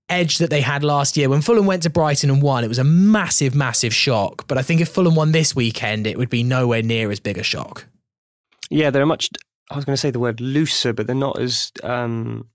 edge 0.08 0.38
that 0.38 0.50
they 0.50 0.60
had 0.60 0.82
last 0.84 1.16
year. 1.16 1.28
When 1.28 1.40
Fulham 1.40 1.66
went 1.66 1.84
to 1.84 1.90
Brighton 1.90 2.30
and 2.30 2.42
won, 2.42 2.64
it 2.64 2.68
was 2.68 2.78
a 2.78 2.84
massive, 2.84 3.54
massive 3.54 3.94
shock. 3.94 4.46
But 4.46 4.58
I 4.58 4.62
think 4.62 4.80
if 4.80 4.88
Fulham 4.88 5.14
won 5.14 5.32
this 5.32 5.54
weekend, 5.54 6.06
it 6.06 6.18
would 6.18 6.30
be 6.30 6.42
nowhere 6.42 6.82
near 6.82 7.10
as 7.10 7.20
big 7.20 7.38
a 7.38 7.42
shock. 7.42 7.86
Yeah, 8.68 8.90
they're 8.90 9.06
much. 9.06 9.30
I 9.70 9.76
was 9.76 9.84
going 9.84 9.94
to 9.94 10.00
say 10.00 10.10
the 10.10 10.18
word 10.18 10.40
looser, 10.40 10.92
but 10.92 11.06
they're 11.06 11.16
not 11.16 11.40
as 11.40 11.72
um, 11.82 12.48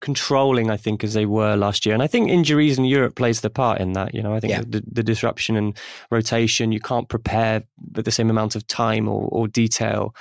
controlling, 0.00 0.70
I 0.70 0.76
think, 0.76 1.04
as 1.04 1.14
they 1.14 1.26
were 1.26 1.56
last 1.56 1.84
year. 1.84 1.94
And 1.94 2.02
I 2.02 2.06
think 2.06 2.30
injuries 2.30 2.78
in 2.78 2.84
Europe 2.84 3.14
plays 3.14 3.40
the 3.40 3.50
part 3.50 3.80
in 3.80 3.92
that. 3.92 4.14
You 4.14 4.22
know, 4.22 4.34
I 4.34 4.40
think 4.40 4.52
yeah. 4.52 4.62
the, 4.66 4.82
the, 4.90 5.02
disruption 5.02 5.56
and 5.56 5.76
rotation, 6.10 6.72
you 6.72 6.80
can't 6.80 7.08
prepare 7.08 7.62
with 7.94 8.04
the 8.04 8.10
same 8.10 8.30
amount 8.30 8.56
of 8.56 8.66
time 8.66 9.08
or, 9.08 9.28
or, 9.30 9.48
detail 9.48 10.14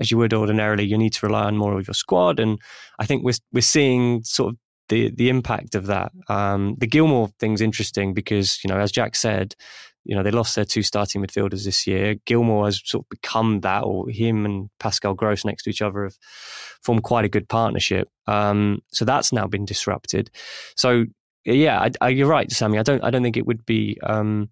as 0.00 0.10
you 0.10 0.18
would 0.18 0.32
ordinarily. 0.32 0.84
You 0.84 0.98
need 0.98 1.12
to 1.14 1.26
rely 1.26 1.44
on 1.44 1.56
more 1.56 1.78
of 1.78 1.86
your 1.86 1.94
squad. 1.94 2.40
And 2.40 2.58
I 2.98 3.06
think 3.06 3.24
we're, 3.24 3.34
we're 3.52 3.60
seeing 3.60 4.22
sort 4.22 4.54
of 4.54 4.58
the, 4.88 5.10
the 5.10 5.28
impact 5.28 5.74
of 5.74 5.86
that. 5.86 6.12
Um, 6.28 6.76
the 6.78 6.86
Gilmour 6.86 7.30
thing's 7.38 7.60
interesting 7.60 8.14
because, 8.14 8.58
you 8.62 8.68
know, 8.68 8.78
as 8.78 8.92
Jack 8.92 9.16
said, 9.16 9.54
you 10.06 10.14
know, 10.14 10.22
they 10.22 10.30
lost 10.30 10.54
their 10.54 10.64
two 10.64 10.82
starting 10.82 11.20
midfielders 11.20 11.64
this 11.64 11.86
year. 11.86 12.14
Gilmour 12.26 12.66
has 12.66 12.80
sort 12.84 13.04
of 13.04 13.08
become 13.08 13.60
that, 13.60 13.82
or 13.82 14.08
him 14.08 14.44
and 14.44 14.70
Pascal 14.78 15.14
Gross 15.14 15.44
next 15.44 15.64
to 15.64 15.70
each 15.70 15.82
other 15.82 16.04
have 16.04 16.16
formed 16.82 17.02
quite 17.02 17.24
a 17.24 17.28
good 17.28 17.48
partnership. 17.48 18.08
Um, 18.28 18.82
so 18.92 19.04
that's 19.04 19.32
now 19.32 19.48
been 19.48 19.64
disrupted. 19.64 20.30
So 20.76 21.06
yeah, 21.44 21.80
I, 21.80 21.90
I, 22.00 22.08
you're 22.10 22.28
right, 22.28 22.50
Sammy. 22.52 22.78
I 22.78 22.84
don't, 22.84 23.02
I 23.02 23.10
don't 23.10 23.24
think 23.24 23.36
it 23.36 23.46
would 23.46 23.66
be 23.66 23.98
um, 24.04 24.48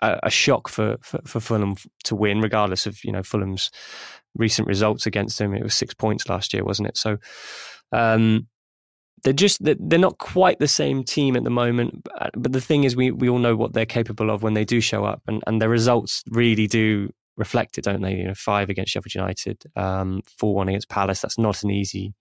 a, 0.00 0.18
a, 0.24 0.30
shock 0.30 0.68
for, 0.68 0.96
for, 1.02 1.20
for 1.26 1.40
Fulham 1.40 1.76
to 2.04 2.16
win, 2.16 2.40
regardless 2.40 2.86
of 2.86 3.04
you 3.04 3.12
know 3.12 3.22
Fulham's 3.22 3.70
recent 4.34 4.66
results 4.66 5.06
against 5.06 5.38
them. 5.38 5.54
It 5.54 5.62
was 5.62 5.74
six 5.74 5.92
points 5.92 6.28
last 6.28 6.54
year, 6.54 6.64
wasn't 6.64 6.88
it? 6.88 6.96
So. 6.96 7.18
Um, 7.92 8.48
they're 9.26 9.32
just 9.32 9.58
they're 9.60 9.98
not 9.98 10.18
quite 10.18 10.60
the 10.60 10.68
same 10.68 11.02
team 11.02 11.34
at 11.34 11.42
the 11.42 11.50
moment. 11.50 12.06
But 12.34 12.52
the 12.52 12.60
thing 12.60 12.84
is, 12.84 12.94
we 12.94 13.10
we 13.10 13.28
all 13.28 13.40
know 13.40 13.56
what 13.56 13.72
they're 13.72 13.84
capable 13.84 14.30
of 14.30 14.44
when 14.44 14.54
they 14.54 14.64
do 14.64 14.80
show 14.80 15.04
up, 15.04 15.20
and 15.26 15.42
and 15.48 15.60
their 15.60 15.68
results 15.68 16.22
really 16.30 16.68
do 16.68 17.10
reflect 17.36 17.76
it, 17.76 17.82
don't 17.82 18.02
they? 18.02 18.14
You 18.14 18.28
know, 18.28 18.34
five 18.34 18.70
against 18.70 18.92
Sheffield 18.92 19.16
United, 19.16 19.64
um, 19.74 20.22
four 20.38 20.54
one 20.54 20.68
against 20.68 20.88
Palace. 20.88 21.22
That's 21.22 21.38
not 21.38 21.64
an 21.64 21.72
easy 21.72 22.14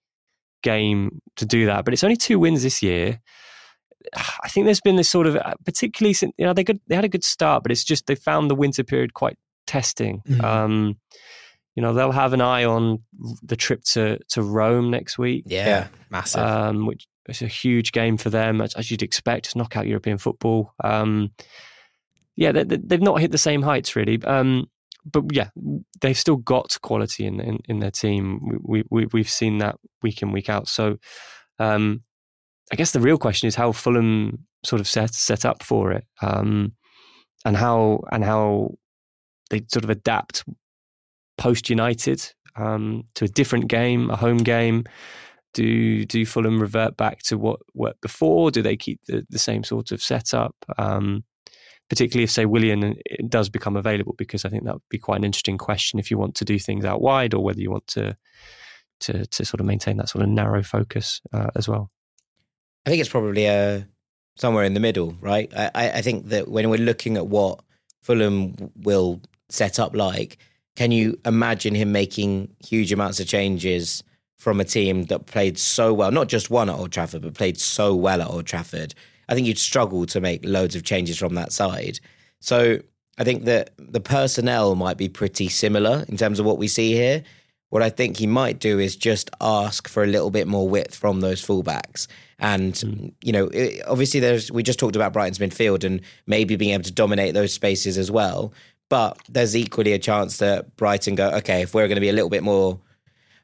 game 0.63 1.21
to 1.35 1.45
do 1.45 1.67
that, 1.67 1.85
but 1.85 1.93
it's 1.93 2.03
only 2.03 2.15
two 2.15 2.39
wins 2.39 2.63
this 2.63 2.81
year. 2.81 3.21
I 4.43 4.47
think 4.49 4.65
there's 4.65 4.81
been 4.81 4.95
this 4.95 5.09
sort 5.09 5.27
of, 5.27 5.35
uh, 5.35 5.53
particularly 5.63 6.13
since 6.13 6.33
you 6.39 6.45
know 6.45 6.53
they 6.53 6.63
good, 6.63 6.79
they 6.87 6.95
had 6.95 7.05
a 7.05 7.09
good 7.09 7.23
start, 7.23 7.61
but 7.61 7.71
it's 7.71 7.83
just 7.83 8.07
they 8.07 8.15
found 8.15 8.49
the 8.49 8.55
winter 8.55 8.83
period 8.83 9.13
quite 9.13 9.37
testing. 9.67 10.23
Mm-hmm. 10.27 10.43
Um, 10.43 10.97
you 11.75 11.81
know 11.81 11.93
they'll 11.93 12.11
have 12.11 12.33
an 12.33 12.41
eye 12.41 12.63
on 12.63 13.03
the 13.43 13.55
trip 13.55 13.83
to 13.83 14.19
to 14.29 14.41
Rome 14.41 14.89
next 14.89 15.17
week. 15.17 15.43
Yeah, 15.47 15.87
massive. 16.09 16.41
Um, 16.41 16.85
which 16.85 17.07
is 17.27 17.41
a 17.41 17.47
huge 17.47 17.91
game 17.91 18.17
for 18.17 18.29
them, 18.29 18.61
as, 18.61 18.73
as 18.75 18.89
you'd 18.89 19.03
expect. 19.03 19.47
It's 19.47 19.55
knockout 19.55 19.87
European 19.87 20.17
football. 20.17 20.73
Um, 20.83 21.31
yeah, 22.35 22.51
they, 22.51 22.77
have 22.91 23.01
not 23.01 23.19
hit 23.19 23.31
the 23.31 23.37
same 23.37 23.61
heights 23.61 23.95
really. 23.95 24.21
Um, 24.23 24.67
but 25.05 25.23
yeah, 25.31 25.49
they've 26.01 26.17
still 26.17 26.37
got 26.37 26.77
quality 26.81 27.25
in 27.25 27.39
in, 27.39 27.59
in 27.67 27.79
their 27.79 27.91
team. 27.91 28.59
We, 28.63 28.83
we 28.89 29.07
we've 29.11 29.29
seen 29.29 29.59
that 29.59 29.75
week 30.01 30.21
in 30.21 30.31
week 30.31 30.49
out. 30.49 30.67
So, 30.67 30.97
um, 31.59 32.03
I 32.71 32.75
guess 32.75 32.91
the 32.91 32.99
real 32.99 33.17
question 33.17 33.47
is 33.47 33.55
how 33.55 33.71
Fulham 33.71 34.45
sort 34.65 34.79
of 34.79 34.87
set 34.87 35.13
set 35.13 35.45
up 35.45 35.61
for 35.61 35.91
it, 35.91 36.05
um, 36.21 36.73
and 37.43 37.55
how 37.55 38.03
and 38.11 38.23
how 38.23 38.75
they 39.49 39.61
sort 39.67 39.83
of 39.83 39.91
adapt 39.91 40.43
post 41.37 41.69
United 41.69 42.33
um, 42.55 43.03
to 43.15 43.25
a 43.25 43.29
different 43.29 43.67
game, 43.67 44.09
a 44.09 44.15
home 44.15 44.37
game? 44.37 44.83
Do 45.53 46.03
do 46.05 46.25
Fulham 46.25 46.59
revert 46.59 46.97
back 46.97 47.19
to 47.23 47.37
what 47.37 47.59
worked 47.73 48.01
before? 48.01 48.51
Do 48.51 48.61
they 48.61 48.75
keep 48.75 48.99
the, 49.07 49.25
the 49.29 49.39
same 49.39 49.63
sort 49.63 49.91
of 49.91 50.01
setup? 50.01 50.55
Um, 50.77 51.23
particularly 51.87 52.23
if, 52.23 52.31
say, 52.31 52.45
Willian 52.45 52.95
does 53.29 53.47
become 53.47 53.77
available, 53.77 54.15
because 54.17 54.43
I 54.43 54.49
think 54.49 54.65
that 54.65 54.73
would 54.73 54.89
be 54.89 54.97
quite 54.97 55.17
an 55.17 55.23
interesting 55.23 55.57
question 55.57 55.99
if 55.99 56.09
you 56.09 56.17
want 56.17 56.35
to 56.35 56.45
do 56.45 56.59
things 56.59 56.83
out 56.83 57.01
wide 57.01 57.33
or 57.33 57.43
whether 57.43 57.61
you 57.61 57.71
want 57.71 57.87
to 57.87 58.17
to, 59.01 59.25
to 59.25 59.45
sort 59.45 59.59
of 59.59 59.65
maintain 59.65 59.97
that 59.97 60.09
sort 60.09 60.23
of 60.23 60.29
narrow 60.29 60.63
focus 60.63 61.21
uh, 61.33 61.51
as 61.55 61.67
well. 61.67 61.91
I 62.85 62.89
think 62.89 63.01
it's 63.01 63.09
probably 63.09 63.47
uh, 63.47 63.81
somewhere 64.37 64.63
in 64.63 64.73
the 64.73 64.79
middle, 64.79 65.15
right? 65.21 65.51
I, 65.55 65.69
I 65.75 66.01
think 66.01 66.27
that 66.29 66.47
when 66.47 66.69
we're 66.69 66.77
looking 66.79 67.17
at 67.17 67.27
what 67.27 67.59
Fulham 68.01 68.71
will 68.75 69.21
set 69.49 69.79
up 69.79 69.95
like, 69.95 70.37
can 70.75 70.91
you 70.91 71.19
imagine 71.25 71.75
him 71.75 71.91
making 71.91 72.53
huge 72.65 72.91
amounts 72.91 73.19
of 73.19 73.27
changes 73.27 74.03
from 74.37 74.59
a 74.59 74.65
team 74.65 75.05
that 75.05 75.25
played 75.25 75.57
so 75.57 75.93
well, 75.93 76.11
not 76.11 76.27
just 76.27 76.49
one 76.49 76.69
at 76.69 76.75
Old 76.75 76.91
Trafford, 76.91 77.21
but 77.21 77.33
played 77.33 77.59
so 77.59 77.95
well 77.95 78.21
at 78.21 78.27
Old 78.27 78.45
Trafford? 78.45 78.93
I 79.27 79.33
think 79.33 79.47
you'd 79.47 79.57
struggle 79.57 80.05
to 80.07 80.21
make 80.21 80.45
loads 80.45 80.75
of 80.75 80.83
changes 80.83 81.17
from 81.17 81.35
that 81.35 81.51
side. 81.51 81.99
So 82.41 82.79
I 83.17 83.23
think 83.23 83.45
that 83.45 83.71
the 83.77 84.01
personnel 84.01 84.75
might 84.75 84.97
be 84.97 85.09
pretty 85.09 85.47
similar 85.47 86.05
in 86.07 86.17
terms 86.17 86.39
of 86.39 86.45
what 86.45 86.57
we 86.57 86.67
see 86.67 86.93
here. 86.93 87.23
What 87.69 87.81
I 87.81 87.89
think 87.89 88.17
he 88.17 88.27
might 88.27 88.59
do 88.59 88.79
is 88.79 88.95
just 88.95 89.29
ask 89.41 89.87
for 89.87 90.03
a 90.03 90.07
little 90.07 90.29
bit 90.29 90.47
more 90.47 90.69
width 90.69 90.95
from 90.95 91.21
those 91.21 91.45
fullbacks. 91.45 92.07
And 92.37 92.73
mm. 92.73 93.13
you 93.23 93.31
know, 93.31 93.45
it, 93.47 93.81
obviously, 93.87 94.19
there's 94.19 94.51
we 94.51 94.63
just 94.63 94.79
talked 94.79 94.95
about 94.95 95.13
Brighton's 95.13 95.39
midfield 95.39 95.83
and 95.83 96.01
maybe 96.27 96.55
being 96.55 96.73
able 96.73 96.83
to 96.83 96.91
dominate 96.91 97.33
those 97.33 97.53
spaces 97.53 97.97
as 97.97 98.11
well. 98.11 98.53
But 98.89 99.17
there's 99.27 99.55
equally 99.55 99.93
a 99.93 99.99
chance 99.99 100.37
that 100.37 100.75
Brighton 100.75 101.15
go, 101.15 101.29
okay, 101.29 101.63
if 101.63 101.73
we're 101.73 101.87
going 101.87 101.95
to 101.95 102.01
be 102.01 102.09
a 102.09 102.13
little 102.13 102.29
bit 102.29 102.43
more 102.43 102.79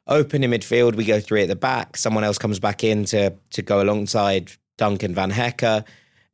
open 0.08 0.44
in 0.44 0.52
midfield, 0.52 0.96
we 0.96 1.06
go 1.06 1.20
three 1.20 1.42
at 1.42 1.48
the 1.48 1.56
back. 1.56 1.98
Someone 1.98 2.24
else 2.24 2.38
comes 2.38 2.60
back 2.60 2.84
in 2.84 3.06
to 3.06 3.34
to 3.52 3.62
go 3.62 3.82
alongside 3.82 4.52
Duncan 4.78 5.16
Van 5.16 5.32
Hecke, 5.32 5.84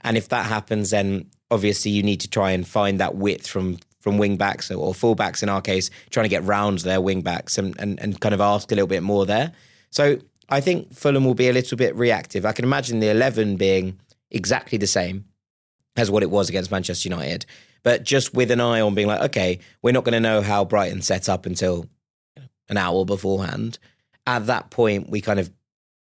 and 0.02 0.17
if 0.17 0.30
that 0.30 0.46
happens, 0.46 0.89
then 0.89 1.30
obviously 1.50 1.91
you 1.91 2.04
need 2.04 2.20
to 2.22 2.30
try 2.30 2.52
and 2.52 2.67
find 2.67 3.00
that 3.00 3.15
width 3.15 3.48
from 3.48 3.80
from 4.00 4.17
wing 4.17 4.38
backs 4.38 4.72
or, 4.72 4.76
or 4.76 4.93
full 4.93 5.15
backs 5.15 5.41
in 5.43 5.50
our 5.50 5.62
case, 5.62 5.89
trying 6.10 6.26
to 6.26 6.30
get 6.30 6.43
round 6.43 6.80
their 6.80 7.02
wing 7.02 7.22
backs 7.22 7.58
and, 7.58 7.80
and 7.80 8.00
and 8.02 8.20
kind 8.20 8.36
of 8.36 8.41
ask 8.41 8.72
a 8.72 8.76
little 8.76 8.88
bit 8.88 9.04
more 9.04 9.26
there. 9.26 9.54
So 9.89 10.17
I 10.50 10.60
think 10.60 10.93
Fulham 10.93 11.24
will 11.24 11.34
be 11.34 11.50
a 11.50 11.54
little 11.54 11.78
bit 11.78 11.96
reactive. 11.96 12.46
I 12.46 12.52
can 12.52 12.65
imagine 12.65 13.00
the 13.00 13.10
eleven 13.10 13.56
being 13.56 14.00
exactly 14.32 14.78
the 14.78 14.88
same 14.88 15.26
as 15.96 16.12
what 16.12 16.24
it 16.24 16.30
was 16.30 16.50
against 16.50 16.72
Manchester 16.72 17.10
United 17.10 17.46
but 17.84 18.04
just 18.04 18.34
with 18.34 18.52
an 18.52 18.62
eye 18.62 18.82
on 18.82 18.96
being 18.96 19.08
like, 19.08 19.22
okay, 19.22 19.60
we're 19.82 19.92
not 19.92 20.04
going 20.04 20.13
to 20.13 20.20
know 20.20 20.42
how 20.42 20.66
Brighton 20.66 21.02
set 21.02 21.30
up 21.30 21.46
until 21.46 21.86
an 22.70 22.78
hour 22.78 23.06
beforehand. 23.06 23.80
At 24.26 24.48
that 24.48 24.70
point, 24.70 25.10
we 25.10 25.22
kind 25.22 25.40
of 25.40 25.52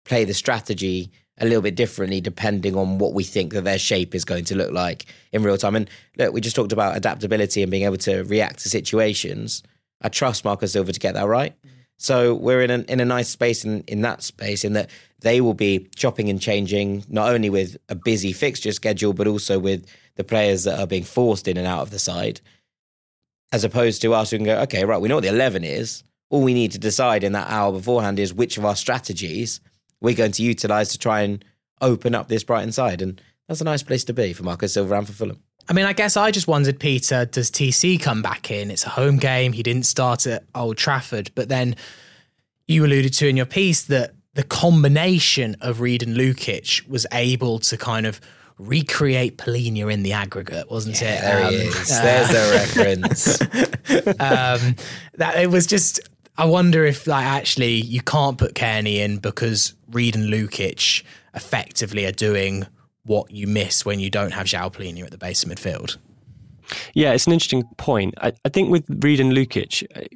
play 0.05 0.25
the 0.25 0.35
strategy 0.35 1.11
a 1.39 1.45
little 1.45 1.63
bit 1.63 1.75
differently 1.75 2.21
depending 2.21 2.77
on 2.77 2.99
what 2.99 3.13
we 3.13 3.23
think 3.23 3.53
that 3.53 3.65
their 3.65 3.79
shape 3.79 4.15
is 4.15 4.25
going 4.25 4.45
to 4.47 4.57
look 4.57 4.73
like 4.73 5.05
in 5.33 5.43
real 5.43 5.59
time. 5.59 5.77
And 5.77 5.91
look, 6.17 6.33
we 6.33 6.41
just 6.41 6.57
talked 6.57 6.73
about 6.73 6.97
adaptability 6.97 7.63
and 7.63 7.71
being 7.71 7.85
able 7.85 7.99
to 7.99 8.23
react 8.23 8.61
to 8.61 8.71
situations. 8.71 9.63
I 10.01 10.09
trust 10.09 10.45
Marco 10.45 10.67
Silva 10.67 10.93
to 10.93 11.01
get 11.01 11.15
that 11.15 11.27
right. 11.27 11.55
So 11.99 12.35
we're 12.35 12.63
in 12.63 12.71
a, 12.71 12.79
in 12.89 13.01
a 13.01 13.05
nice 13.05 13.29
space 13.29 13.65
in, 13.65 13.83
in 13.83 14.03
that 14.03 14.23
space 14.23 14.65
in 14.65 14.75
that 14.75 14.91
they 15.21 15.41
will 15.41 15.55
be 15.55 15.89
chopping 15.97 16.29
and 16.29 16.41
changing, 16.41 17.05
not 17.09 17.33
only 17.33 17.49
with 17.51 17.77
a 17.89 17.95
busy 17.95 18.33
fixture 18.33 18.73
schedule, 18.73 19.13
but 19.13 19.27
also 19.27 19.59
with 19.59 19.87
the 20.17 20.25
players 20.25 20.65
that 20.65 20.79
are 20.79 20.87
being 20.87 21.05
forced 21.05 21.49
in 21.49 21.57
and 21.57 21.67
out 21.67 21.81
of 21.81 21.91
the 21.91 21.99
side, 21.99 22.41
as 23.53 23.65
opposed 23.65 24.03
to 24.03 24.13
us 24.13 24.31
who 24.31 24.37
can 24.37 24.47
go, 24.47 24.61
okay, 24.61 24.85
right, 24.85 25.01
we 25.01 25.09
know 25.09 25.17
what 25.17 25.25
the 25.25 25.31
11 25.31 25.65
is. 25.65 26.03
All 26.29 26.43
we 26.43 26.55
need 26.55 26.73
to 26.73 26.79
decide 26.79 27.25
in 27.25 27.33
that 27.33 27.51
hour 27.51 27.73
beforehand 27.73 28.19
is 28.19 28.35
which 28.35 28.59
of 28.59 28.65
our 28.65 28.77
strategies 28.77 29.61
we're 30.01 30.15
going 30.15 30.33
to 30.33 30.43
utilise 30.43 30.91
to 30.91 30.99
try 30.99 31.21
and 31.23 31.45
open 31.81 32.15
up 32.15 32.29
this 32.29 32.45
Brighton 32.45 32.73
side. 32.73 33.01
And 33.01 33.21
that's 33.49 33.61
a 33.61 33.65
nice 33.65 33.83
place 33.83 34.05
to 34.05 34.13
be 34.13 34.33
for 34.33 34.43
Marco 34.43 34.67
Silva 34.67 34.97
and 34.97 35.07
for 35.07 35.13
Fulham. 35.13 35.43
I 35.69 35.73
mean, 35.73 35.85
I 35.85 35.93
guess 35.93 36.17
I 36.17 36.31
just 36.31 36.47
wondered, 36.47 36.79
Peter, 36.79 37.25
does 37.25 37.51
TC 37.51 38.01
come 38.01 38.23
back 38.23 38.51
in? 38.51 38.71
It's 38.71 38.85
a 38.85 38.91
home 38.91 39.17
game. 39.17 39.53
He 39.53 39.63
didn't 39.63 39.85
start 39.85 40.27
at 40.27 40.45
Old 40.55 40.77
Trafford, 40.77 41.31
but 41.35 41.49
then 41.49 41.75
you 42.67 42.85
alluded 42.85 43.13
to 43.15 43.29
in 43.29 43.37
your 43.37 43.47
piece 43.47 43.83
that 43.85 44.13
the 44.35 44.45
combination 44.45 45.57
of 45.61 45.81
Reed 45.81 46.03
and 46.03 46.17
Lukic 46.17 46.87
was 46.89 47.07
able 47.13 47.59
to 47.61 47.77
kind 47.77 48.07
of 48.07 48.21
recreate 48.59 49.39
Palhinha 49.39 49.93
in 49.93 50.03
the 50.03 50.13
aggregate, 50.13 50.71
wasn't 50.71 51.01
yeah, 51.01 51.15
it? 51.15 51.21
There 51.21 51.45
um, 51.47 51.53
he 51.53 51.59
is. 51.59 51.91
Uh, 51.91 52.03
There's 52.03 52.31
a 52.31 52.53
reference. 52.55 53.41
um, 54.21 54.77
that 55.15 55.37
it 55.37 55.51
was 55.51 55.67
just. 55.67 56.01
I 56.39 56.45
wonder 56.45 56.85
if 56.85 57.07
like 57.07 57.25
actually 57.25 57.77
you 57.77 58.03
can't 58.03 58.37
put 58.37 58.55
Cairney 58.55 58.97
in 58.97 59.17
because 59.17 59.73
Reed 59.91 60.17
and 60.17 60.31
Lukic 60.31 61.03
effectively 61.35 62.05
are 62.05 62.13
doing 62.13 62.67
what 63.07 63.31
you 63.31 63.47
miss 63.47 63.85
when 63.85 64.01
you 64.01 64.11
don't 64.11 64.33
have 64.33 64.47
João 64.47 64.73
Palhinha 64.73 65.05
at 65.05 65.11
the 65.11 65.19
base 65.19 65.43
of 65.43 65.51
midfield. 65.51 65.97
Yeah, 66.95 67.13
it's 67.13 67.27
an 67.27 67.33
interesting 67.33 67.63
point. 67.77 68.15
I, 68.21 68.33
I, 68.45 68.49
think 68.49 68.71
with 68.71 68.85
Reed 68.89 69.21
and 69.21 69.33
Lukic, 69.33 69.85
uh, 69.95 70.07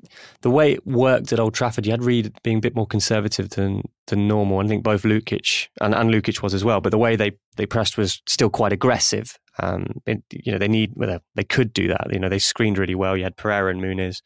the 0.40 0.50
way 0.50 0.72
it 0.72 0.86
worked 0.86 1.32
at 1.32 1.40
Old 1.40 1.54
Trafford, 1.54 1.86
you 1.86 1.92
had 1.92 2.04
Reed 2.04 2.32
being 2.42 2.58
a 2.58 2.60
bit 2.60 2.74
more 2.74 2.86
conservative 2.86 3.50
than 3.50 3.82
than 4.08 4.26
normal. 4.26 4.58
I 4.58 4.66
think 4.66 4.82
both 4.82 5.02
Lukic 5.02 5.68
and, 5.80 5.94
and 5.94 6.10
Lukic 6.10 6.42
was 6.42 6.54
as 6.54 6.64
well. 6.64 6.80
But 6.80 6.90
the 6.90 6.98
way 6.98 7.16
they, 7.16 7.32
they 7.56 7.66
pressed 7.66 7.96
was 7.96 8.20
still 8.26 8.50
quite 8.50 8.72
aggressive. 8.72 9.38
Um, 9.60 9.86
it, 10.06 10.22
you 10.32 10.52
know, 10.52 10.58
they 10.58 10.68
need 10.68 10.94
they 11.34 11.44
could 11.44 11.72
do 11.72 11.88
that. 11.88 12.08
You 12.10 12.18
know, 12.18 12.28
they 12.28 12.38
screened 12.38 12.78
really 12.78 12.94
well. 12.94 13.16
You 13.16 13.24
had 13.24 13.36
Pereira 13.36 13.70
and 13.70 13.80
Muniz 13.80 14.22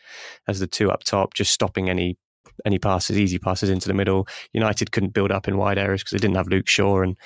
as 0.48 0.60
the 0.60 0.66
two 0.66 0.90
up 0.90 1.04
top, 1.04 1.34
just 1.34 1.52
stopping 1.52 1.90
any 1.90 2.16
any 2.64 2.78
passes, 2.78 3.18
easy 3.18 3.38
passes 3.38 3.70
into 3.70 3.88
the 3.88 3.94
middle. 3.94 4.26
United 4.52 4.92
couldn't 4.92 5.12
build 5.12 5.30
up 5.30 5.48
in 5.48 5.56
wide 5.56 5.78
areas 5.78 6.02
because 6.02 6.12
they 6.12 6.18
didn't 6.18 6.36
have 6.36 6.48
Luke 6.48 6.68
Shaw 6.68 7.02
and 7.02 7.16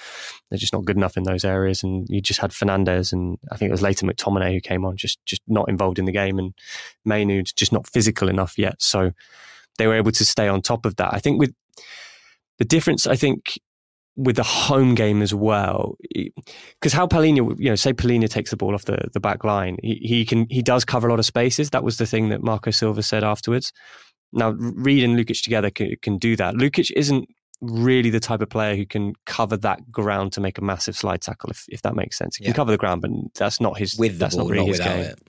they're 0.51 0.59
just 0.59 0.73
not 0.73 0.85
good 0.85 0.97
enough 0.97 1.17
in 1.17 1.25
those 1.25 1.45
areas. 1.45 1.83
And 1.83 2.07
you 2.09 2.21
just 2.21 2.41
had 2.41 2.51
Fernandes 2.51 3.12
and 3.12 3.38
I 3.51 3.57
think 3.57 3.69
it 3.69 3.73
was 3.73 3.83
later 3.83 4.07
McTominay 4.07 4.53
who 4.53 4.61
came 4.61 4.85
on, 4.85 4.97
just 4.97 5.25
just 5.25 5.43
not 5.47 5.69
involved 5.69 5.99
in 5.99 6.05
the 6.05 6.12
game, 6.12 6.38
and 6.38 6.55
Mainoo 7.05 7.43
just 7.43 7.73
not 7.73 7.88
physical 7.88 8.29
enough 8.29 8.59
yet. 8.59 8.81
So 8.81 9.12
they 9.79 9.87
were 9.87 9.95
able 9.95 10.12
to 10.12 10.25
stay 10.25 10.49
on 10.49 10.62
top 10.62 10.85
of 10.85 10.97
that. 10.97 11.14
I 11.14 11.19
think 11.19 11.38
with 11.38 11.55
the 12.59 12.64
difference, 12.64 13.07
I 13.07 13.17
think 13.17 13.59
with 14.19 14.35
the 14.35 14.43
home 14.43 14.97
game 14.97 15.23
as 15.23 15.33
well, 15.33 15.97
because 16.12 16.93
how 16.93 17.07
Palhinha, 17.07 17.55
you 17.57 17.71
know, 17.71 17.77
say 17.77 17.93
Palhinha 17.93 18.29
takes 18.29 18.51
the 18.51 18.57
ball 18.57 18.75
off 18.75 18.85
the, 18.85 18.99
the 19.12 19.21
back 19.21 19.45
line, 19.45 19.79
he, 19.81 19.95
he 20.03 20.25
can 20.25 20.47
he 20.51 20.61
does 20.61 20.85
cover 20.85 21.07
a 21.07 21.11
lot 21.11 21.21
of 21.21 21.25
spaces. 21.25 21.71
That 21.71 21.85
was 21.85 21.99
the 21.99 22.07
thing 22.07 22.29
that 22.31 22.43
Marco 22.43 22.73
Silva 22.73 23.03
said 23.03 23.23
afterwards. 23.23 23.73
Now, 24.33 24.51
Reed 24.51 25.05
and 25.05 25.19
Lukic 25.19 25.43
together 25.43 25.71
can, 25.71 25.95
can 26.03 26.19
do 26.19 26.37
that. 26.37 26.55
Lukic 26.55 26.91
isn't 26.95 27.29
really 27.61 28.11
the 28.11 28.21
type 28.21 28.41
of 28.41 28.49
player 28.49 28.77
who 28.77 28.87
can 28.87 29.14
cover 29.27 29.57
that 29.57 29.91
ground 29.91 30.33
to 30.33 30.41
make 30.41 30.59
a 30.59 30.62
massive 30.62 30.97
slide 30.97 31.21
tackle, 31.21 31.51
if, 31.51 31.64
if 31.69 31.83
that 31.83 31.97
makes 31.97 32.17
sense. 32.17 32.37
He 32.37 32.45
yeah. 32.45 32.49
can 32.49 32.57
cover 32.57 32.71
the 32.71 32.79
ground, 32.79 33.03
but 33.03 33.11
that's 33.35 33.61
not 33.61 33.79
his. 33.79 33.97
With 33.99 34.19
that's 34.19 34.37
ball, 34.37 34.45
not 34.45 34.53
really 34.53 34.67
not 34.67 34.77
his 34.77 34.81
game. 34.81 35.01
It. 35.01 35.23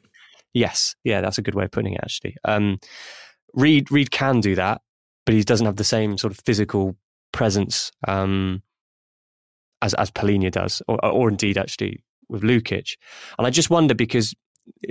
Yes, 0.54 0.96
yeah, 1.04 1.22
that's 1.22 1.38
a 1.38 1.42
good 1.42 1.56
way 1.56 1.66
of 1.66 1.72
putting 1.72 1.94
it. 1.94 2.02
Actually, 2.04 2.36
um, 2.46 2.78
Reed 3.54 3.92
Reed 3.92 4.12
can 4.12 4.42
do 4.42 4.56
that, 4.56 4.82
but 5.26 5.36
he 5.36 5.44
doesn't 5.44 5.66
have 5.66 5.78
the 5.78 5.84
same 5.84 6.18
sort 6.18 6.32
of 6.32 6.40
physical 6.44 6.96
presence 7.32 7.92
um, 8.08 8.62
as 9.82 9.94
as 9.96 10.12
Palhinha 10.12 10.52
does, 10.52 10.82
or, 10.88 11.04
or 11.06 11.30
indeed 11.30 11.58
actually 11.58 12.04
with 12.30 12.44
Lukic. 12.44 12.96
And 13.38 13.48
I 13.48 13.50
just 13.50 13.70
wonder 13.70 13.96
because 13.96 14.34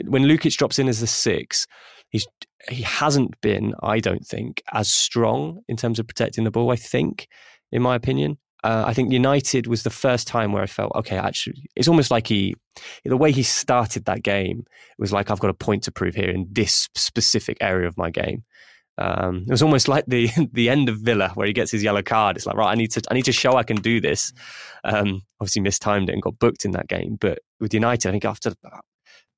when 0.07 0.25
Lukic 0.25 0.57
drops 0.57 0.79
in 0.79 0.89
as 0.89 1.01
the 1.01 1.07
six, 1.07 1.67
he's 2.11 2.27
he 2.69 2.83
hasn't 2.83 3.41
been, 3.41 3.75
I 3.83 4.01
don't 4.01 4.27
think, 4.27 4.63
as 4.73 4.91
strong 4.91 5.61
in 5.69 5.77
terms 5.77 5.99
of 5.99 6.07
protecting 6.07 6.45
the 6.45 6.51
ball. 6.51 6.71
I 6.71 6.77
think, 6.77 7.29
in 7.71 7.83
my 7.83 7.95
opinion, 7.95 8.39
uh, 8.65 8.85
I 8.87 8.93
think 8.93 9.13
United 9.13 9.69
was 9.69 9.85
the 9.85 9.91
first 9.91 10.27
time 10.27 10.53
where 10.53 10.63
I 10.63 10.67
felt 10.67 10.93
okay. 10.97 11.17
Actually, 11.17 11.69
it's 11.77 11.89
almost 11.89 12.11
like 12.11 12.27
he, 12.27 12.57
the 13.05 13.17
way 13.17 13.31
he 13.31 13.43
started 13.43 14.05
that 14.07 14.23
game 14.23 14.65
was 14.99 15.13
like 15.13 15.31
I've 15.31 15.41
got 15.41 15.51
a 15.51 15.55
point 15.55 15.85
to 15.85 15.93
prove 15.93 16.15
here 16.15 16.31
in 16.31 16.47
this 16.51 16.89
specific 16.95 17.59
area 17.61 17.87
of 17.87 17.97
my 17.97 18.11
game. 18.11 18.45
Um, 18.99 19.45
it 19.47 19.51
was 19.51 19.63
almost 19.63 19.87
like 19.87 20.07
the 20.09 20.29
the 20.53 20.69
end 20.69 20.89
of 20.89 20.99
Villa 20.99 21.31
where 21.35 21.47
he 21.47 21.53
gets 21.53 21.71
his 21.71 21.85
yellow 21.85 22.03
card. 22.03 22.37
It's 22.37 22.47
like 22.47 22.57
right, 22.57 22.73
I 22.73 22.75
need 22.75 22.91
to 22.93 23.03
I 23.11 23.15
need 23.15 23.27
to 23.27 23.33
show 23.33 23.53
I 23.53 23.63
can 23.63 23.77
do 23.77 24.01
this. 24.01 24.33
Um, 24.83 25.23
obviously 25.41 25.63
mistimed 25.63 26.09
it 26.09 26.15
and 26.15 26.23
got 26.23 26.39
booked 26.41 26.65
in 26.65 26.73
that 26.73 26.89
game. 26.89 27.17
But 27.21 27.39
with 27.61 27.73
United, 27.73 28.09
I 28.09 28.11
think 28.13 28.25
after 28.25 28.55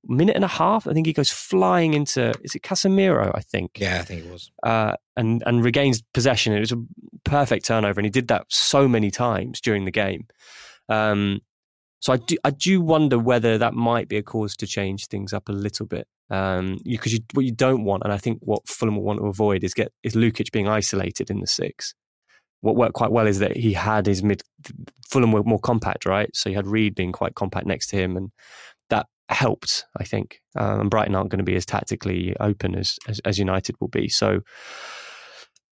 minute 0.07 0.37
and 0.37 0.45
a 0.45 0.49
half. 0.49 0.87
I 0.87 0.93
think 0.93 1.07
he 1.07 1.13
goes 1.13 1.31
flying 1.31 1.95
into 1.95 2.33
is 2.43 2.55
it 2.55 2.63
Casemiro? 2.63 3.31
I 3.35 3.41
think. 3.41 3.79
Yeah, 3.79 3.99
I 4.01 4.05
think 4.05 4.25
it 4.25 4.33
was. 4.33 4.51
Uh, 4.63 4.95
and 5.17 5.43
and 5.47 5.65
regains 5.65 6.03
possession. 6.15 6.53
It 6.53 6.61
was 6.61 6.73
a 6.73 6.83
perfect 7.25 7.67
turnover, 7.67 8.01
and 8.01 8.07
he 8.07 8.11
did 8.11 8.29
that 8.29 8.47
so 8.49 8.89
many 8.89 9.11
times 9.11 9.61
during 9.61 9.85
the 9.85 9.91
game. 9.91 10.27
Um, 10.89 11.41
so 12.01 12.13
I 12.13 12.17
do 12.17 12.37
I 12.45 12.51
do 12.51 12.81
wonder 12.81 13.19
whether 13.19 13.59
that 13.59 13.75
might 13.75 14.09
be 14.09 14.17
a 14.17 14.23
cause 14.23 14.57
to 14.57 14.67
change 14.67 15.07
things 15.07 15.33
up 15.33 15.49
a 15.49 15.53
little 15.53 15.87
bit. 15.87 16.07
Um, 16.31 16.79
because 16.85 17.13
you, 17.13 17.19
what 17.33 17.45
you 17.45 17.51
don't 17.51 17.83
want, 17.85 18.05
and 18.05 18.13
I 18.13 18.17
think 18.17 18.39
what 18.41 18.67
Fulham 18.69 18.97
will 18.97 19.03
want 19.03 19.19
to 19.19 19.27
avoid 19.27 19.65
is 19.65 19.75
get 19.75 19.93
is 20.03 20.15
Lukic 20.15 20.53
being 20.53 20.69
isolated 20.69 21.31
in 21.31 21.41
the 21.41 21.47
six. 21.47 21.95
What 22.63 22.77
worked 22.77 22.95
quite 22.95 23.11
well 23.11 23.27
is 23.27 23.39
that 23.39 23.57
he 23.57 23.73
had 23.73 24.07
his 24.07 24.23
mid 24.23 24.43
Fulham 25.09 25.33
were 25.33 25.43
more 25.43 25.59
compact, 25.59 26.07
right? 26.07 26.31
So 26.35 26.49
you 26.49 26.57
had 26.57 26.67
Reed 26.67 26.95
being 26.95 27.13
quite 27.13 27.35
compact 27.35 27.67
next 27.67 27.89
to 27.89 27.97
him, 27.97 28.17
and 28.17 28.31
helped, 29.33 29.85
I 29.97 30.05
think. 30.05 30.41
Um, 30.57 30.81
and 30.81 30.91
Brighton 30.91 31.15
aren't 31.15 31.31
going 31.31 31.39
to 31.39 31.45
be 31.45 31.57
as 31.57 31.67
tactically 31.67 32.35
open 32.41 32.77
as, 32.77 32.99
as, 33.09 33.21
as 33.21 33.39
United 33.39 33.77
will 33.81 33.89
be. 33.89 34.09
So, 34.09 34.41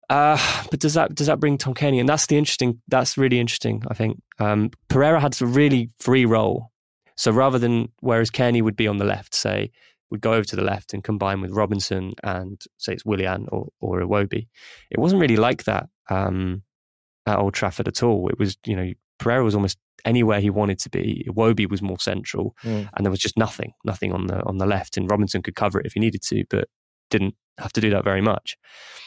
uh, 0.10 0.38
but 0.72 0.80
does 0.80 0.94
that 0.94 1.16
does 1.16 1.28
that 1.28 1.40
bring 1.40 1.58
Tom 1.58 1.74
Cairney? 1.74 2.00
And 2.00 2.08
that's 2.08 2.28
the 2.28 2.38
interesting. 2.38 2.82
That's 2.88 3.18
really 3.18 3.40
interesting. 3.40 3.84
I 3.90 3.94
think 3.94 4.22
um, 4.40 4.72
Pereira 4.88 5.20
had 5.20 5.40
a 5.42 5.46
really 5.46 5.90
free 6.00 6.26
role. 6.26 6.72
So 7.16 7.32
rather 7.32 7.60
than 7.60 7.90
whereas 8.00 8.30
Cairney 8.30 8.62
would 8.62 8.78
be 8.78 8.88
on 8.88 8.98
the 8.98 9.06
left, 9.06 9.36
say 9.36 9.72
would 10.10 10.22
go 10.22 10.34
over 10.34 10.46
to 10.46 10.56
the 10.56 10.64
left 10.64 10.94
and 10.94 11.04
combine 11.04 11.42
with 11.42 11.52
Robinson 11.52 12.14
and 12.24 12.62
say 12.78 12.94
it's 12.94 13.06
Willian 13.06 13.48
or 13.52 13.68
or 13.82 14.02
Iwobi, 14.02 14.48
it 14.90 15.00
wasn't 15.00 15.22
really 15.22 15.36
like 15.36 15.66
that 15.66 15.90
um, 16.10 16.64
at 17.26 17.40
Old 17.40 17.54
Trafford 17.54 17.90
at 17.90 18.04
all. 18.04 18.30
It 18.30 18.40
was 18.40 18.58
you 18.66 18.76
know 18.76 18.94
Pereira 19.20 19.44
was 19.44 19.56
almost 19.56 19.78
anywhere 20.06 20.40
he 20.40 20.50
wanted 20.50 20.80
to 20.80 20.90
be. 20.90 21.26
Iwobi 21.30 21.70
was 21.70 21.82
more 21.82 22.00
central, 22.00 22.56
Mm. 22.64 22.90
and 22.96 23.06
there 23.06 23.12
was 23.12 23.20
just 23.20 23.38
nothing, 23.38 23.72
nothing 23.84 24.12
on 24.14 24.28
the 24.28 24.44
on 24.46 24.58
the 24.58 24.66
left. 24.66 24.98
And 24.98 25.10
Robinson 25.10 25.42
could 25.42 25.56
cover 25.56 25.80
it 25.80 25.86
if 25.86 25.94
he 25.94 26.00
needed 26.00 26.22
to, 26.24 26.44
but 26.50 26.68
didn't 27.10 27.36
have 27.58 27.74
to 27.74 27.82
do 27.82 27.90
that 27.90 28.04
very 28.04 28.22
much. 28.22 28.56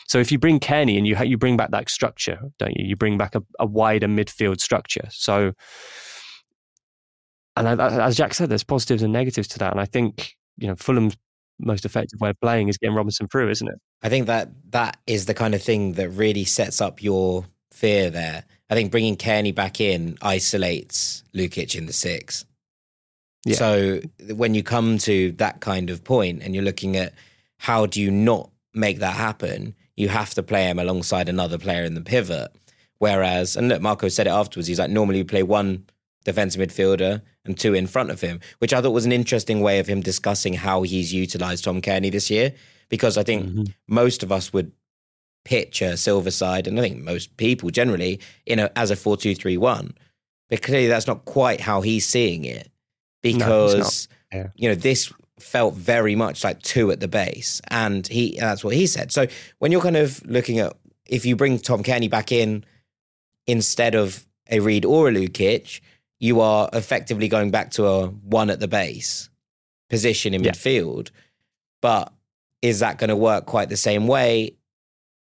So 0.09 0.19
if 0.19 0.33
you 0.33 0.39
bring 0.39 0.59
Cairney 0.59 0.97
and 0.99 1.07
you 1.07 1.15
ha- 1.17 1.23
you 1.25 1.37
bring 1.39 1.57
back 1.57 1.71
that 1.71 1.89
structure, 1.91 2.39
don't 2.59 2.77
you? 2.77 2.87
You 2.87 2.97
bring 2.97 3.17
back 3.19 3.35
a, 3.35 3.43
a 3.59 3.67
wider 3.67 4.09
midfield 4.09 4.61
structure. 4.61 5.07
So, 5.11 5.53
and 7.57 7.69
I, 7.69 8.07
as 8.07 8.17
Jack 8.17 8.35
said, 8.35 8.49
there's 8.49 8.65
positives 8.65 9.03
and 9.03 9.13
negatives 9.13 9.49
to 9.49 9.59
that. 9.61 9.73
And 9.73 9.81
I 9.81 9.85
think 9.85 10.35
you 10.57 10.67
know 10.69 10.77
Fulham's 10.77 11.17
most 11.59 11.85
effective 11.85 12.19
way 12.21 12.31
of 12.31 12.41
playing 12.41 12.69
is 12.69 12.79
getting 12.79 12.97
Robinson 12.97 13.29
through, 13.29 13.51
isn't 13.51 13.69
it? 13.69 13.75
I 14.03 14.09
think 14.09 14.27
that 14.27 14.49
that 14.71 14.97
is 15.07 15.27
the 15.27 15.35
kind 15.35 15.55
of 15.55 15.63
thing 15.63 15.93
that 15.95 16.09
really 16.09 16.45
sets 16.45 16.81
up 16.81 17.03
your 17.03 17.45
fear 17.71 18.09
there. 18.11 18.45
I 18.71 18.75
think 18.75 18.91
bringing 18.91 19.17
Cairney 19.17 19.55
back 19.55 19.81
in 19.81 20.17
isolates 20.23 21.25
Lukic 21.35 21.75
in 21.75 21.87
the 21.87 21.93
six. 21.93 22.45
Yeah. 23.45 23.57
So 23.57 24.01
when 24.35 24.55
you 24.55 24.63
come 24.63 24.99
to 24.99 25.33
that 25.33 25.61
kind 25.61 25.91
of 25.91 26.05
point 26.05 26.43
and 26.43 26.55
you're 26.55 26.65
looking 26.65 26.97
at 26.97 27.15
how 27.59 27.87
do 27.87 28.01
you 28.01 28.11
not 28.11 28.51
make 28.73 29.01
that 29.01 29.17
happen, 29.17 29.75
you 29.97 30.09
have 30.09 30.35
to 30.35 30.43
play 30.43 30.65
him 30.65 30.79
alongside 30.79 31.29
another 31.29 31.59
player 31.59 31.85
in 31.85 31.95
the 31.95 32.01
pivot. 32.01 32.55
Whereas, 32.99 33.57
and 33.57 33.69
look, 33.69 33.83
Marco 33.83 34.09
said 34.09 34.27
it 34.27 34.31
afterwards, 34.31 34.69
he's 34.69 34.79
like, 34.79 34.91
normally 34.91 35.19
you 35.19 35.25
play 35.25 35.43
one 35.43 35.87
defensive 36.25 36.61
midfielder 36.61 37.23
and 37.45 37.59
two 37.59 37.75
in 37.75 37.87
front 37.87 38.11
of 38.11 38.21
him, 38.21 38.41
which 38.59 38.75
I 38.75 38.83
thought 38.83 38.91
was 38.91 39.07
an 39.07 39.13
interesting 39.13 39.63
way 39.63 39.79
of 39.79 39.87
him 39.87 40.01
discussing 40.03 40.55
how 40.55 40.83
he's 40.83 41.13
utilised 41.13 41.65
Tom 41.65 41.81
Cairney 41.81 42.13
this 42.13 42.31
year. 42.31 42.55
Because 42.91 43.17
I 43.17 43.23
think 43.23 43.47
mm-hmm. 43.47 43.65
most 43.89 44.23
of 44.23 44.33
us 44.33 44.53
would 44.53 44.73
pitch 45.45 45.83
a 45.83 45.97
Silva 45.97 46.31
side, 46.31 46.67
and 46.67 46.79
I 46.79 46.83
think 46.83 47.03
most 47.03 47.37
people 47.37 47.71
generally 47.71 48.21
in 48.47 48.59
a 48.59 48.71
as 48.77 48.91
a 48.91 48.97
four 48.97 49.17
two 49.17 49.35
three 49.35 49.57
one. 49.57 49.95
But 50.49 50.63
clearly 50.63 50.89
that's 50.89 51.07
not 51.07 51.25
quite 51.25 51.61
how 51.61 51.81
he's 51.81 52.07
seeing 52.07 52.45
it. 52.45 52.69
Because 53.23 54.09
not. 54.33 54.39
Yeah. 54.39 54.49
you 54.57 54.69
know, 54.69 54.75
this 54.75 55.13
felt 55.39 55.75
very 55.75 56.15
much 56.15 56.45
like 56.45 56.61
two 56.63 56.91
at 56.91 57.01
the 57.01 57.09
base. 57.09 57.61
And 57.69 58.07
he 58.07 58.37
that's 58.39 58.65
what 58.65 58.75
he 58.75 58.87
said. 58.87 59.13
So 59.13 59.27
when 59.59 59.73
you're 59.73 59.81
kind 59.83 59.97
of 59.97 60.25
looking 60.27 60.59
at 60.59 60.77
if 61.07 61.25
you 61.27 61.37
bring 61.37 61.59
Tom 61.59 61.83
Cairney 61.83 62.09
back 62.11 62.33
in 62.33 62.65
instead 63.47 63.95
of 63.95 64.27
a 64.51 64.61
Reed 64.61 64.85
or 64.85 65.09
a 65.09 65.13
Lukic, 65.13 65.81
you 66.19 66.41
are 66.41 66.69
effectively 66.73 67.29
going 67.29 67.51
back 67.51 67.71
to 67.73 67.87
a 67.87 68.07
one 68.09 68.51
at 68.51 68.61
the 68.61 68.69
base 68.69 69.29
position 69.89 70.35
in 70.35 70.43
Yeah. 70.45 70.53
midfield. 70.53 71.11
But 71.81 72.13
is 72.63 72.81
that 72.81 72.99
going 72.99 73.09
to 73.09 73.17
work 73.17 73.47
quite 73.47 73.69
the 73.71 73.77
same 73.77 74.07
way 74.07 74.57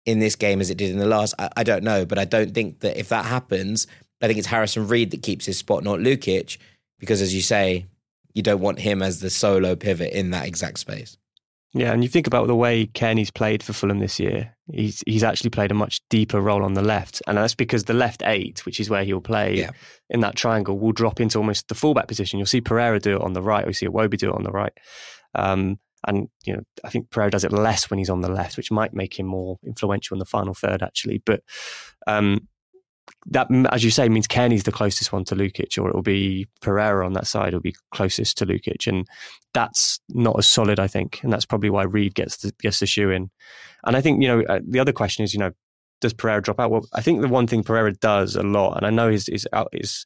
in 0.07 0.17
this 0.19 0.35
game 0.35 0.59
as 0.61 0.71
it 0.71 0.77
did 0.77 0.89
in 0.89 0.97
the 0.97 1.05
last? 1.05 1.35
I, 1.37 1.49
I 1.57 1.63
don't 1.63 1.83
know. 1.83 2.05
But 2.05 2.17
I 2.17 2.25
don't 2.25 2.53
think 2.53 2.79
that 2.79 2.99
if 2.99 3.09
that 3.09 3.25
happens, 3.25 3.85
I 4.21 4.27
think 4.27 4.39
it's 4.39 4.47
Harrison 4.47 4.87
Reed 4.87 5.11
that 5.11 5.21
keeps 5.21 5.45
his 5.45 5.57
spot, 5.59 5.83
not 5.83 5.99
Lukic, 5.99 6.57
because 6.99 7.21
as 7.21 7.35
you 7.35 7.41
say, 7.41 7.85
you 8.33 8.41
don't 8.41 8.61
want 8.61 8.79
him 8.79 9.03
as 9.03 9.19
the 9.19 9.29
solo 9.29 9.75
pivot 9.75 10.13
in 10.13 10.31
that 10.31 10.47
exact 10.47 10.79
space. 10.79 11.17
Yeah, 11.73 11.91
and 11.91 12.01
you 12.01 12.09
think 12.09 12.25
about 12.27 12.47
the 12.47 12.55
way 12.55 12.87
Cairney's 12.87 13.29
played 13.29 13.61
for 13.61 13.73
Fulham 13.73 13.99
this 13.99 14.19
year. 14.19 14.55
He's 14.71 15.03
he's 15.05 15.23
actually 15.23 15.49
played 15.51 15.69
a 15.69 15.75
much 15.75 16.01
deeper 16.09 16.39
role 16.41 16.63
on 16.63 16.73
the 16.73 16.81
left, 16.81 17.21
and 17.27 17.37
that's 17.37 17.53
because 17.55 17.83
the 17.83 17.93
left 17.93 18.23
eight, 18.25 18.65
which 18.65 18.79
is 18.79 18.89
where 18.89 19.03
he'll 19.03 19.21
play 19.21 19.57
Yeah. 19.59 19.71
in 20.09 20.21
that 20.21 20.35
triangle, 20.35 20.79
will 20.79 20.93
drop 20.93 21.19
into 21.19 21.37
almost 21.37 21.67
the 21.67 21.75
fullback 21.75 22.07
position. 22.07 22.39
You'll 22.39 22.45
see 22.47 22.61
Pereira 22.61 22.99
do 22.99 23.17
it 23.17 23.21
on 23.21 23.33
the 23.33 23.41
right, 23.41 23.65
or 23.65 23.67
you 23.67 23.73
see 23.73 23.85
Iwobi 23.87 24.17
do 24.17 24.29
it 24.29 24.35
on 24.35 24.43
the 24.43 24.51
right. 24.51 24.73
Um, 25.35 25.77
and 26.07 26.29
you 26.45 26.53
know, 26.53 26.61
I 26.83 26.89
think 26.89 27.09
Pereira 27.11 27.31
does 27.31 27.43
it 27.43 27.51
less 27.51 27.89
when 27.89 27.99
he's 27.99 28.09
on 28.09 28.21
the 28.21 28.31
left, 28.31 28.57
which 28.57 28.71
might 28.71 28.93
make 28.93 29.19
him 29.19 29.27
more 29.27 29.57
influential 29.65 30.15
in 30.15 30.19
the 30.19 30.25
final 30.25 30.53
third, 30.53 30.81
actually. 30.81 31.21
But 31.25 31.43
um, 32.07 32.47
that, 33.27 33.47
as 33.71 33.83
you 33.83 33.91
say, 33.91 34.07
means 34.09 34.27
Cairney's 34.27 34.63
the 34.63 34.71
closest 34.71 35.11
one 35.11 35.25
to 35.25 35.35
Lukic, 35.35 35.77
or 35.77 35.89
it'll 35.89 36.01
be 36.01 36.47
Pereira 36.61 37.05
on 37.05 37.13
that 37.13 37.27
side. 37.27 37.49
It'll 37.49 37.59
be 37.59 37.75
closest 37.91 38.37
to 38.37 38.45
Lukic, 38.45 38.87
and 38.87 39.05
that's 39.53 39.99
not 40.09 40.37
as 40.37 40.47
solid, 40.47 40.79
I 40.79 40.87
think, 40.87 41.21
and 41.23 41.31
that's 41.31 41.45
probably 41.45 41.69
why 41.69 41.83
Reed 41.83 42.15
gets 42.15 42.37
the, 42.37 42.53
gets 42.61 42.79
the 42.79 42.85
shoe 42.85 43.11
in. 43.11 43.29
And 43.85 43.95
I 43.95 44.01
think 44.01 44.21
you 44.21 44.27
know 44.27 44.43
uh, 44.47 44.59
the 44.67 44.79
other 44.79 44.93
question 44.93 45.23
is, 45.23 45.33
you 45.33 45.39
know, 45.39 45.51
does 46.01 46.13
Pereira 46.13 46.41
drop 46.41 46.59
out? 46.59 46.71
Well, 46.71 46.87
I 46.93 47.01
think 47.01 47.21
the 47.21 47.27
one 47.27 47.47
thing 47.47 47.63
Pereira 47.63 47.93
does 47.93 48.35
a 48.35 48.43
lot, 48.43 48.77
and 48.77 48.85
I 48.85 48.89
know 48.89 49.09
his 49.09 49.27
his, 49.27 49.47
out, 49.53 49.69
his 49.73 50.05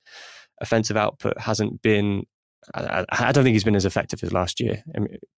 offensive 0.60 0.98
output 0.98 1.40
hasn't 1.40 1.82
been. 1.82 2.26
I, 2.74 3.06
I 3.10 3.32
don't 3.32 3.44
think 3.44 3.54
he's 3.54 3.64
been 3.64 3.76
as 3.76 3.86
effective 3.86 4.24
as 4.24 4.32
last 4.32 4.60
year 4.60 4.84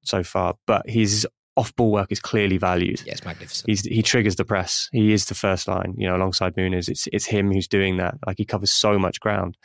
so 0.03 0.23
far, 0.23 0.55
but 0.67 0.89
his 0.89 1.27
off 1.55 1.75
ball 1.75 1.91
work 1.91 2.11
is 2.11 2.19
clearly 2.19 2.57
valued. 2.57 3.01
Yeah, 3.05 3.13
it's 3.13 3.25
magnificent. 3.25 3.69
He's, 3.69 3.81
he 3.81 4.01
triggers 4.01 4.35
the 4.35 4.45
press. 4.45 4.89
He 4.91 5.13
is 5.13 5.25
the 5.25 5.35
first 5.35 5.67
line, 5.67 5.93
you 5.97 6.07
know, 6.07 6.15
alongside 6.15 6.55
Muniz. 6.55 6.89
It's 6.89 7.07
it's 7.13 7.25
him 7.25 7.51
who's 7.51 7.67
doing 7.67 7.97
that. 7.97 8.15
Like 8.25 8.37
he 8.37 8.45
covers 8.45 8.71
so 8.71 8.97
much 8.97 9.19
ground, 9.19 9.57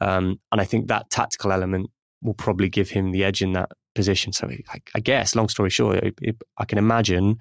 um, 0.00 0.40
and 0.50 0.60
I 0.60 0.64
think 0.64 0.88
that 0.88 1.10
tactical 1.10 1.52
element 1.52 1.90
will 2.22 2.34
probably 2.34 2.68
give 2.68 2.90
him 2.90 3.10
the 3.12 3.24
edge 3.24 3.42
in 3.42 3.52
that 3.54 3.70
position. 3.94 4.32
So 4.32 4.48
I, 4.48 4.80
I 4.94 5.00
guess, 5.00 5.34
long 5.34 5.48
story 5.48 5.70
short, 5.70 5.96
it, 5.96 6.14
it, 6.20 6.36
I 6.58 6.64
can 6.64 6.78
imagine 6.78 7.38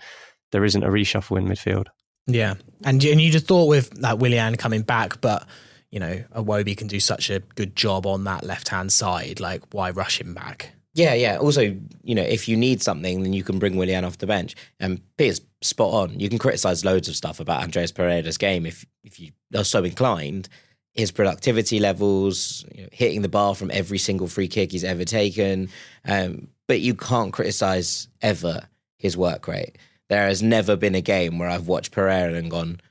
there 0.51 0.65
isn't 0.65 0.83
a 0.83 0.89
reshuffle 0.89 1.37
in 1.37 1.45
midfield. 1.45 1.87
Yeah, 2.27 2.55
and 2.83 3.03
and 3.03 3.21
you 3.21 3.31
just 3.31 3.47
thought 3.47 3.67
with 3.67 3.97
like 3.97 4.19
Willian 4.19 4.55
coming 4.55 4.83
back, 4.83 5.21
but 5.21 5.47
you 5.91 5.99
know, 5.99 6.23
Iwobi 6.35 6.75
can 6.75 6.87
do 6.87 6.99
such 6.99 7.29
a 7.29 7.39
good 7.39 7.75
job 7.75 8.05
on 8.05 8.23
that 8.23 8.43
left 8.43 8.69
hand 8.69 8.91
side. 8.91 9.39
Like, 9.39 9.61
why 9.71 9.91
rush 9.91 10.19
him 10.19 10.33
back? 10.33 10.71
Yeah, 10.93 11.13
yeah. 11.13 11.37
Also, 11.37 11.77
you 12.03 12.15
know, 12.15 12.23
if 12.23 12.47
you 12.49 12.57
need 12.57 12.81
something, 12.81 13.23
then 13.23 13.33
you 13.33 13.43
can 13.43 13.59
bring 13.59 13.77
Willian 13.77 14.03
off 14.03 14.17
the 14.17 14.27
bench. 14.27 14.55
And 14.79 15.01
Peter's 15.17 15.41
spot 15.61 15.93
on. 15.93 16.19
You 16.19 16.27
can 16.27 16.37
criticize 16.37 16.83
loads 16.83 17.07
of 17.07 17.15
stuff 17.15 17.39
about 17.39 17.63
Andreas 17.63 17.91
Pereira's 17.91 18.37
game 18.37 18.65
if 18.65 18.85
if 19.03 19.19
you 19.19 19.31
are 19.55 19.63
so 19.63 19.83
inclined. 19.83 20.49
His 20.93 21.11
productivity 21.11 21.79
levels, 21.79 22.65
you 22.75 22.83
know, 22.83 22.89
hitting 22.91 23.21
the 23.21 23.29
bar 23.29 23.55
from 23.55 23.71
every 23.71 23.97
single 23.97 24.27
free 24.27 24.49
kick 24.49 24.73
he's 24.73 24.83
ever 24.83 25.05
taken, 25.05 25.69
um, 26.05 26.49
but 26.67 26.81
you 26.81 26.95
can't 26.95 27.31
criticize 27.31 28.09
ever 28.21 28.67
his 28.97 29.15
work 29.15 29.47
rate. 29.47 29.77
There 30.09 30.27
has 30.27 30.43
never 30.43 30.75
been 30.75 30.95
a 30.95 31.01
game 31.01 31.39
where 31.39 31.47
I've 31.47 31.67
watched 31.67 31.93
Pereira 31.93 32.33
and 32.33 32.51
gone, 32.51 32.81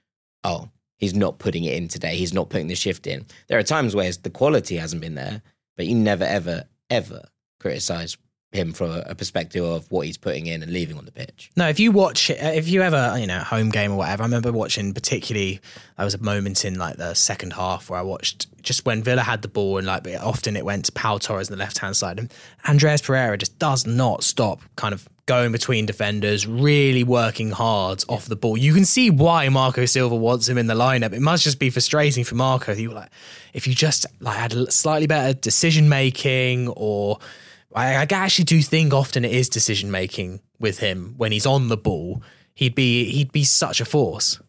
"Oh, 0.42 0.70
he's 1.00 1.14
not 1.14 1.40
putting 1.40 1.64
it 1.64 1.74
in 1.74 1.88
today. 1.88 2.16
He's 2.16 2.32
not 2.32 2.50
putting 2.50 2.68
the 2.68 2.76
shift 2.76 3.08
in." 3.08 3.26
There 3.48 3.58
are 3.58 3.64
times 3.64 3.96
where 3.96 4.12
the 4.12 4.30
quality 4.30 4.76
hasn't 4.76 5.02
been 5.02 5.16
there, 5.16 5.42
but 5.76 5.86
you 5.86 5.96
never, 5.96 6.24
ever, 6.24 6.64
ever 6.88 7.24
criticize 7.58 8.16
him 8.52 8.72
from 8.72 8.90
a, 8.90 9.14
perspective 9.14 9.64
of 9.64 9.88
what 9.92 10.06
he's 10.06 10.16
putting 10.16 10.46
in 10.46 10.62
and 10.62 10.72
leaving 10.72 10.98
on 10.98 11.04
the 11.04 11.12
pitch. 11.12 11.50
No, 11.56 11.68
if 11.68 11.78
you 11.78 11.92
watch, 11.92 12.30
if 12.30 12.68
you 12.68 12.82
ever, 12.82 13.16
you 13.18 13.26
know, 13.26 13.38
home 13.38 13.70
game 13.70 13.92
or 13.92 13.98
whatever, 13.98 14.24
I 14.24 14.26
remember 14.26 14.50
watching 14.50 14.92
particularly, 14.92 15.60
there 15.96 16.04
was 16.04 16.14
a 16.14 16.22
moment 16.22 16.64
in 16.64 16.76
like 16.76 16.96
the 16.96 17.14
second 17.14 17.52
half 17.52 17.88
where 17.88 18.00
I 18.00 18.02
watched 18.02 18.48
just 18.62 18.84
when 18.84 19.02
Villa 19.02 19.22
had 19.22 19.42
the 19.42 19.48
ball 19.48 19.78
and 19.78 19.86
like 19.86 20.06
often 20.20 20.56
it 20.56 20.64
went 20.64 20.86
to 20.86 20.92
Pau 20.92 21.18
Torres 21.18 21.48
on 21.48 21.56
the 21.56 21.62
left 21.62 21.78
hand 21.78 21.96
side. 21.96 22.18
And 22.18 22.32
Andreas 22.68 23.02
Pereira 23.02 23.38
just 23.38 23.58
does 23.60 23.86
not 23.86 24.24
stop 24.24 24.60
kind 24.74 24.94
of 24.94 25.08
going 25.26 25.52
between 25.52 25.86
defenders, 25.86 26.44
really 26.44 27.04
working 27.04 27.52
hard 27.52 28.02
off 28.08 28.26
the 28.26 28.34
ball. 28.34 28.56
You 28.56 28.74
can 28.74 28.84
see 28.84 29.10
why 29.10 29.48
Marco 29.48 29.84
Silva 29.84 30.16
wants 30.16 30.48
him 30.48 30.58
in 30.58 30.66
the 30.66 30.74
lineup. 30.74 31.12
It 31.12 31.20
must 31.20 31.44
just 31.44 31.60
be 31.60 31.70
frustrating 31.70 32.24
for 32.24 32.34
Marco. 32.34 32.74
He 32.74 32.88
like, 32.88 33.10
if 33.52 33.68
you 33.68 33.74
just 33.76 34.06
like 34.18 34.36
had 34.36 34.72
slightly 34.72 35.06
better 35.06 35.34
decision 35.34 35.88
making 35.88 36.66
or 36.70 37.20
I, 37.74 37.96
I 37.96 38.06
actually 38.10 38.44
do 38.44 38.60
think 38.62 38.92
often 38.92 39.24
it 39.24 39.32
is 39.32 39.48
decision 39.48 39.90
making 39.90 40.40
with 40.58 40.78
him 40.78 41.14
when 41.16 41.32
he's 41.32 41.46
on 41.46 41.68
the 41.68 41.76
ball. 41.76 42.22
He'd 42.54 42.74
be 42.74 43.10
he'd 43.10 43.32
be 43.32 43.44
such 43.44 43.80
a 43.80 43.84
force. 43.84 44.40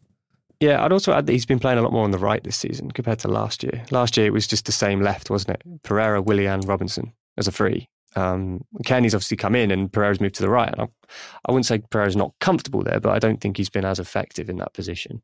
Yeah, 0.59 0.83
I'd 0.83 0.91
also 0.91 1.11
add 1.13 1.25
that 1.25 1.31
he's 1.31 1.45
been 1.45 1.59
playing 1.59 1.79
a 1.79 1.81
lot 1.81 1.91
more 1.91 2.03
on 2.03 2.11
the 2.11 2.19
right 2.19 2.43
this 2.43 2.55
season 2.57 2.91
compared 2.91 3.19
to 3.19 3.27
last 3.27 3.63
year. 3.63 3.83
Last 3.89 4.15
year 4.15 4.27
it 4.27 4.33
was 4.33 4.45
just 4.47 4.65
the 4.65 4.71
same 4.71 5.01
left, 5.01 5.29
wasn't 5.29 5.57
it? 5.57 5.83
Pereira, 5.83 6.21
Willian, 6.21 6.61
Robinson 6.61 7.13
as 7.37 7.47
a 7.47 7.51
free. 7.51 7.87
Um, 8.15 8.63
Cairney's 8.85 9.15
obviously 9.15 9.37
come 9.37 9.55
in 9.55 9.71
and 9.71 9.91
Pereira's 9.91 10.19
moved 10.19 10.35
to 10.35 10.43
the 10.43 10.49
right. 10.49 10.71
And 10.71 10.81
I, 10.81 10.87
I 11.45 11.51
wouldn't 11.51 11.65
say 11.65 11.79
Pereira's 11.79 12.15
not 12.15 12.33
comfortable 12.39 12.83
there, 12.83 12.99
but 12.99 13.11
I 13.11 13.19
don't 13.19 13.41
think 13.41 13.57
he's 13.57 13.69
been 13.69 13.85
as 13.85 13.99
effective 13.99 14.49
in 14.49 14.57
that 14.57 14.73
position. 14.73 15.21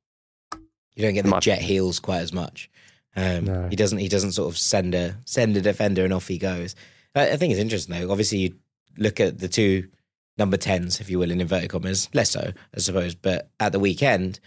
You 0.96 1.04
don't 1.04 1.14
get 1.14 1.24
the 1.24 1.30
Much. 1.30 1.44
jet 1.44 1.60
heels 1.60 2.00
quite 2.00 2.22
as 2.22 2.34
much. 2.34 2.70
Um, 3.16 3.46
No. 3.46 3.68
He 3.70 3.76
doesn't. 3.76 4.00
He 4.00 4.08
doesn't 4.08 4.32
sort 4.32 4.52
of 4.52 4.58
send 4.58 4.96
a 4.96 5.18
send 5.26 5.56
a 5.58 5.62
defender 5.62 6.04
and 6.04 6.14
off 6.14 6.28
he 6.28 6.38
goes. 6.40 6.76
I, 7.16 7.36
think 7.38 7.52
it's 7.52 7.62
interesting 7.62 7.96
though. 7.96 8.12
Obviously, 8.12 8.38
you 8.40 8.56
look 8.98 9.20
at 9.20 9.40
the 9.40 9.48
two 9.48 9.90
number 10.38 10.58
tens, 10.58 11.00
if 11.00 11.10
you 11.10 11.20
will, 11.20 11.32
in 11.32 11.42
inverted 11.42 11.70
commas, 11.70 12.10
less 12.14 12.32
so, 12.32 12.52
I 12.76 12.80
suppose. 12.80 13.16
But 13.16 13.50
at 13.60 13.72
the 13.72 13.80
weekend, 13.80 14.40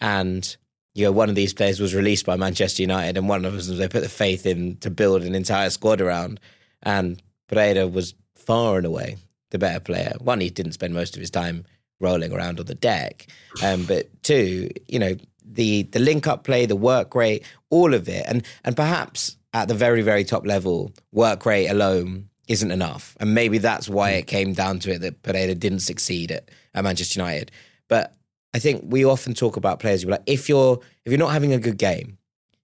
and 0.00 0.56
you 0.94 1.04
know, 1.04 1.12
one 1.12 1.28
of 1.28 1.34
these 1.34 1.54
players 1.54 1.80
was 1.80 1.94
released 1.94 2.26
by 2.26 2.36
Manchester 2.36 2.82
United, 2.82 3.16
and 3.16 3.28
one 3.28 3.44
of 3.44 3.66
them 3.66 3.78
they 3.78 3.88
put 3.88 4.02
the 4.02 4.08
faith 4.08 4.46
in 4.46 4.76
to 4.78 4.90
build 4.90 5.22
an 5.22 5.34
entire 5.34 5.70
squad 5.70 6.00
around. 6.00 6.40
And 6.82 7.22
Pereira 7.48 7.86
was 7.86 8.14
far 8.34 8.78
and 8.78 8.86
away 8.86 9.16
the 9.50 9.58
better 9.58 9.80
player. 9.80 10.14
One, 10.20 10.40
he 10.40 10.50
didn't 10.50 10.72
spend 10.72 10.94
most 10.94 11.14
of 11.14 11.20
his 11.20 11.30
time 11.30 11.64
rolling 12.00 12.32
around 12.32 12.60
on 12.60 12.66
the 12.66 12.74
deck, 12.74 13.26
um, 13.62 13.84
but 13.84 14.08
two, 14.22 14.70
you 14.86 14.98
know, 14.98 15.16
the 15.44 15.84
the 15.84 15.98
link 15.98 16.26
up 16.26 16.44
play, 16.44 16.66
the 16.66 16.76
work 16.76 17.14
rate, 17.14 17.44
all 17.70 17.94
of 17.94 18.08
it, 18.08 18.24
and 18.28 18.44
and 18.64 18.76
perhaps 18.76 19.36
at 19.52 19.68
the 19.68 19.74
very, 19.74 20.02
very 20.02 20.24
top 20.24 20.46
level, 20.46 20.92
work 21.12 21.46
rate 21.46 21.68
alone 21.68 22.28
isn't 22.48 22.70
enough. 22.70 23.16
And 23.20 23.34
maybe 23.34 23.58
that's 23.58 23.88
why 23.88 24.10
it 24.12 24.26
came 24.26 24.52
down 24.52 24.78
to 24.80 24.92
it 24.92 25.00
that 25.00 25.22
Pereira 25.22 25.54
didn't 25.54 25.80
succeed 25.80 26.32
at, 26.32 26.50
at 26.74 26.84
Manchester 26.84 27.20
United. 27.20 27.50
But 27.88 28.14
I 28.54 28.58
think 28.58 28.82
we 28.86 29.04
often 29.04 29.34
talk 29.34 29.56
about 29.56 29.80
players 29.80 30.02
who 30.02 30.08
are 30.08 30.12
like, 30.12 30.22
if 30.26 30.48
you're 30.48 30.80
if 31.04 31.12
you're 31.12 31.18
not 31.18 31.32
having 31.32 31.52
a 31.52 31.58
good 31.58 31.78
game, 31.78 32.18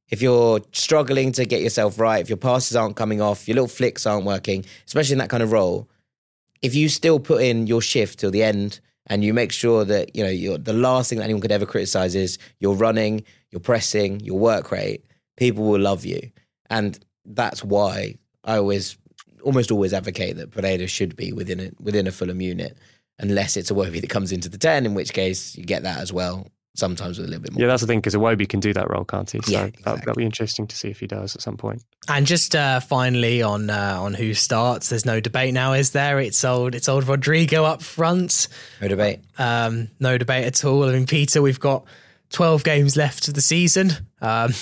if 0.09 0.23
you're 0.23 0.61
struggling 0.73 1.33
to 1.33 1.45
get 1.45 1.63
yourself 1.63 1.99
right, 1.99 2.21
if 2.21 2.29
your 2.29 2.39
passes 2.39 2.77
aren't 2.77 2.97
coming 2.97 3.21
off, 3.21 3.47
your 3.47 3.57
little 3.57 3.69
flicks 3.69 4.07
aren't 4.07 4.25
working, 4.25 4.65
especially 4.87 5.13
in 5.15 5.19
that 5.19 5.31
kind 5.31 5.43
of 5.43 5.53
role, 5.53 5.89
if 6.63 6.75
you 6.75 6.89
still 6.89 7.21
put 7.21 7.43
in 7.43 7.67
your 7.67 7.83
shift 7.83 8.19
till 8.19 8.31
the 8.31 8.43
end 8.43 8.81
and 9.07 9.23
you 9.23 9.35
make 9.35 9.53
sure 9.53 9.85
that 9.85 10.17
you 10.17 10.25
know 10.25 10.31
you're, 10.31 10.59
the 10.59 10.73
last 10.73 11.11
thing 11.11 11.19
that 11.19 11.25
anyone 11.25 11.43
could 11.43 11.53
ever 11.53 11.67
criticize 11.67 12.15
is 12.15 12.39
your 12.59 12.75
running, 12.75 13.23
your 13.51 13.61
pressing, 13.61 14.21
your 14.21 14.39
work 14.39 14.71
rate, 14.71 15.05
people 15.37 15.65
will 15.65 15.81
love 15.81 16.05
you, 16.05 16.31
and 16.71 16.99
that's 17.25 17.63
why 17.65 18.17
I 18.45 18.57
always, 18.59 18.97
almost 19.43 19.71
always 19.71 19.93
advocate 19.93 20.37
that 20.37 20.51
Pereira 20.51 20.87
should 20.87 21.17
be 21.17 21.33
within 21.33 21.61
a 21.61 21.71
within 21.83 22.07
a 22.07 22.13
Fulham 22.13 22.41
unit, 22.41 22.77
unless 23.19 23.57
it's 23.57 23.71
a 23.71 23.75
Iwobi 23.75 24.01
that 24.01 24.11
comes 24.11 24.33
into 24.33 24.49
the 24.49 24.59
ten, 24.59 24.87
in 24.87 24.95
which 24.95 25.13
case 25.13 25.57
you 25.57 25.65
get 25.65 25.83
that 25.83 25.99
as 25.99 26.13
well. 26.13 26.49
Sometimes 26.77 27.19
with 27.19 27.29
a 27.29 27.31
little 27.31 27.43
bit 27.45 27.53
more. 27.53 27.61
Yeah, 27.61 27.69
that's 27.69 27.83
the 27.83 27.87
thing 27.87 28.01
because 28.01 28.17
Iwobi 28.17 28.49
can 28.49 28.59
do 28.59 28.73
that 28.73 28.91
role, 28.91 29.05
can't 29.05 29.31
he? 29.31 29.41
So 29.43 29.53
Yeah, 29.53 29.71
that, 29.85 29.99
that'll 29.99 30.15
be 30.17 30.25
interesting 30.25 30.67
to 30.67 30.75
see 30.75 30.89
if 30.89 30.99
he 30.99 31.07
does 31.07 31.37
at 31.37 31.41
some 31.41 31.57
point. 31.57 31.85
And 32.09 32.27
just 32.27 32.57
uh, 32.57 32.81
finally 32.81 33.43
on 33.43 33.71
uh, 33.71 33.97
on 34.01 34.13
who 34.13 34.35
starts, 34.35 34.89
there's 34.89 35.07
no 35.07 35.21
debate 35.21 35.55
now, 35.55 35.75
is 35.75 35.93
there? 35.93 36.19
It's 36.19 36.45
old, 36.45 36.75
it's 36.75 36.89
old 36.89 37.07
Rodrigo 37.07 37.65
up 37.65 37.81
front. 37.81 38.49
No 38.81 38.89
debate. 38.89 39.21
Um, 39.39 39.89
no 40.01 40.19
debate 40.19 40.47
at 40.47 40.65
all. 40.65 40.89
I 40.89 40.95
mean, 40.95 41.07
Peter, 41.07 41.41
we've 41.41 41.61
got 41.61 41.85
12 42.31 42.65
games 42.65 42.97
left 42.97 43.29
of 43.29 43.35
the 43.35 43.41
season. 43.41 43.93
Um, 44.21 44.53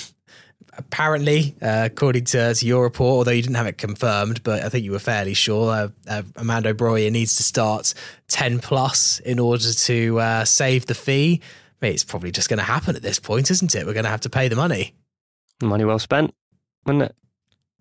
apparently, 0.77 1.55
uh, 1.61 1.89
according 1.91 2.25
to, 2.25 2.53
to 2.53 2.65
your 2.65 2.83
report, 2.83 3.19
although 3.19 3.31
you 3.31 3.41
didn't 3.41 3.55
have 3.55 3.67
it 3.67 3.77
confirmed, 3.77 4.43
but 4.43 4.63
I 4.63 4.69
think 4.69 4.83
you 4.85 4.91
were 4.91 4.99
fairly 4.99 5.33
sure, 5.33 5.71
uh, 5.71 5.87
uh, 6.07 6.23
Armando 6.37 6.73
Broja 6.73 7.11
needs 7.11 7.35
to 7.37 7.43
start 7.43 7.93
10 8.29 8.59
plus 8.59 9.19
in 9.19 9.39
order 9.39 9.71
to 9.71 10.19
uh, 10.19 10.45
save 10.45 10.85
the 10.85 10.95
fee. 10.95 11.41
I 11.81 11.85
mean, 11.85 11.93
it's 11.93 12.03
probably 12.03 12.31
just 12.31 12.49
going 12.49 12.59
to 12.59 12.63
happen 12.65 12.95
at 12.95 13.01
this 13.01 13.19
point, 13.19 13.51
isn't 13.51 13.75
it? 13.75 13.85
We're 13.85 13.93
going 13.93 14.05
to 14.05 14.09
have 14.09 14.21
to 14.21 14.29
pay 14.29 14.47
the 14.47 14.55
money. 14.55 14.93
Money 15.61 15.85
well 15.85 15.99
spent, 15.99 16.33
wasn't 16.85 17.03
it? 17.03 17.15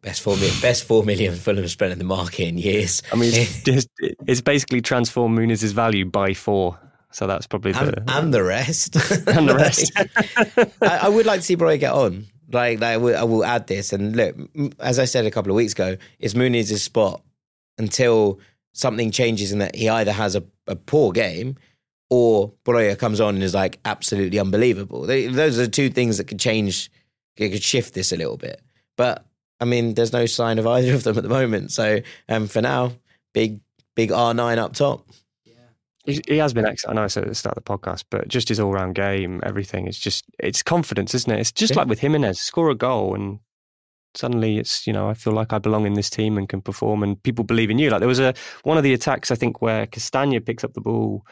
Best 0.03 0.20
four 0.20 0.34
million, 0.34 0.61
best 0.61 0.84
four 0.84 1.05
million 1.05 1.32
Fulham 1.36 1.68
spent 1.68 1.93
in 1.93 1.99
the 1.99 2.05
market 2.05 2.49
in 2.49 2.59
years. 2.59 3.05
I 3.12 3.16
mean, 3.16 3.32
it's, 3.32 3.62
just, 3.64 3.88
it's 4.26 4.40
basically 4.40 4.80
transformed 4.80 5.38
Muniz's 5.38 5.72
value 5.72 6.05
by 6.05 6.34
four. 6.34 6.78
So 7.12 7.26
that's 7.26 7.47
probably 7.47 7.72
the 7.72 7.99
and, 7.99 8.11
and 8.11 8.34
the 8.34 8.43
rest. 8.43 8.97
and 9.28 9.49
the 9.49 9.55
rest. 9.55 9.93
I, 10.82 10.99
I 11.03 11.09
would 11.09 11.26
like 11.26 11.40
to 11.40 11.47
see 11.47 11.57
Broy 11.57 11.78
get 11.78 11.93
on. 11.93 12.26
Like, 12.53 12.80
like 12.80 12.94
I, 12.94 12.96
will, 12.96 13.16
I 13.16 13.22
will 13.22 13.44
add 13.44 13.66
this. 13.66 13.92
And 13.92 14.14
look, 14.14 14.36
as 14.78 14.98
I 14.98 15.05
said 15.05 15.26
a 15.26 15.30
couple 15.30 15.50
of 15.50 15.57
weeks 15.57 15.72
ago, 15.72 15.96
it's 16.18 16.34
Muniz's 16.34 16.82
spot 16.82 17.22
until 17.78 18.38
something 18.74 19.11
changes 19.11 19.53
in 19.53 19.59
that 19.59 19.74
he 19.74 19.88
either 19.88 20.12
has 20.12 20.36
a, 20.36 20.44
a 20.66 20.76
poor 20.76 21.12
game 21.12 21.57
or 22.11 22.53
Broja 22.64 22.98
comes 22.98 23.20
on 23.20 23.36
and 23.36 23.42
is 23.42 23.55
like 23.55 23.80
absolutely 23.84 24.38
unbelievable. 24.38 25.03
They, 25.03 25.28
those 25.28 25.59
are 25.59 25.62
the 25.62 25.68
two 25.68 25.88
things 25.88 26.18
that 26.18 26.28
could 26.28 26.38
change, 26.38 26.90
it 27.36 27.50
could 27.50 27.62
shift 27.62 27.94
this 27.94 28.12
a 28.12 28.16
little 28.16 28.36
bit. 28.36 28.61
But 28.96 29.24
I 29.61 29.64
mean, 29.64 29.94
there's 29.94 30.12
no 30.12 30.26
sign 30.26 30.59
of 30.59 30.66
either 30.66 30.94
of 30.94 31.05
them 31.05 31.16
at 31.16 31.22
the 31.22 31.28
moment. 31.28 31.70
So 31.70 32.00
um, 32.28 32.48
for 32.48 32.61
now, 32.61 32.92
big, 33.32 33.61
big 33.94 34.11
R9 34.11 34.59
up 34.59 34.74
top. 34.74 35.07
He, 36.05 36.20
he 36.26 36.36
has 36.38 36.53
been 36.53 36.66
excellent. 36.66 36.96
I 36.96 37.00
know 37.00 37.05
I 37.05 37.09
said 37.09 37.22
at 37.24 37.28
the 37.28 37.34
start 37.34 37.57
of 37.57 37.64
the 37.64 37.78
podcast, 37.78 38.05
but 38.11 38.26
just 38.28 38.48
his 38.48 38.59
all 38.59 38.72
round 38.72 38.94
game, 38.94 39.40
everything 39.44 39.86
is 39.86 39.98
just 39.98 40.24
it's 40.38 40.62
confidence, 40.62 41.14
isn't 41.14 41.30
it? 41.32 41.40
It's 41.40 41.53
just 41.53 41.72
Yeah. 41.74 41.80
like 41.80 41.88
with 41.88 42.00
Jimenez, 42.00 42.40
score 42.40 42.70
a 42.70 42.74
goal 42.74 43.14
and 43.14 43.38
suddenly 44.14 44.59
it's 44.59 44.86
you 44.86 44.92
know 44.92 45.09
I 45.09 45.14
feel 45.14 45.32
like 45.32 45.53
I 45.53 45.59
belong 45.59 45.86
in 45.86 45.94
this 45.94 46.11
team 46.11 46.36
and 46.38 46.48
can 46.48 46.61
perform, 46.61 47.03
and 47.03 47.22
people 47.22 47.44
believe 47.44 47.70
in 47.70 47.78
you. 47.78 47.90
Like 47.90 48.00
there 48.00 48.09
was 48.09 48.20
a 48.20 48.34
one 48.64 48.76
of 48.76 48.82
the 48.82 48.92
attacks 48.94 49.30
I 49.30 49.36
think 49.36 49.62
where 49.62 49.86
Castagna 49.86 50.40
picks 50.40 50.64
up 50.64 50.74
the 50.74 50.80
ball 50.80 51.22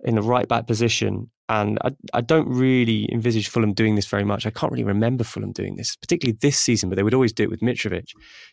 in 0.00 0.14
the 0.16 0.22
right 0.22 0.48
back 0.48 0.66
position. 0.66 1.30
And 1.50 1.78
I, 1.84 1.90
I 2.14 2.20
don't 2.22 2.48
really 2.48 3.06
envisage 3.12 3.48
Fulham 3.48 3.74
doing 3.74 3.96
this 3.96 4.06
very 4.06 4.24
much. 4.24 4.46
I 4.46 4.50
can't 4.50 4.72
really 4.72 4.84
remember 4.84 5.24
Fulham 5.24 5.52
doing 5.52 5.76
this, 5.76 5.94
particularly 5.94 6.38
this 6.40 6.58
season, 6.58 6.88
but 6.88 6.96
they 6.96 7.02
would 7.02 7.12
always 7.12 7.34
do 7.34 7.42
it 7.42 7.50
with 7.50 7.60
Mitrovic. 7.60 8.06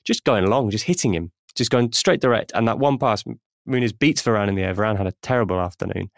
Just 0.04 0.26
going 0.26 0.44
along, 0.44 0.72
just 0.72 0.84
hitting 0.84 1.14
him, 1.14 1.32
just 1.56 1.72
going 1.72 1.94
straight 1.94 2.20
direct. 2.20 2.52
And 2.54 2.68
that 2.68 2.80
one 2.80 2.98
pass, 2.98 3.24
Muniz 3.68 3.98
beats 3.98 4.22
Varane 4.22 4.50
in 4.50 4.56
the 4.56 4.64
air. 4.64 4.74
Varane 4.74 4.98
had 4.98 5.08
a 5.08 5.14
terrible 5.22 5.60
afternoon. 5.60 6.10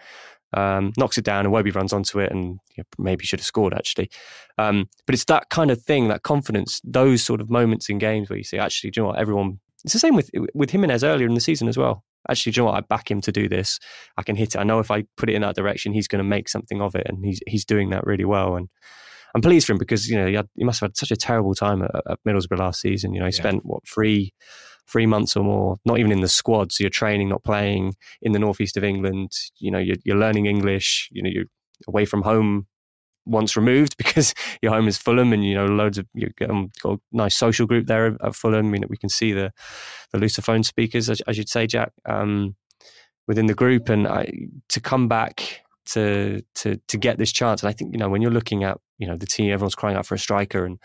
Um, 0.56 0.94
knocks 0.98 1.18
it 1.18 1.26
down, 1.26 1.46
and 1.46 1.52
Webby 1.52 1.72
runs 1.72 1.94
onto 1.94 2.20
it, 2.20 2.32
and 2.32 2.60
you 2.76 2.84
know, 2.84 2.84
maybe 2.98 3.26
should 3.26 3.40
have 3.40 3.46
scored 3.46 3.74
actually. 3.74 4.10
Um, 4.58 4.88
but 5.08 5.16
it's 5.16 5.26
that 5.26 5.50
kind 5.50 5.72
of 5.72 5.82
thing, 5.82 6.10
that 6.10 6.22
confidence, 6.22 6.80
those 6.84 7.24
sort 7.24 7.42
of 7.42 7.50
moments 7.50 7.90
in 7.90 7.98
games 7.98 8.30
where 8.30 8.38
you 8.38 8.44
see 8.44 8.60
actually, 8.60 8.92
do 8.92 9.00
you 9.00 9.04
know 9.04 9.10
what? 9.10 9.20
Everyone. 9.20 9.60
It's 9.84 9.94
the 9.94 10.00
same 10.00 10.16
with 10.16 10.30
with 10.54 10.70
Jimenez 10.70 11.04
earlier 11.04 11.28
in 11.28 11.34
the 11.34 11.42
season 11.42 11.68
as 11.68 11.78
well. 11.78 12.04
Actually, 12.30 12.54
do 12.54 12.62
you 12.62 12.66
know 12.66 12.72
what? 12.72 12.78
I 12.78 12.82
back 12.82 13.10
him 13.10 13.20
to 13.22 13.32
do 13.32 13.50
this. 13.50 13.80
I 14.18 14.24
can 14.24 14.36
hit 14.36 14.56
it. 14.56 14.60
I 14.60 14.64
know 14.64 14.80
if 14.80 14.92
I 14.92 15.04
put 15.18 15.30
it 15.30 15.36
in 15.36 15.42
that 15.42 15.56
direction, 15.56 15.92
he's 15.92 16.08
going 16.08 16.24
to 16.24 16.30
make 16.30 16.48
something 16.48 16.82
of 16.82 16.96
it, 16.96 17.08
and 17.08 17.26
he's 17.26 17.42
he's 17.48 17.66
doing 17.66 17.90
that 17.90 18.06
really 18.06 18.24
well. 18.24 18.56
And 18.56 18.70
I'm 19.36 19.42
pleased 19.42 19.66
for 19.66 19.74
him 19.74 19.80
because 19.80 20.08
you 20.08 20.18
know 20.18 20.28
he, 20.28 20.36
had, 20.36 20.48
he 20.56 20.64
must 20.64 20.80
have 20.80 20.90
had 20.90 20.98
such 20.98 21.12
a 21.12 21.18
terrible 21.18 21.56
time 21.56 21.82
at, 21.82 21.92
at 22.10 22.20
Middlesbrough 22.26 22.60
last 22.60 22.80
season. 22.80 23.14
You 23.14 23.20
know, 23.20 23.26
he 23.26 23.32
spent 23.32 23.66
what 23.66 23.88
three 23.88 24.34
three 24.90 25.06
months 25.06 25.36
or 25.36 25.44
more, 25.44 25.78
not 25.86 26.00
even 26.00 26.12
in 26.12 26.22
the 26.22 26.28
squad. 26.28 26.72
So 26.72 26.84
you're 26.84 26.90
training, 26.92 27.30
not 27.30 27.44
playing 27.44 27.96
in 28.22 28.32
the 28.32 28.40
northeast 28.40 28.78
of 28.78 28.84
England. 28.84 29.32
You 29.58 29.72
know, 29.72 29.80
you're, 29.80 29.98
you're 30.04 30.18
learning 30.18 30.46
English. 30.46 31.10
You 31.12 31.24
know, 31.24 31.30
you're 31.30 31.46
away 31.88 32.06
from 32.06 32.22
home 32.22 32.68
once 33.26 33.56
removed 33.56 33.96
because 33.98 34.34
your 34.62 34.72
home 34.72 34.88
is 34.88 34.98
Fulham, 34.98 35.34
and 35.34 35.44
you 35.44 35.56
know 35.56 35.66
loads 35.66 35.98
of 35.98 36.08
you've 36.14 36.34
um, 36.50 36.70
got 36.82 36.94
a 36.94 37.00
nice 37.12 37.36
social 37.36 37.66
group 37.66 37.88
there 37.88 38.18
at 38.22 38.36
Fulham. 38.36 38.68
I 38.68 38.70
mean, 38.70 38.84
we 38.90 38.98
can 38.98 39.10
see 39.10 39.32
the 39.34 39.52
the 40.12 40.20
Lusophone 40.20 40.66
speakers, 40.66 41.10
as, 41.10 41.22
as 41.22 41.38
you'd 41.38 41.50
say, 41.50 41.68
Jack, 41.68 41.92
um, 42.06 42.56
within 43.28 43.48
the 43.48 43.54
group, 43.54 43.90
and 43.90 44.08
I, 44.08 44.32
to 44.70 44.80
come 44.80 45.08
back 45.08 45.62
to 45.86 46.42
to 46.56 46.80
to 46.88 46.98
get 46.98 47.18
this 47.18 47.32
chance. 47.32 47.62
And 47.64 47.70
I 47.70 47.74
think 47.74 47.94
you 47.94 48.00
know 48.00 48.10
when 48.10 48.22
you're 48.22 48.32
looking 48.32 48.64
at 48.64 48.78
you 48.98 49.08
know 49.08 49.18
the 49.18 49.26
team, 49.26 49.52
everyone's 49.52 49.76
crying 49.76 49.98
out 49.98 50.06
for 50.06 50.16
a 50.16 50.20
striker, 50.20 50.66
and 50.66 50.80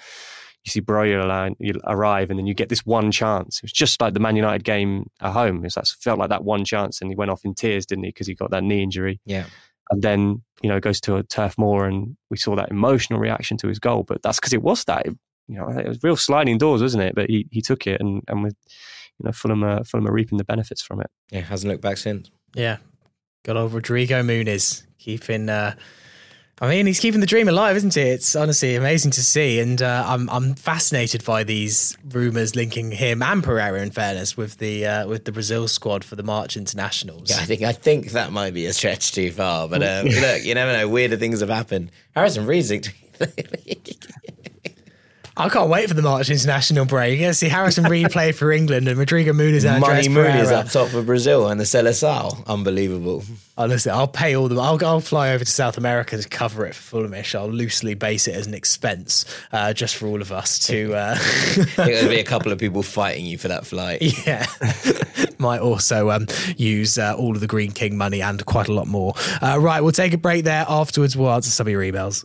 you 0.65 0.71
see 0.71 0.81
Broja 0.81 1.55
you 1.59 1.75
arrive, 1.87 2.31
and 2.31 2.39
then 2.39 2.47
you 2.47 2.55
get 2.55 2.69
this 2.69 2.85
one 2.85 3.11
chance. 3.11 3.59
It 3.59 3.63
was 3.65 3.73
just 3.73 4.01
like 4.01 4.15
the 4.15 4.21
Man 4.21 4.37
United 4.37 4.65
game 4.65 5.09
at 5.21 5.33
home. 5.33 5.59
It 5.59 5.63
was, 5.65 5.75
that 5.75 5.87
felt 6.01 6.19
like 6.19 6.31
that 6.31 6.45
one 6.45 6.65
chance, 6.65 7.01
and 7.01 7.11
he 7.11 7.17
went 7.17 7.31
off 7.31 7.45
in 7.45 7.55
tears, 7.55 7.87
didn't 7.87 8.05
he? 8.05 8.11
Because 8.11 8.27
he 8.27 8.35
got 8.35 8.51
that 8.51 8.65
knee 8.65 8.83
injury 8.83 9.21
Yeah. 9.25 9.47
and 9.91 10.03
then 10.03 10.43
you 10.63 10.69
know 10.69 10.81
goes 10.81 11.01
to 11.03 11.17
a 11.17 11.23
turf 11.23 11.57
moor 11.57 11.87
and 11.87 12.17
we 12.31 12.37
saw 12.37 12.57
that 12.57 12.71
emotional 12.71 13.21
reaction 13.21 13.57
to 13.59 13.69
his 13.69 13.79
goal 13.79 14.03
but 14.03 14.21
that's 14.23 14.39
because 14.41 14.53
it 14.53 14.61
was 14.61 14.85
that 14.87 15.07
you 15.07 15.57
know 15.57 15.69
it 15.69 15.87
was 15.87 16.03
real 16.03 16.17
sliding 16.17 16.59
doors 16.59 16.83
wasn't 16.83 17.01
it 17.03 17.15
but 17.15 17.31
he, 17.31 17.47
he 17.53 17.63
took 17.63 17.87
it 17.87 18.01
and 18.01 18.23
and 18.27 18.43
with 18.43 18.57
you 19.21 19.25
know 19.25 19.31
Fulham 19.33 19.63
are, 19.63 19.85
Fulham 19.85 20.09
are 20.09 20.13
reaping 20.13 20.37
the 20.37 20.43
benefits 20.45 20.83
from 20.83 21.01
it 21.01 21.07
Yeah, 21.31 21.43
hasn't 21.43 21.71
looked 21.71 21.83
back 21.83 21.97
since. 21.97 22.29
Yeah. 22.57 22.79
Good 23.45 23.57
old 23.57 23.73
Rodrigo 23.73 24.21
Muniz 24.23 24.83
keeping. 24.99 25.49
Uh, 25.49 25.75
I 26.61 26.69
mean, 26.69 26.87
he's 26.87 26.99
keeping 26.99 27.21
the 27.21 27.27
dream 27.27 27.49
alive, 27.49 27.77
isn't 27.77 27.95
he? 27.95 28.01
It's 28.01 28.35
honestly 28.35 28.75
amazing 28.75 29.13
to 29.13 29.23
see, 29.23 29.61
and 29.61 29.81
uh, 29.81 30.05
I'm 30.07 30.29
I'm 30.29 30.55
fascinated 30.55 31.25
by 31.25 31.45
these 31.45 31.97
rumours 32.11 32.57
linking 32.57 32.91
him 32.91 33.23
and 33.23 33.45
Pereira, 33.45 33.81
in 33.81 33.93
fairness, 33.93 34.37
with 34.37 34.59
the 34.59 34.85
uh, 34.85 35.07
with 35.07 35.25
the 35.25 35.31
Brazil 35.31 35.69
squad 35.69 36.03
for 36.05 36.17
the 36.17 36.25
March 36.25 36.57
Internationals. 36.57 37.31
Yeah, 37.31 37.37
I 37.37 37.45
think 37.45 37.63
I 37.63 37.73
think 37.73 38.11
that 38.11 38.33
might 38.33 38.55
be 38.55 38.67
a 38.67 38.73
stretch 38.73 39.13
too 39.13 39.31
far. 39.31 39.69
But 39.69 39.85
um, 39.85 40.07
look, 40.21 40.45
you 40.45 40.55
never 40.55 40.73
know. 40.73 40.89
Weirder 40.89 41.17
things 41.17 41.41
have 41.41 41.49
happened. 41.49 41.93
Harrison 42.15 42.45
Reed's 42.45 42.73
I 45.39 45.49
can't 45.49 45.71
wait 45.71 45.87
for 45.87 45.95
the 45.95 46.03
March 46.03 46.31
International 46.31 46.85
break. 46.85 47.21
Yeah, 47.21 47.31
see 47.31 47.49
Harrison 47.49 47.85
Reed 47.85 48.11
play 48.11 48.33
for 48.33 48.51
England 48.51 48.89
and 48.89 48.99
Rodrigo 48.99 49.33
Muniz 49.33 49.65
and 49.65 49.81
Money 49.81 50.09
Pereira. 50.09 50.49
up 50.49 50.69
top 50.69 50.89
for 50.89 51.01
Brazil 51.01 51.47
and 51.47 51.61
the 51.61 51.65
Seleção. 51.65 52.45
Unbelievable. 52.49 53.23
Honestly, 53.57 53.93
I'll 53.93 54.09
pay 54.09 54.35
all 54.35 54.49
them. 54.49 54.59
I'll, 54.59 54.85
I'll 54.85 55.01
fly 55.01 55.31
over 55.31 55.45
to 55.45 55.51
South 55.51 55.79
America 55.79 56.21
to 56.21 56.29
cover 56.29 56.67
it 56.67 56.75
for 56.75 57.03
Fulhamish. 57.03 57.37
I'll 57.37 57.49
loosely 57.49 57.95
base 57.95 58.27
it 58.27 58.35
as 58.35 58.49
an 58.49 58.55
expense, 58.55 59.25
uh, 59.53 59.73
just 59.73 59.95
for 59.95 60.09
all 60.09 60.21
of 60.21 60.33
us 60.33 60.59
to. 60.67 60.95
Uh, 60.95 61.19
there'll 61.77 62.09
be 62.09 62.19
a 62.19 62.25
couple 62.25 62.51
of 62.51 62.59
people 62.59 62.83
fighting 62.83 63.25
you 63.25 63.39
for 63.39 63.47
that 63.47 63.65
flight. 63.65 64.03
yeah, 64.27 64.45
might 65.39 65.61
also 65.61 66.11
um, 66.11 66.27
use 66.57 66.99
uh, 66.99 67.15
all 67.17 67.35
of 67.35 67.41
the 67.41 67.47
Greene 67.47 67.71
King 67.71 67.97
money 67.97 68.23
and 68.23 68.45
quite 68.45 68.67
a 68.67 68.73
lot 68.73 68.89
more. 68.89 69.15
Uh, 69.41 69.57
right, 69.61 69.83
we'll 69.83 69.93
take 69.93 70.13
a 70.13 70.19
break 70.19 70.45
there. 70.45 70.67
Afterwards, 70.69 71.17
we'll 71.17 71.31
answer 71.31 71.51
some 71.51 71.69
of 71.69 71.71
your 71.71 71.83
emails. 71.83 72.25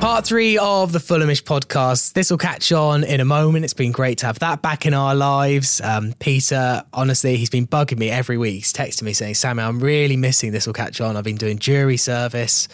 Part 0.00 0.12
part 0.14 0.26
three 0.26 0.56
of 0.56 0.92
the 0.92 0.98
Fulhamish 0.98 1.42
podcast. 1.42 2.14
This 2.14 2.30
will 2.30 2.38
catch 2.38 2.72
on 2.72 3.04
in 3.04 3.20
a 3.20 3.24
moment. 3.26 3.64
It's 3.66 3.74
been 3.74 3.92
great 3.92 4.16
to 4.18 4.26
have 4.26 4.38
that 4.38 4.62
back 4.62 4.86
in 4.86 4.94
our 4.94 5.14
lives. 5.14 5.78
Um, 5.82 6.14
Peter, 6.18 6.82
honestly, 6.94 7.36
he's 7.36 7.50
been 7.50 7.66
bugging 7.66 7.98
me 7.98 8.10
every 8.10 8.38
week. 8.38 8.54
He's 8.54 8.72
texting 8.72 9.02
me 9.02 9.12
saying, 9.12 9.34
Sammy, 9.34 9.62
I'm 9.62 9.78
really 9.78 10.16
missing 10.16 10.52
this 10.52 10.66
will 10.66 10.72
catch 10.72 11.02
on. 11.02 11.16
I've 11.18 11.24
been 11.24 11.36
doing 11.36 11.58
jury 11.58 11.98
service. 11.98 12.66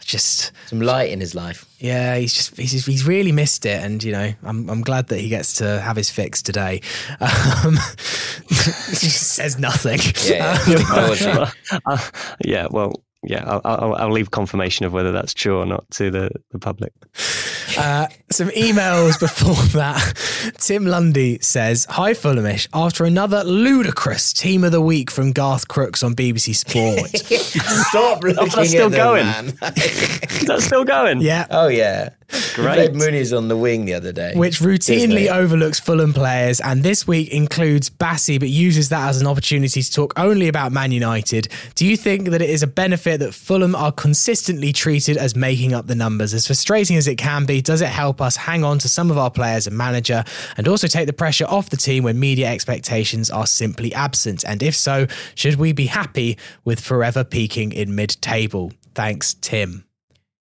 I 0.00 0.04
just 0.04 0.52
Some 0.68 0.80
light 0.80 1.10
in 1.10 1.20
his 1.20 1.34
life. 1.34 1.66
yeah, 1.78 2.16
he's 2.16 2.32
just 2.32 2.56
he's, 2.56 2.72
just- 2.72 2.86
he's 2.86 3.06
really 3.06 3.32
missed 3.32 3.66
it, 3.66 3.84
and 3.84 4.02
you 4.02 4.12
know 4.12 4.32
I'm 4.42 4.70
I'm 4.70 4.80
glad 4.80 5.08
that 5.08 5.20
he 5.20 5.28
gets 5.28 5.52
to 5.58 5.78
have 5.80 5.96
his 5.96 6.08
fix 6.08 6.40
today. 6.40 6.80
Um, 7.20 7.74
he 8.48 8.54
just 8.96 9.34
says 9.34 9.58
nothing. 9.58 10.00
Yeah, 10.24 10.58
yeah. 10.66 11.50
Uh, 11.84 11.98
yeah, 12.44 12.66
well, 12.70 12.94
yeah, 13.22 13.44
I'll, 13.46 13.60
I'll, 13.64 13.94
I'll 13.96 14.12
leave 14.12 14.30
confirmation 14.30 14.86
of 14.86 14.92
whether 14.92 15.12
that's 15.12 15.34
true 15.34 15.58
or 15.58 15.66
not 15.66 15.90
to 15.92 16.10
the, 16.10 16.30
the 16.52 16.58
public. 16.58 16.92
Uh, 17.76 18.06
some 18.30 18.48
emails 18.50 19.20
before 19.20 19.54
that. 19.78 20.54
Tim 20.58 20.86
Lundy 20.86 21.38
says, 21.40 21.86
Hi 21.90 22.12
Fulhamish. 22.12 22.68
After 22.72 23.04
another 23.04 23.44
ludicrous 23.44 24.32
team 24.32 24.64
of 24.64 24.72
the 24.72 24.80
week 24.80 25.10
from 25.10 25.32
Garth 25.32 25.68
Crooks 25.68 26.02
on 26.02 26.14
BBC 26.14 26.54
Sport. 26.54 27.10
Stop 27.88 28.22
looking 28.22 28.46
that's 28.48 28.70
still 28.70 28.86
at 28.86 28.92
them, 28.92 28.98
going. 28.98 29.26
man. 29.26 29.54
Is 29.76 30.64
still 30.64 30.84
going? 30.84 31.20
yeah. 31.20 31.46
oh 31.50 31.68
yeah, 31.68 32.10
Great. 32.54 32.74
Played 32.74 32.94
Muniz 32.94 33.36
on 33.36 33.48
the 33.48 33.56
wing 33.56 33.84
the 33.84 33.94
other 33.94 34.12
day, 34.12 34.32
Which 34.34 34.60
routinely 34.60 35.28
overlooks 35.28 35.80
Fulham 35.80 36.12
players, 36.12 36.60
and 36.60 36.82
this 36.82 37.06
week 37.06 37.28
includes 37.30 37.90
Bassey, 37.90 38.38
but 38.38 38.48
uses 38.48 38.88
that 38.90 39.08
as 39.08 39.20
an 39.20 39.26
opportunity 39.26 39.82
to 39.82 39.92
talk 39.92 40.12
only 40.18 40.48
about 40.48 40.72
Man 40.72 40.92
United. 40.92 41.48
Do 41.74 41.86
you 41.86 41.96
think 41.96 42.30
that 42.30 42.42
it 42.42 42.50
is 42.50 42.62
a 42.62 42.66
benefit 42.66 43.18
that 43.20 43.34
Fulham 43.34 43.74
are 43.74 43.92
consistently 43.92 44.72
treated 44.72 45.16
as 45.16 45.34
making 45.34 45.74
up 45.74 45.86
the 45.86 45.94
numbers? 45.94 46.34
As 46.34 46.46
frustrating 46.46 46.96
as 46.96 47.06
it 47.06 47.16
can 47.16 47.46
be, 47.46 47.60
does 47.60 47.80
it 47.80 47.88
help 47.88 48.20
us 48.20 48.36
hang 48.36 48.64
on 48.64 48.78
to 48.80 48.88
some 48.88 49.10
of 49.10 49.18
our 49.18 49.30
players 49.30 49.66
and 49.66 49.76
manager, 49.76 50.24
and 50.56 50.68
also 50.68 50.86
take 50.86 51.06
the 51.06 51.12
pressure 51.12 51.46
off 51.46 51.70
the 51.70 51.76
team 51.76 52.04
when 52.04 52.18
media 52.18 52.48
expectations 52.48 53.30
are 53.30 53.46
simply 53.46 53.92
absent? 53.94 54.44
And 54.44 54.62
if 54.62 54.74
so, 54.74 55.06
should 55.34 55.56
we 55.56 55.72
be 55.72 55.86
happy 55.86 56.38
with 56.64 56.80
forever 56.80 57.24
peaking 57.24 57.72
in 57.72 57.94
mid-table? 57.94 58.72
Thanks, 58.94 59.34
Tim. 59.34 59.84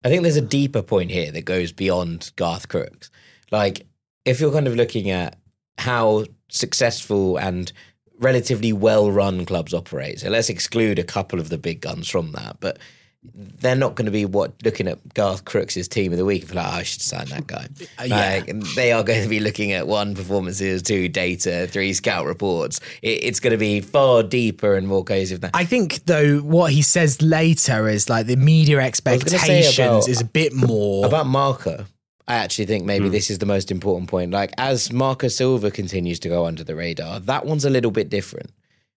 I 0.04 0.10
think 0.10 0.24
there's 0.24 0.36
a 0.36 0.42
deeper 0.42 0.82
point 0.82 1.12
here 1.12 1.32
that 1.32 1.46
goes 1.46 1.72
beyond 1.72 2.32
Garth 2.36 2.68
Crooks. 2.68 3.12
Like, 3.52 3.86
if 4.26 4.40
you're 4.40 4.52
kind 4.52 4.68
of 4.68 4.76
looking 4.76 5.10
at 5.10 5.38
how 5.78 6.26
successful 6.50 7.38
and 7.38 7.72
relatively 8.20 8.74
well 8.74 9.12
run 9.12 9.46
clubs 9.46 9.74
operate, 9.74 10.20
so 10.20 10.30
let's 10.30 10.50
exclude 10.50 10.98
a 11.00 11.04
couple 11.04 11.40
of 11.40 11.50
the 11.50 11.58
big 11.58 11.82
guns 11.82 12.10
from 12.10 12.32
that, 12.32 12.58
but 12.60 12.80
they're 13.24 13.76
not 13.76 13.94
going 13.96 14.06
to 14.08 14.12
be 14.12 14.26
what 14.26 14.54
looking 14.64 14.88
at 14.88 15.14
Garth 15.14 15.46
Crooks' 15.46 15.88
team 15.88 16.12
of 16.12 16.18
the 16.18 16.26
week 16.26 16.42
and 16.42 16.50
be 16.52 16.56
like, 16.58 16.66
oh, 16.66 16.78
I 16.78 16.84
should 16.84 17.02
sign 17.02 17.28
that 17.28 17.46
guy. 17.46 17.68
yeah. 18.06 18.42
Like, 18.48 18.64
they 18.76 18.92
are 18.92 19.04
going 19.04 19.22
to 19.22 19.30
be 19.30 19.40
looking 19.40 19.72
at 19.74 19.88
one 19.88 20.16
performances, 20.16 20.82
two 20.82 21.08
data, 21.08 21.68
three 21.70 21.94
scout 21.94 22.26
reports. 22.26 22.80
It, 23.04 23.24
it's 23.24 23.40
going 23.40 23.52
to 23.52 23.58
be 23.58 23.80
far 23.80 24.24
deeper 24.24 24.76
and 24.76 24.88
more 24.88 25.04
cohesive 25.04 25.42
than 25.42 25.52
that. 25.52 25.58
I 25.60 25.66
think 25.66 26.06
though 26.06 26.40
what 26.40 26.72
he 26.72 26.82
says 26.82 27.22
later 27.22 27.88
is 27.88 28.10
like 28.10 28.26
the 28.26 28.38
media 28.38 28.80
expectations 28.80 29.78
about- 29.78 30.10
is 30.10 30.20
a 30.22 30.26
bit 30.26 30.54
more. 30.54 31.06
About 31.06 31.28
Marco, 31.28 31.86
I 32.28 32.36
actually 32.36 32.66
think 32.66 32.86
maybe 32.86 33.06
Hmm. 33.06 33.12
this 33.12 33.30
is 33.30 33.38
the 33.38 33.46
most 33.46 33.70
important 33.72 34.10
point. 34.10 34.32
Like, 34.32 34.52
as 34.58 34.92
Marco 34.92 35.28
Silva 35.28 35.70
continues 35.70 36.18
to 36.22 36.30
go 36.30 36.46
under 36.48 36.64
the 36.64 36.76
radar, 36.76 37.20
that 37.20 37.46
one's 37.46 37.66
a 37.66 37.70
little 37.70 37.92
bit 37.92 38.10
different 38.10 38.50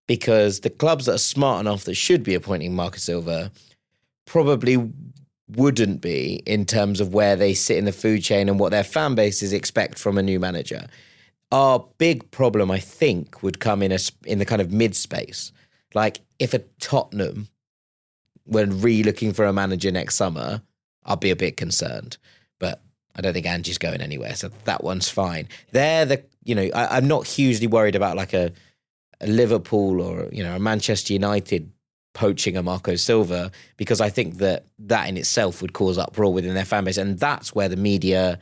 because 0.06 0.60
the 0.60 0.70
clubs 0.70 1.04
that 1.06 1.14
are 1.14 1.18
smart 1.18 1.60
enough 1.60 1.84
that 1.84 1.94
should 1.94 2.22
be 2.22 2.34
appointing 2.34 2.74
Marco 2.74 2.96
Silva 2.96 3.50
probably 4.26 4.90
wouldn't 5.48 6.00
be 6.00 6.42
in 6.46 6.64
terms 6.64 7.00
of 7.00 7.12
where 7.12 7.36
they 7.36 7.54
sit 7.54 7.76
in 7.76 7.84
the 7.84 7.92
food 7.92 8.22
chain 8.22 8.48
and 8.48 8.58
what 8.58 8.70
their 8.70 8.84
fan 8.84 9.14
bases 9.14 9.52
expect 9.52 9.98
from 9.98 10.16
a 10.16 10.22
new 10.22 10.40
manager. 10.40 10.86
Our 11.52 11.86
big 11.98 12.30
problem, 12.30 12.70
I 12.70 12.78
think, 12.78 13.42
would 13.42 13.60
come 13.60 13.82
in 13.82 13.92
a 13.92 13.98
in 14.24 14.38
the 14.38 14.44
kind 14.44 14.62
of 14.62 14.72
mid 14.72 14.96
space. 14.96 15.52
Like 15.94 16.20
if 16.38 16.54
a 16.54 16.60
Tottenham 16.80 17.48
were 18.46 18.66
re-looking 18.66 19.32
for 19.32 19.44
a 19.44 19.52
manager 19.52 19.90
next 19.90 20.16
summer, 20.16 20.62
I'll 21.04 21.16
be 21.16 21.30
a 21.30 21.36
bit 21.36 21.56
concerned. 21.56 22.16
But 22.58 22.82
I 23.14 23.20
don't 23.20 23.32
think 23.32 23.46
Ange's 23.46 23.78
going 23.78 24.00
anywhere, 24.00 24.34
so 24.34 24.50
that 24.64 24.82
one's 24.82 25.08
fine. 25.08 25.48
They're 25.70 26.06
the 26.06 26.24
you 26.42 26.54
know 26.54 26.68
I, 26.74 26.96
I'm 26.96 27.06
not 27.06 27.26
hugely 27.26 27.66
worried 27.66 27.94
about 27.94 28.16
like 28.16 28.32
a, 28.32 28.52
a 29.20 29.26
Liverpool 29.26 30.00
or 30.00 30.28
you 30.32 30.42
know 30.42 30.56
a 30.56 30.58
Manchester 30.58 31.12
United 31.12 31.70
poaching 32.14 32.56
a 32.56 32.62
Marco 32.62 32.96
Silva 32.96 33.50
because 33.76 34.00
I 34.00 34.08
think 34.08 34.38
that 34.38 34.64
that 34.78 35.08
in 35.08 35.16
itself 35.16 35.60
would 35.60 35.74
cause 35.74 35.98
uproar 35.98 36.32
within 36.32 36.54
their 36.54 36.64
fan 36.64 36.84
base, 36.84 36.96
and 36.96 37.18
that's 37.18 37.54
where 37.54 37.68
the 37.68 37.76
media 37.76 38.38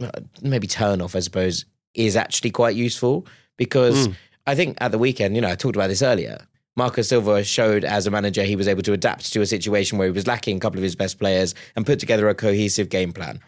uh, 0.00 0.10
maybe 0.42 0.66
turn 0.66 1.00
off, 1.00 1.16
I 1.16 1.20
suppose, 1.20 1.64
is 1.94 2.16
actually 2.16 2.50
quite 2.50 2.76
useful 2.76 3.26
because 3.56 4.08
I 4.46 4.54
think 4.54 4.76
at 4.80 4.92
the 4.92 4.98
weekend, 4.98 5.34
you 5.34 5.40
know, 5.40 5.50
I 5.50 5.56
talked 5.56 5.76
about 5.76 5.88
this 5.88 6.02
earlier. 6.02 6.38
Marco 6.76 7.00
Silva 7.00 7.42
showed 7.42 7.84
as 7.84 8.06
a 8.06 8.10
manager 8.10 8.44
he 8.44 8.54
was 8.54 8.68
able 8.68 8.82
to 8.82 8.92
adapt 8.92 9.32
to 9.32 9.40
a 9.40 9.46
situation 9.46 9.96
where 9.96 10.06
he 10.06 10.12
was 10.12 10.26
lacking 10.26 10.58
a 10.58 10.60
couple 10.60 10.78
of 10.78 10.82
his 10.82 10.94
best 10.94 11.18
players 11.18 11.54
and 11.74 11.86
put 11.86 11.98
together 11.98 12.28
a 12.28 12.34
cohesive 12.34 12.90
game 12.90 13.12
plan. 13.12 13.40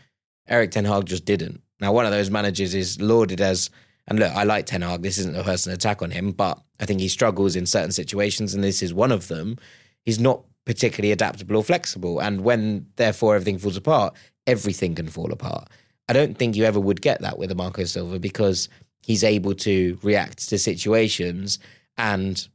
Erik 0.49 0.71
Ten 0.71 0.87
Hag 0.87 1.05
just 1.05 1.27
didn't. 1.27 1.61
Now, 1.79 1.93
one 1.93 2.07
of 2.07 2.11
those 2.11 2.31
managers 2.31 2.75
is 2.75 3.01
lauded 3.01 3.41
as, 3.43 3.69
and 4.09 4.19
look, 4.19 4.33
I 4.35 4.45
like 4.45 4.67
Ten 4.67 4.83
Hag. 4.83 5.03
This 5.03 5.19
isn't 5.19 5.37
a 5.37 5.45
personal 5.45 5.77
attack 5.77 6.03
on 6.03 6.11
him, 6.11 6.33
but 6.33 6.59
I 6.81 6.87
think 6.87 7.01
he 7.01 7.09
struggles 7.09 7.55
in 7.55 7.67
certain 7.67 7.93
situations, 7.93 8.55
and 8.55 8.65
this 8.65 8.83
is 8.83 8.93
one 8.93 9.13
of 9.13 9.29
them. 9.29 9.57
He's 10.05 10.19
not 10.19 10.43
particularly 10.65 11.13
adaptable 11.13 11.57
or 11.57 11.63
flexible, 11.63 12.19
and 12.19 12.41
when 12.41 12.87
therefore 12.97 13.37
everything 13.37 13.59
falls 13.59 13.77
apart, 13.77 14.15
everything 14.47 14.95
can 14.95 15.09
fall 15.09 15.31
apart. 15.31 15.69
I 16.09 16.15
don't 16.15 16.39
think 16.39 16.57
you 16.57 16.65
ever 16.65 16.81
would 16.81 17.03
get 17.03 17.21
that 17.21 17.39
with 17.39 17.51
a 17.51 17.55
Marco 17.55 17.85
Silva 17.85 18.19
because 18.19 18.71
he's 19.03 19.23
able 19.23 19.55
to 19.55 19.99
react 20.03 20.49
to 20.49 20.59
situations 20.59 21.59
and 21.99 22.49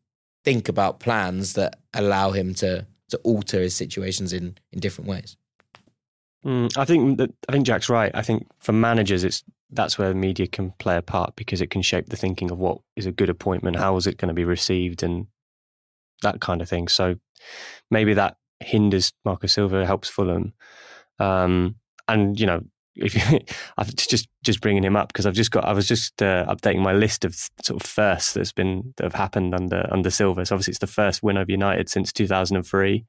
think 0.43 0.67
about 0.67 0.99
plans 0.99 1.53
that 1.53 1.79
allow 1.93 2.31
him 2.31 2.53
to 2.55 2.85
to 3.09 3.17
alter 3.19 3.61
his 3.61 3.75
situations 3.75 4.33
in 4.33 4.57
in 4.71 4.79
different 4.79 5.07
ways. 5.07 5.37
Mm, 6.43 6.75
I 6.77 6.85
think 6.85 7.19
that 7.19 7.31
I 7.47 7.51
think 7.51 7.65
Jack's 7.65 7.89
right. 7.89 8.11
I 8.15 8.23
think 8.23 8.47
for 8.59 8.73
managers, 8.73 9.23
it's 9.23 9.43
that's 9.75 9.97
where 9.97 10.13
media 10.13 10.47
can 10.47 10.71
play 10.79 10.97
a 10.97 11.01
part 11.01 11.35
because 11.35 11.61
it 11.61 11.69
can 11.69 11.81
shape 11.81 12.09
the 12.09 12.17
thinking 12.17 12.51
of 12.51 12.57
what 12.57 12.79
is 12.95 13.05
a 13.05 13.11
good 13.11 13.29
appointment, 13.29 13.77
how 13.77 13.95
is 13.97 14.07
it 14.07 14.17
going 14.17 14.29
to 14.29 14.33
be 14.33 14.45
received, 14.45 15.03
and 15.03 15.27
that 16.21 16.41
kind 16.41 16.61
of 16.61 16.69
thing. 16.69 16.87
So 16.87 17.15
maybe 17.91 18.13
that 18.13 18.37
hinders 18.59 19.13
Marco 19.25 19.47
Silva, 19.47 19.85
helps 19.85 20.09
Fulham, 20.09 20.53
um, 21.19 21.75
and 22.07 22.39
you 22.39 22.45
know. 22.45 22.61
If 22.95 23.15
you, 23.15 23.39
I've 23.77 23.95
just 23.95 24.27
just 24.43 24.61
bringing 24.61 24.83
him 24.83 24.95
up 24.95 25.07
because 25.07 25.25
I've 25.25 25.33
just 25.33 25.49
got 25.49 25.65
I 25.65 25.73
was 25.73 25.87
just 25.87 26.21
uh, 26.21 26.45
updating 26.47 26.83
my 26.83 26.93
list 26.93 27.25
of 27.25 27.35
sort 27.63 27.81
of 27.81 27.87
firsts 27.87 28.33
that's 28.33 28.51
been 28.51 28.93
that 28.97 29.03
have 29.03 29.15
happened 29.15 29.55
under 29.55 29.87
under 29.91 30.11
Silva. 30.11 30.45
So 30.45 30.53
obviously 30.53 30.73
it's 30.73 30.79
the 30.79 30.85
first 30.85 31.23
win 31.23 31.37
over 31.37 31.49
United 31.49 31.89
since 31.89 32.13
2003 32.13 33.03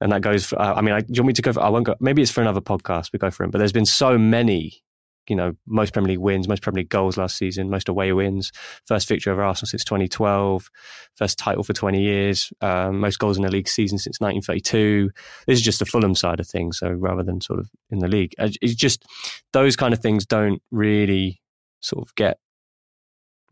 and 0.00 0.12
that 0.12 0.22
goes. 0.22 0.46
For, 0.46 0.60
I 0.60 0.80
mean, 0.80 0.94
I, 0.94 1.00
do 1.00 1.06
you 1.10 1.22
want 1.22 1.28
me 1.28 1.32
to 1.34 1.42
go? 1.42 1.52
For, 1.52 1.62
I 1.62 1.68
won't 1.68 1.86
go. 1.86 1.94
Maybe 2.00 2.22
it's 2.22 2.30
for 2.30 2.40
another 2.40 2.60
podcast. 2.60 3.12
We 3.12 3.18
go 3.18 3.30
for 3.30 3.44
it. 3.44 3.50
But 3.50 3.58
there's 3.58 3.72
been 3.72 3.86
so 3.86 4.18
many, 4.18 4.82
you 5.28 5.36
know, 5.36 5.54
most 5.66 5.92
Premier 5.92 6.10
League 6.10 6.18
wins, 6.18 6.48
most 6.48 6.62
Premier 6.62 6.80
League 6.80 6.88
goals 6.88 7.16
last 7.16 7.36
season, 7.36 7.70
most 7.70 7.88
away 7.88 8.12
wins, 8.12 8.52
first 8.84 9.08
victory 9.08 9.32
over 9.32 9.42
Arsenal 9.42 9.68
since 9.68 9.84
2012, 9.84 10.70
first 11.16 11.38
title 11.38 11.62
for 11.62 11.72
20 11.72 12.02
years, 12.02 12.52
um, 12.60 13.00
most 13.00 13.18
goals 13.18 13.36
in 13.36 13.42
the 13.42 13.50
league 13.50 13.68
season 13.68 13.98
since 13.98 14.20
1932. 14.20 15.10
This 15.46 15.58
is 15.58 15.64
just 15.64 15.78
the 15.78 15.86
Fulham 15.86 16.14
side 16.14 16.40
of 16.40 16.46
things. 16.46 16.78
So 16.78 16.90
rather 16.90 17.22
than 17.22 17.40
sort 17.40 17.58
of 17.58 17.70
in 17.90 18.00
the 18.00 18.08
league, 18.08 18.34
it's 18.38 18.74
just 18.74 19.04
those 19.52 19.76
kind 19.76 19.94
of 19.94 20.00
things 20.00 20.26
don't 20.26 20.60
really 20.70 21.40
sort 21.80 22.06
of 22.06 22.14
get 22.14 22.38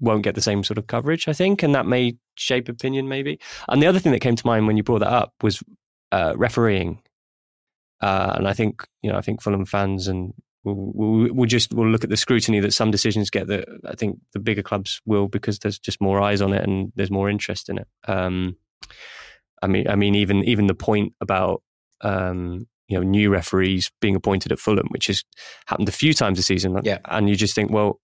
won't 0.00 0.24
get 0.24 0.34
the 0.34 0.42
same 0.42 0.64
sort 0.64 0.78
of 0.78 0.88
coverage, 0.88 1.28
I 1.28 1.32
think, 1.32 1.62
and 1.62 1.74
that 1.74 1.86
may 1.86 2.16
shape 2.34 2.68
opinion 2.68 3.08
maybe. 3.08 3.38
And 3.68 3.80
the 3.80 3.86
other 3.86 4.00
thing 4.00 4.12
that 4.12 4.20
came 4.20 4.36
to 4.36 4.46
mind 4.46 4.66
when 4.66 4.76
you 4.76 4.82
brought 4.82 4.98
that 4.98 5.12
up 5.12 5.32
was 5.42 5.62
uh, 6.10 6.34
refereeing, 6.36 7.00
uh, 8.00 8.34
and 8.36 8.48
I 8.48 8.52
think 8.52 8.84
you 9.02 9.10
know 9.10 9.16
I 9.16 9.20
think 9.20 9.40
Fulham 9.40 9.64
fans 9.64 10.08
and 10.08 10.34
we'll, 10.64 10.76
we'll, 10.94 11.34
we'll 11.34 11.48
just 11.48 11.72
we'll 11.72 11.88
look 11.88 12.04
at 12.04 12.10
the 12.10 12.16
scrutiny 12.16 12.60
that 12.60 12.72
some 12.72 12.90
decisions 12.90 13.30
get 13.30 13.46
that 13.48 13.68
I 13.86 13.94
think 13.94 14.18
the 14.32 14.38
bigger 14.40 14.62
clubs 14.62 15.00
will 15.06 15.28
because 15.28 15.58
there's 15.58 15.78
just 15.78 16.00
more 16.00 16.20
eyes 16.20 16.40
on 16.40 16.52
it 16.52 16.62
and 16.66 16.92
there's 16.96 17.10
more 17.10 17.28
interest 17.30 17.68
in 17.68 17.78
it. 17.78 17.88
Um, 18.06 18.56
I 19.62 19.66
mean, 19.66 19.88
I 19.88 19.94
mean, 19.94 20.14
even 20.14 20.42
even 20.44 20.66
the 20.66 20.74
point 20.74 21.12
about 21.20 21.62
um, 22.00 22.66
you 22.88 22.96
know 22.98 23.02
new 23.04 23.30
referees 23.30 23.90
being 24.00 24.16
appointed 24.16 24.52
at 24.52 24.58
Fulham, 24.58 24.88
which 24.90 25.06
has 25.06 25.22
happened 25.66 25.88
a 25.88 25.92
few 25.92 26.12
times 26.14 26.38
this 26.38 26.46
season, 26.46 26.78
Yeah. 26.82 26.98
and 27.06 27.28
you 27.28 27.36
just 27.36 27.54
think, 27.54 27.70
well, 27.70 28.00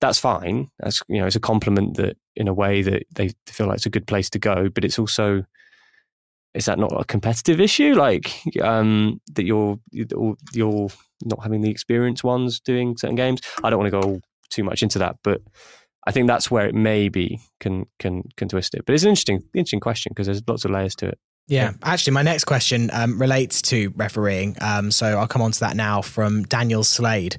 that's 0.00 0.18
fine. 0.18 0.68
That's 0.80 1.00
you 1.08 1.20
know, 1.20 1.26
it's 1.26 1.36
a 1.36 1.40
compliment 1.40 1.96
that 1.96 2.16
in 2.36 2.48
a 2.48 2.54
way 2.54 2.82
that 2.82 3.04
they 3.14 3.30
feel 3.46 3.66
like 3.68 3.76
it's 3.76 3.86
a 3.86 3.90
good 3.90 4.06
place 4.06 4.28
to 4.30 4.38
go, 4.38 4.68
but 4.68 4.84
it's 4.84 4.98
also 4.98 5.44
is 6.54 6.64
that 6.64 6.78
not 6.78 6.92
a 6.98 7.04
competitive 7.04 7.60
issue? 7.60 7.94
Like 7.94 8.32
um, 8.60 9.20
that 9.34 9.44
you're 9.44 9.78
you're 9.92 10.34
you're 10.52 10.88
not 11.24 11.42
having 11.42 11.60
the 11.60 11.70
experienced 11.70 12.24
ones 12.24 12.60
doing 12.60 12.96
certain 12.96 13.16
games. 13.16 13.40
I 13.62 13.70
don't 13.70 13.78
want 13.78 13.92
to 13.92 14.00
go 14.00 14.20
too 14.50 14.64
much 14.64 14.82
into 14.82 14.98
that, 15.00 15.16
but 15.22 15.40
I 16.06 16.10
think 16.10 16.26
that's 16.26 16.50
where 16.50 16.66
it 16.66 16.74
maybe 16.74 17.40
can 17.60 17.86
can 17.98 18.22
can 18.36 18.48
twist 18.48 18.74
it. 18.74 18.84
But 18.86 18.94
it's 18.94 19.04
an 19.04 19.10
interesting 19.10 19.42
interesting 19.54 19.80
question 19.80 20.10
because 20.10 20.26
there's 20.26 20.42
lots 20.46 20.64
of 20.64 20.70
layers 20.70 20.94
to 20.96 21.08
it. 21.08 21.18
Yeah, 21.48 21.72
actually, 21.82 22.12
my 22.12 22.22
next 22.22 22.44
question 22.44 22.90
um, 22.92 23.18
relates 23.18 23.62
to 23.62 23.90
refereeing. 23.96 24.54
Um, 24.60 24.90
so 24.90 25.18
I'll 25.18 25.26
come 25.26 25.40
on 25.40 25.50
to 25.52 25.60
that 25.60 25.76
now 25.76 26.02
from 26.02 26.42
Daniel 26.42 26.84
Slade. 26.84 27.38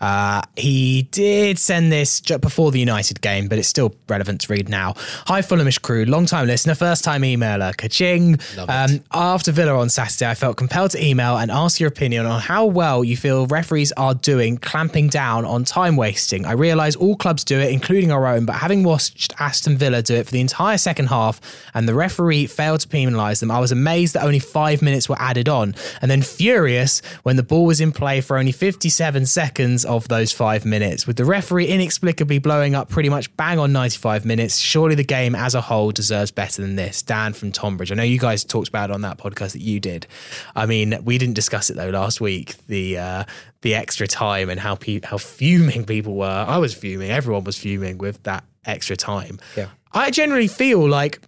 Uh, 0.00 0.42
he 0.56 1.02
did 1.10 1.58
send 1.58 1.90
this 1.90 2.20
just 2.20 2.40
before 2.40 2.70
the 2.70 2.78
United 2.78 3.20
game, 3.20 3.48
but 3.48 3.58
it's 3.58 3.68
still 3.68 3.94
relevant 4.08 4.40
to 4.42 4.52
read 4.52 4.68
now. 4.68 4.94
Hi, 5.26 5.40
Fulhamish 5.40 5.80
crew, 5.82 6.04
long 6.04 6.26
time 6.26 6.46
listener, 6.46 6.74
first 6.74 7.04
time 7.04 7.22
emailer. 7.22 7.74
Kaching. 7.76 8.38
Um, 8.68 9.04
after 9.12 9.52
Villa 9.52 9.78
on 9.78 9.88
Saturday, 9.88 10.30
I 10.30 10.34
felt 10.34 10.56
compelled 10.56 10.92
to 10.92 11.04
email 11.04 11.36
and 11.36 11.50
ask 11.50 11.80
your 11.80 11.88
opinion 11.88 12.26
on 12.26 12.40
how 12.40 12.66
well 12.66 13.02
you 13.02 13.16
feel 13.16 13.46
referees 13.46 13.92
are 13.92 14.14
doing 14.14 14.58
clamping 14.58 15.08
down 15.08 15.44
on 15.44 15.64
time 15.64 15.96
wasting. 15.96 16.46
I 16.46 16.52
realise 16.52 16.96
all 16.96 17.16
clubs 17.16 17.44
do 17.44 17.58
it, 17.58 17.72
including 17.72 18.12
our 18.12 18.26
own, 18.26 18.44
but 18.44 18.56
having 18.56 18.82
watched 18.82 19.34
Aston 19.40 19.76
Villa 19.76 20.02
do 20.02 20.14
it 20.14 20.26
for 20.26 20.32
the 20.32 20.40
entire 20.40 20.78
second 20.78 21.06
half 21.06 21.40
and 21.74 21.88
the 21.88 21.94
referee 21.94 22.46
failed 22.46 22.80
to 22.80 22.88
penalise 22.88 23.40
them, 23.40 23.50
I 23.50 23.58
was 23.58 23.72
amazed 23.72 24.14
that 24.14 24.24
only 24.24 24.38
five 24.38 24.82
minutes 24.82 25.08
were 25.08 25.16
added 25.18 25.48
on, 25.48 25.74
and 26.00 26.10
then 26.10 26.22
furious 26.22 27.00
when 27.22 27.36
the 27.36 27.42
ball 27.42 27.66
was 27.66 27.80
in 27.80 27.92
play 27.92 28.20
for 28.20 28.36
only 28.38 28.52
57 28.52 29.26
seconds 29.26 29.84
of 29.88 30.08
those 30.08 30.32
five 30.32 30.64
minutes. 30.64 31.06
With 31.06 31.16
the 31.16 31.24
referee 31.24 31.66
inexplicably 31.66 32.38
blowing 32.38 32.74
up 32.74 32.88
pretty 32.88 33.08
much 33.08 33.34
bang 33.36 33.58
on 33.58 33.72
95 33.72 34.24
minutes, 34.24 34.58
surely 34.58 34.94
the 34.94 35.04
game 35.04 35.34
as 35.34 35.54
a 35.54 35.60
whole 35.60 35.90
deserves 35.90 36.30
better 36.30 36.62
than 36.62 36.76
this. 36.76 37.02
Dan 37.02 37.32
from 37.32 37.50
Tonbridge. 37.50 37.90
I 37.90 37.94
know 37.94 38.02
you 38.02 38.18
guys 38.18 38.44
talked 38.44 38.68
about 38.68 38.90
it 38.90 38.94
on 38.94 39.00
that 39.00 39.18
podcast 39.18 39.52
that 39.52 39.62
you 39.62 39.80
did. 39.80 40.06
I 40.54 40.66
mean, 40.66 40.98
we 41.04 41.18
didn't 41.18 41.34
discuss 41.34 41.70
it 41.70 41.76
though 41.76 41.90
last 41.90 42.20
week. 42.20 42.54
The 42.66 42.98
uh, 42.98 43.24
the 43.62 43.74
extra 43.74 44.06
time 44.06 44.50
and 44.50 44.60
how 44.60 44.76
pe- 44.76 45.00
how 45.02 45.18
fuming 45.18 45.84
people 45.84 46.14
were. 46.14 46.26
I 46.26 46.58
was 46.58 46.74
fuming. 46.74 47.10
Everyone 47.10 47.44
was 47.44 47.58
fuming 47.58 47.98
with 47.98 48.22
that 48.22 48.44
extra 48.64 48.96
time. 48.96 49.40
Yeah. 49.56 49.68
I 49.92 50.10
generally 50.10 50.48
feel 50.48 50.86
like 50.86 51.20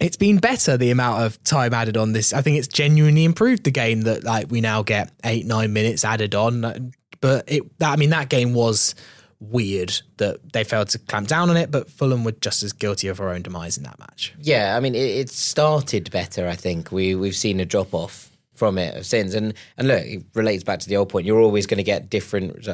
it's 0.00 0.16
been 0.16 0.38
better 0.38 0.76
the 0.76 0.90
amount 0.90 1.22
of 1.22 1.42
time 1.44 1.74
added 1.74 1.96
on 1.96 2.12
this. 2.12 2.32
I 2.32 2.40
think 2.40 2.56
it's 2.58 2.68
genuinely 2.68 3.24
improved 3.24 3.64
the 3.64 3.70
game 3.70 4.02
that 4.02 4.24
like 4.24 4.50
we 4.50 4.60
now 4.60 4.82
get 4.82 5.10
eight 5.24 5.46
nine 5.46 5.72
minutes 5.72 6.04
added 6.04 6.34
on. 6.34 6.92
But 7.20 7.44
it, 7.46 7.78
that, 7.78 7.92
I 7.92 7.96
mean, 7.96 8.10
that 8.10 8.28
game 8.28 8.54
was 8.54 8.94
weird 9.40 10.00
that 10.16 10.52
they 10.52 10.64
failed 10.64 10.88
to 10.88 10.98
clamp 10.98 11.28
down 11.28 11.50
on 11.50 11.56
it. 11.56 11.70
But 11.70 11.90
Fulham 11.90 12.24
were 12.24 12.32
just 12.32 12.62
as 12.62 12.72
guilty 12.72 13.08
of 13.08 13.20
our 13.20 13.30
own 13.30 13.42
demise 13.42 13.76
in 13.76 13.84
that 13.84 13.98
match. 13.98 14.34
Yeah, 14.40 14.76
I 14.76 14.80
mean, 14.80 14.94
it, 14.94 14.98
it 14.98 15.30
started 15.30 16.10
better. 16.10 16.48
I 16.48 16.54
think 16.54 16.92
we 16.92 17.14
we've 17.14 17.36
seen 17.36 17.60
a 17.60 17.64
drop 17.64 17.94
off 17.94 18.30
from 18.54 18.78
it 18.78 19.04
since, 19.04 19.34
and 19.34 19.54
and 19.76 19.88
look, 19.88 20.04
it 20.04 20.24
relates 20.34 20.64
back 20.64 20.80
to 20.80 20.88
the 20.88 20.96
old 20.96 21.08
point. 21.08 21.26
You're 21.26 21.40
always 21.40 21.66
going 21.66 21.78
to 21.78 21.84
get 21.84 22.10
different. 22.10 22.66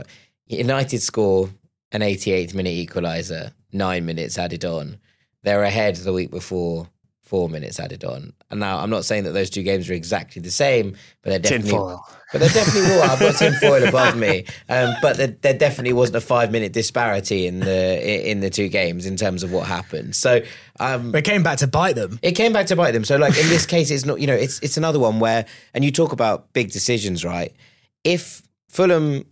United 0.47 1.01
score 1.01 1.49
an 1.95 2.01
88th 2.01 2.55
minute 2.55 2.71
equaliser, 2.71 3.53
nine 3.73 4.05
minutes 4.05 4.37
added 4.37 4.65
on. 4.65 4.99
They're 5.43 5.63
ahead 5.63 5.97
the 5.97 6.13
week 6.13 6.31
before, 6.31 6.89
four 7.23 7.49
minutes 7.49 7.79
added 7.79 8.05
on. 8.05 8.33
And 8.51 8.61
now 8.61 8.79
I'm 8.79 8.91
not 8.91 9.05
saying 9.05 9.25
that 9.25 9.31
those 9.31 9.49
two 9.49 9.63
games 9.63 9.89
are 9.89 9.95
exactly 9.95 10.43
the 10.43 10.51
same, 10.51 10.97
but 11.23 11.31
they're 11.31 11.39
definitely. 11.39 11.97
Tinfoil. 12.35 12.41
But 12.41 12.41
there 12.41 12.65
definitely 12.65 12.97
was. 12.97 13.11
I've 13.11 13.21
got 13.21 13.37
tinfoil 13.37 13.89
above 13.89 14.17
me. 14.17 14.45
Um, 14.69 14.95
but 15.01 15.17
there, 15.17 15.29
there 15.29 15.55
definitely 15.55 15.93
wasn't 15.93 16.17
a 16.17 16.21
five 16.21 16.51
minute 16.51 16.73
disparity 16.73 17.47
in 17.47 17.61
the 17.61 18.31
in 18.31 18.41
the 18.41 18.51
two 18.51 18.69
games 18.69 19.07
in 19.07 19.17
terms 19.17 19.43
of 19.43 19.53
what 19.53 19.67
happened. 19.67 20.17
So 20.17 20.43
um, 20.81 21.15
it 21.15 21.25
came 21.25 21.43
back 21.43 21.59
to 21.59 21.67
bite 21.67 21.95
them. 21.95 22.19
it 22.23 22.33
came 22.33 22.53
back 22.53 22.67
to 22.67 22.77
bite 22.77 22.93
them. 22.93 23.05
So 23.05 23.17
like 23.17 23.37
in 23.39 23.49
this 23.49 23.67
case, 23.67 23.91
it's 23.91 24.05
not 24.05 24.21
you 24.21 24.27
know 24.27 24.35
it's 24.35 24.59
it's 24.61 24.77
another 24.77 24.99
one 24.99 25.21
where 25.21 25.47
and 25.75 25.85
you 25.85 25.91
talk 25.91 26.13
about 26.13 26.53
big 26.53 26.71
decisions, 26.73 27.25
right? 27.25 27.55
If 28.03 28.43
Fulham 28.69 29.25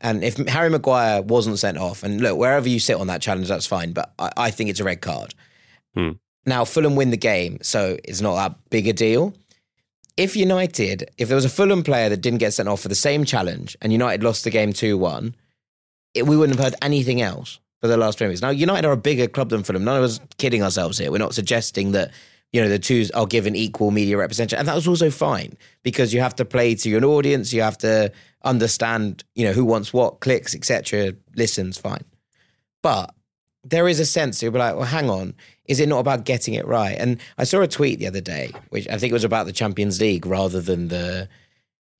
and 0.00 0.24
if 0.24 0.36
Harry 0.48 0.70
Maguire 0.70 1.22
wasn't 1.22 1.58
sent 1.58 1.78
off, 1.78 2.02
and 2.02 2.20
look 2.20 2.38
wherever 2.38 2.68
you 2.68 2.78
sit 2.78 2.96
on 2.96 3.06
that 3.08 3.20
challenge, 3.20 3.48
that's 3.48 3.66
fine. 3.66 3.92
But 3.92 4.12
I, 4.18 4.30
I 4.36 4.50
think 4.50 4.70
it's 4.70 4.80
a 4.80 4.84
red 4.84 5.00
card. 5.00 5.34
Hmm. 5.94 6.12
Now 6.46 6.64
Fulham 6.64 6.96
win 6.96 7.10
the 7.10 7.16
game, 7.16 7.58
so 7.62 7.98
it's 8.04 8.20
not 8.20 8.34
that 8.36 8.70
big 8.70 8.88
a 8.88 8.92
deal. 8.92 9.34
If 10.20 10.36
United, 10.36 11.10
if 11.16 11.28
there 11.28 11.34
was 11.34 11.46
a 11.46 11.48
Fulham 11.48 11.82
player 11.82 12.10
that 12.10 12.18
didn't 12.18 12.40
get 12.40 12.52
sent 12.52 12.68
off 12.68 12.82
for 12.82 12.88
the 12.88 12.94
same 12.94 13.24
challenge, 13.24 13.74
and 13.80 13.90
United 13.90 14.22
lost 14.22 14.44
the 14.44 14.50
game 14.50 14.70
two 14.70 14.98
one, 14.98 15.34
we 16.14 16.36
wouldn't 16.36 16.58
have 16.58 16.62
heard 16.62 16.74
anything 16.82 17.22
else 17.22 17.58
for 17.80 17.88
the 17.88 17.96
last 17.96 18.18
20 18.18 18.28
minutes. 18.28 18.42
Now, 18.42 18.50
United 18.50 18.86
are 18.86 18.92
a 18.92 18.98
bigger 18.98 19.28
club 19.28 19.48
than 19.48 19.62
Fulham. 19.62 19.82
None 19.82 19.96
of 19.96 20.02
us 20.02 20.20
kidding 20.36 20.62
ourselves 20.62 20.98
here. 20.98 21.10
We're 21.10 21.16
not 21.16 21.32
suggesting 21.34 21.92
that, 21.92 22.10
you 22.52 22.60
know, 22.60 22.68
the 22.68 22.78
two 22.78 23.06
are 23.14 23.24
given 23.24 23.56
equal 23.56 23.92
media 23.92 24.18
representation. 24.18 24.58
And 24.58 24.68
that 24.68 24.74
was 24.74 24.86
also 24.86 25.10
fine 25.10 25.56
because 25.82 26.12
you 26.12 26.20
have 26.20 26.36
to 26.36 26.44
play 26.44 26.74
to 26.74 26.90
your 26.90 27.02
audience. 27.06 27.54
You 27.54 27.62
have 27.62 27.78
to 27.78 28.12
understand, 28.44 29.24
you 29.34 29.46
know, 29.46 29.54
who 29.54 29.64
wants 29.64 29.94
what, 29.94 30.20
clicks, 30.20 30.54
etc., 30.54 31.14
listens, 31.34 31.78
fine. 31.78 32.04
But 32.82 33.14
there 33.64 33.88
is 33.88 34.00
a 34.00 34.06
sense 34.06 34.42
you'll 34.42 34.52
be 34.52 34.58
like, 34.58 34.74
well, 34.74 34.84
hang 34.84 35.10
on, 35.10 35.34
is 35.66 35.80
it 35.80 35.88
not 35.88 36.00
about 36.00 36.24
getting 36.24 36.54
it 36.54 36.66
right? 36.66 36.96
And 36.98 37.20
I 37.38 37.44
saw 37.44 37.60
a 37.60 37.68
tweet 37.68 37.98
the 37.98 38.06
other 38.06 38.20
day, 38.20 38.52
which 38.70 38.88
I 38.88 38.98
think 38.98 39.12
was 39.12 39.24
about 39.24 39.46
the 39.46 39.52
Champions 39.52 40.00
League 40.00 40.26
rather 40.26 40.60
than 40.60 40.88
the, 40.88 41.28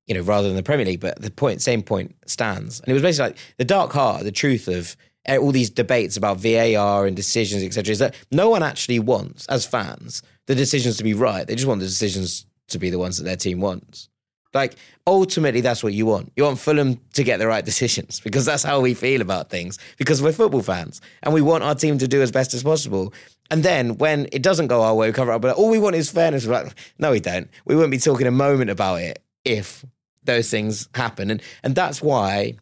you 0.06 0.14
know, 0.14 0.22
rather 0.22 0.48
than 0.48 0.56
the 0.56 0.62
Premier 0.62 0.86
League. 0.86 1.00
But 1.00 1.20
the 1.20 1.30
point, 1.30 1.62
same 1.62 1.82
point 1.82 2.16
stands. 2.26 2.80
And 2.80 2.88
it 2.88 2.92
was 2.92 3.02
basically 3.02 3.30
like 3.30 3.38
the 3.58 3.64
dark 3.64 3.92
heart, 3.92 4.24
the 4.24 4.32
truth 4.32 4.66
of 4.68 4.96
eh, 5.26 5.36
all 5.36 5.52
these 5.52 5.70
debates 5.70 6.16
about 6.16 6.38
VAR 6.38 7.06
and 7.06 7.14
decisions, 7.14 7.62
etc., 7.62 7.92
is 7.92 7.98
that 8.00 8.14
no 8.32 8.50
one 8.50 8.62
actually 8.62 8.98
wants, 8.98 9.46
as 9.46 9.66
fans, 9.66 10.22
the 10.46 10.54
decisions 10.54 10.96
to 10.96 11.04
be 11.04 11.14
right. 11.14 11.46
They 11.46 11.54
just 11.54 11.68
want 11.68 11.80
the 11.80 11.86
decisions 11.86 12.46
to 12.68 12.78
be 12.78 12.90
the 12.90 12.98
ones 12.98 13.18
that 13.18 13.24
their 13.24 13.36
team 13.36 13.60
wants. 13.60 14.09
Like 14.52 14.76
ultimately, 15.06 15.60
that's 15.60 15.82
what 15.82 15.92
you 15.92 16.06
want. 16.06 16.32
You 16.36 16.44
want 16.44 16.58
Fulham 16.58 17.00
to 17.14 17.22
get 17.22 17.38
the 17.38 17.46
right 17.46 17.64
decisions 17.64 18.20
because 18.20 18.44
that's 18.44 18.62
how 18.62 18.80
we 18.80 18.94
feel 18.94 19.20
about 19.20 19.48
things. 19.48 19.78
Because 19.96 20.22
we're 20.22 20.32
football 20.32 20.62
fans 20.62 21.00
and 21.22 21.32
we 21.32 21.40
want 21.40 21.62
our 21.62 21.74
team 21.74 21.98
to 21.98 22.08
do 22.08 22.22
as 22.22 22.32
best 22.32 22.54
as 22.54 22.62
possible. 22.62 23.12
And 23.50 23.62
then 23.62 23.96
when 23.98 24.28
it 24.32 24.42
doesn't 24.42 24.68
go 24.68 24.82
our 24.82 24.94
way, 24.94 25.08
we 25.08 25.12
cover 25.12 25.32
up. 25.32 25.42
But 25.42 25.56
all 25.56 25.70
we 25.70 25.78
want 25.78 25.96
is 25.96 26.10
fairness. 26.10 26.46
We're 26.46 26.64
like, 26.64 26.74
no, 26.98 27.12
we 27.12 27.20
don't. 27.20 27.48
We 27.64 27.74
wouldn't 27.74 27.92
be 27.92 27.98
talking 27.98 28.26
a 28.26 28.32
moment 28.32 28.70
about 28.70 28.96
it 28.96 29.22
if 29.44 29.84
those 30.24 30.50
things 30.50 30.88
happen. 30.94 31.30
And 31.30 31.42
and 31.62 31.74
that's 31.74 32.02
why 32.02 32.56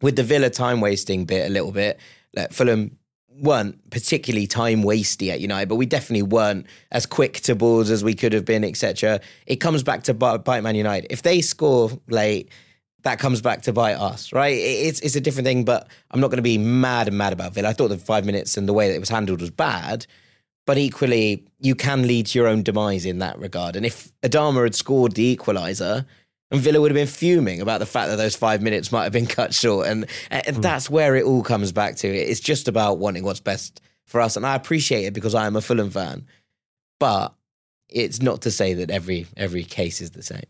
with 0.00 0.16
the 0.16 0.22
Villa 0.22 0.50
time 0.50 0.80
wasting 0.80 1.24
bit 1.24 1.46
a 1.46 1.52
little 1.52 1.72
bit, 1.72 1.98
like 2.34 2.52
Fulham 2.52 2.98
weren't 3.40 3.90
particularly 3.90 4.46
time 4.46 4.82
wasty 4.82 5.30
at 5.30 5.40
United, 5.40 5.68
but 5.68 5.76
we 5.76 5.86
definitely 5.86 6.22
weren't 6.22 6.66
as 6.90 7.06
quick 7.06 7.34
to 7.40 7.54
balls 7.54 7.90
as 7.90 8.02
we 8.04 8.14
could 8.14 8.32
have 8.32 8.44
been, 8.44 8.64
etc. 8.64 9.20
It 9.46 9.56
comes 9.56 9.82
back 9.82 10.04
to 10.04 10.14
bite 10.14 10.62
Man 10.62 10.74
United. 10.74 11.12
If 11.12 11.22
they 11.22 11.40
score 11.40 11.90
late, 12.08 12.50
that 13.02 13.18
comes 13.18 13.40
back 13.40 13.62
to 13.62 13.72
bite 13.72 13.94
us, 13.94 14.32
right? 14.32 14.56
It's 14.56 15.00
it's 15.00 15.16
a 15.16 15.20
different 15.20 15.46
thing, 15.46 15.64
but 15.64 15.88
I'm 16.10 16.20
not 16.20 16.28
going 16.28 16.38
to 16.38 16.42
be 16.42 16.58
mad 16.58 17.08
and 17.08 17.16
mad 17.16 17.32
about 17.32 17.54
Villa. 17.54 17.68
I 17.68 17.72
thought 17.72 17.88
the 17.88 17.98
five 17.98 18.26
minutes 18.26 18.56
and 18.56 18.68
the 18.68 18.72
way 18.72 18.88
that 18.88 18.94
it 18.94 19.00
was 19.00 19.08
handled 19.08 19.40
was 19.40 19.50
bad, 19.50 20.06
but 20.66 20.78
equally, 20.78 21.44
you 21.60 21.74
can 21.74 22.06
lead 22.06 22.26
to 22.26 22.38
your 22.38 22.48
own 22.48 22.62
demise 22.62 23.06
in 23.06 23.18
that 23.20 23.38
regard. 23.38 23.76
And 23.76 23.86
if 23.86 24.12
Adama 24.22 24.64
had 24.64 24.74
scored 24.74 25.12
the 25.12 25.36
equaliser, 25.36 26.04
and 26.50 26.60
Villa 26.60 26.80
would 26.80 26.90
have 26.90 26.96
been 26.96 27.06
fuming 27.06 27.60
about 27.60 27.80
the 27.80 27.86
fact 27.86 28.08
that 28.08 28.16
those 28.16 28.34
five 28.34 28.62
minutes 28.62 28.90
might 28.90 29.04
have 29.04 29.12
been 29.12 29.26
cut 29.26 29.52
short. 29.52 29.86
And, 29.86 30.06
and 30.30 30.62
that's 30.62 30.88
where 30.88 31.14
it 31.16 31.24
all 31.24 31.42
comes 31.42 31.72
back 31.72 31.96
to. 31.96 32.08
It's 32.08 32.40
just 32.40 32.68
about 32.68 32.98
wanting 32.98 33.24
what's 33.24 33.40
best 33.40 33.80
for 34.06 34.20
us. 34.20 34.36
And 34.36 34.46
I 34.46 34.54
appreciate 34.54 35.04
it 35.04 35.12
because 35.12 35.34
I 35.34 35.46
am 35.46 35.56
a 35.56 35.60
Fulham 35.60 35.90
fan. 35.90 36.26
But 36.98 37.34
it's 37.88 38.22
not 38.22 38.42
to 38.42 38.50
say 38.50 38.74
that 38.74 38.90
every 38.90 39.26
every 39.36 39.64
case 39.64 40.00
is 40.00 40.12
the 40.12 40.22
same. 40.22 40.42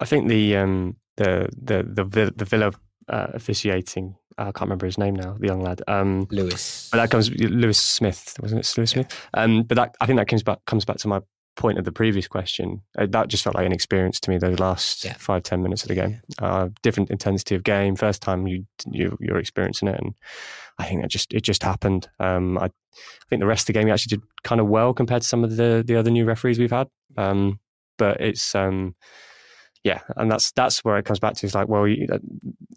I 0.00 0.06
think 0.06 0.28
the 0.28 0.56
um, 0.56 0.96
the 1.16 1.48
the 1.60 1.82
the 1.82 2.32
the 2.34 2.44
Villa 2.44 2.72
uh, 3.08 3.26
officiating. 3.34 4.16
I 4.38 4.44
can't 4.44 4.62
remember 4.62 4.86
his 4.86 4.98
name 4.98 5.14
now. 5.14 5.36
The 5.38 5.46
young 5.46 5.60
lad, 5.60 5.82
um, 5.86 6.26
Lewis. 6.30 6.88
But 6.90 6.98
that 6.98 7.10
comes 7.10 7.30
Lewis 7.30 7.78
Smith, 7.78 8.36
wasn't 8.40 8.60
it? 8.60 8.74
Lewis 8.76 8.90
Smith. 8.90 9.28
Um, 9.34 9.62
but 9.62 9.76
that 9.76 9.94
I 10.00 10.06
think 10.06 10.18
that 10.18 10.26
comes 10.26 10.42
back 10.42 10.64
comes 10.64 10.84
back 10.84 10.96
to 10.98 11.08
my 11.08 11.20
point 11.56 11.78
of 11.78 11.84
the 11.84 11.92
previous 11.92 12.26
question. 12.26 12.82
Uh, 12.98 13.06
that 13.10 13.28
just 13.28 13.44
felt 13.44 13.54
like 13.56 13.66
an 13.66 13.72
experience 13.72 14.18
to 14.20 14.30
me. 14.30 14.38
Those 14.38 14.58
last 14.58 15.04
Yeah. 15.04 15.14
five 15.18 15.42
ten 15.42 15.62
minutes 15.62 15.82
of 15.82 15.88
the 15.88 15.94
game, 15.94 16.20
uh, 16.40 16.68
different 16.82 17.10
intensity 17.10 17.54
of 17.54 17.62
game. 17.62 17.96
First 17.96 18.22
time 18.22 18.46
you, 18.46 18.66
you 18.90 19.16
you're 19.20 19.38
experiencing 19.38 19.88
it, 19.88 20.00
and 20.00 20.14
I 20.78 20.86
think 20.86 21.02
that 21.02 21.10
just 21.10 21.32
it 21.32 21.42
just 21.42 21.62
happened. 21.62 22.08
Um, 22.18 22.58
I, 22.58 22.64
I 22.66 23.26
think 23.28 23.40
the 23.40 23.46
rest 23.46 23.62
of 23.62 23.66
the 23.68 23.72
game 23.74 23.86
he 23.86 23.92
actually 23.92 24.16
did 24.16 24.22
kind 24.42 24.60
of 24.60 24.68
well 24.68 24.92
compared 24.94 25.22
to 25.22 25.28
some 25.28 25.44
of 25.44 25.56
the 25.56 25.84
the 25.86 25.96
other 25.96 26.10
new 26.10 26.24
referees 26.24 26.58
we've 26.58 26.70
had. 26.70 26.88
Um, 27.16 27.60
but 27.98 28.20
it's 28.20 28.54
um, 28.54 28.94
yeah, 29.84 30.00
and 30.16 30.30
that's 30.30 30.50
that's 30.52 30.84
where 30.84 30.98
it 30.98 31.04
comes 31.04 31.20
back 31.20 31.34
to. 31.36 31.46
It's 31.46 31.54
like, 31.54 31.68
well, 31.68 31.86
you, 31.86 32.06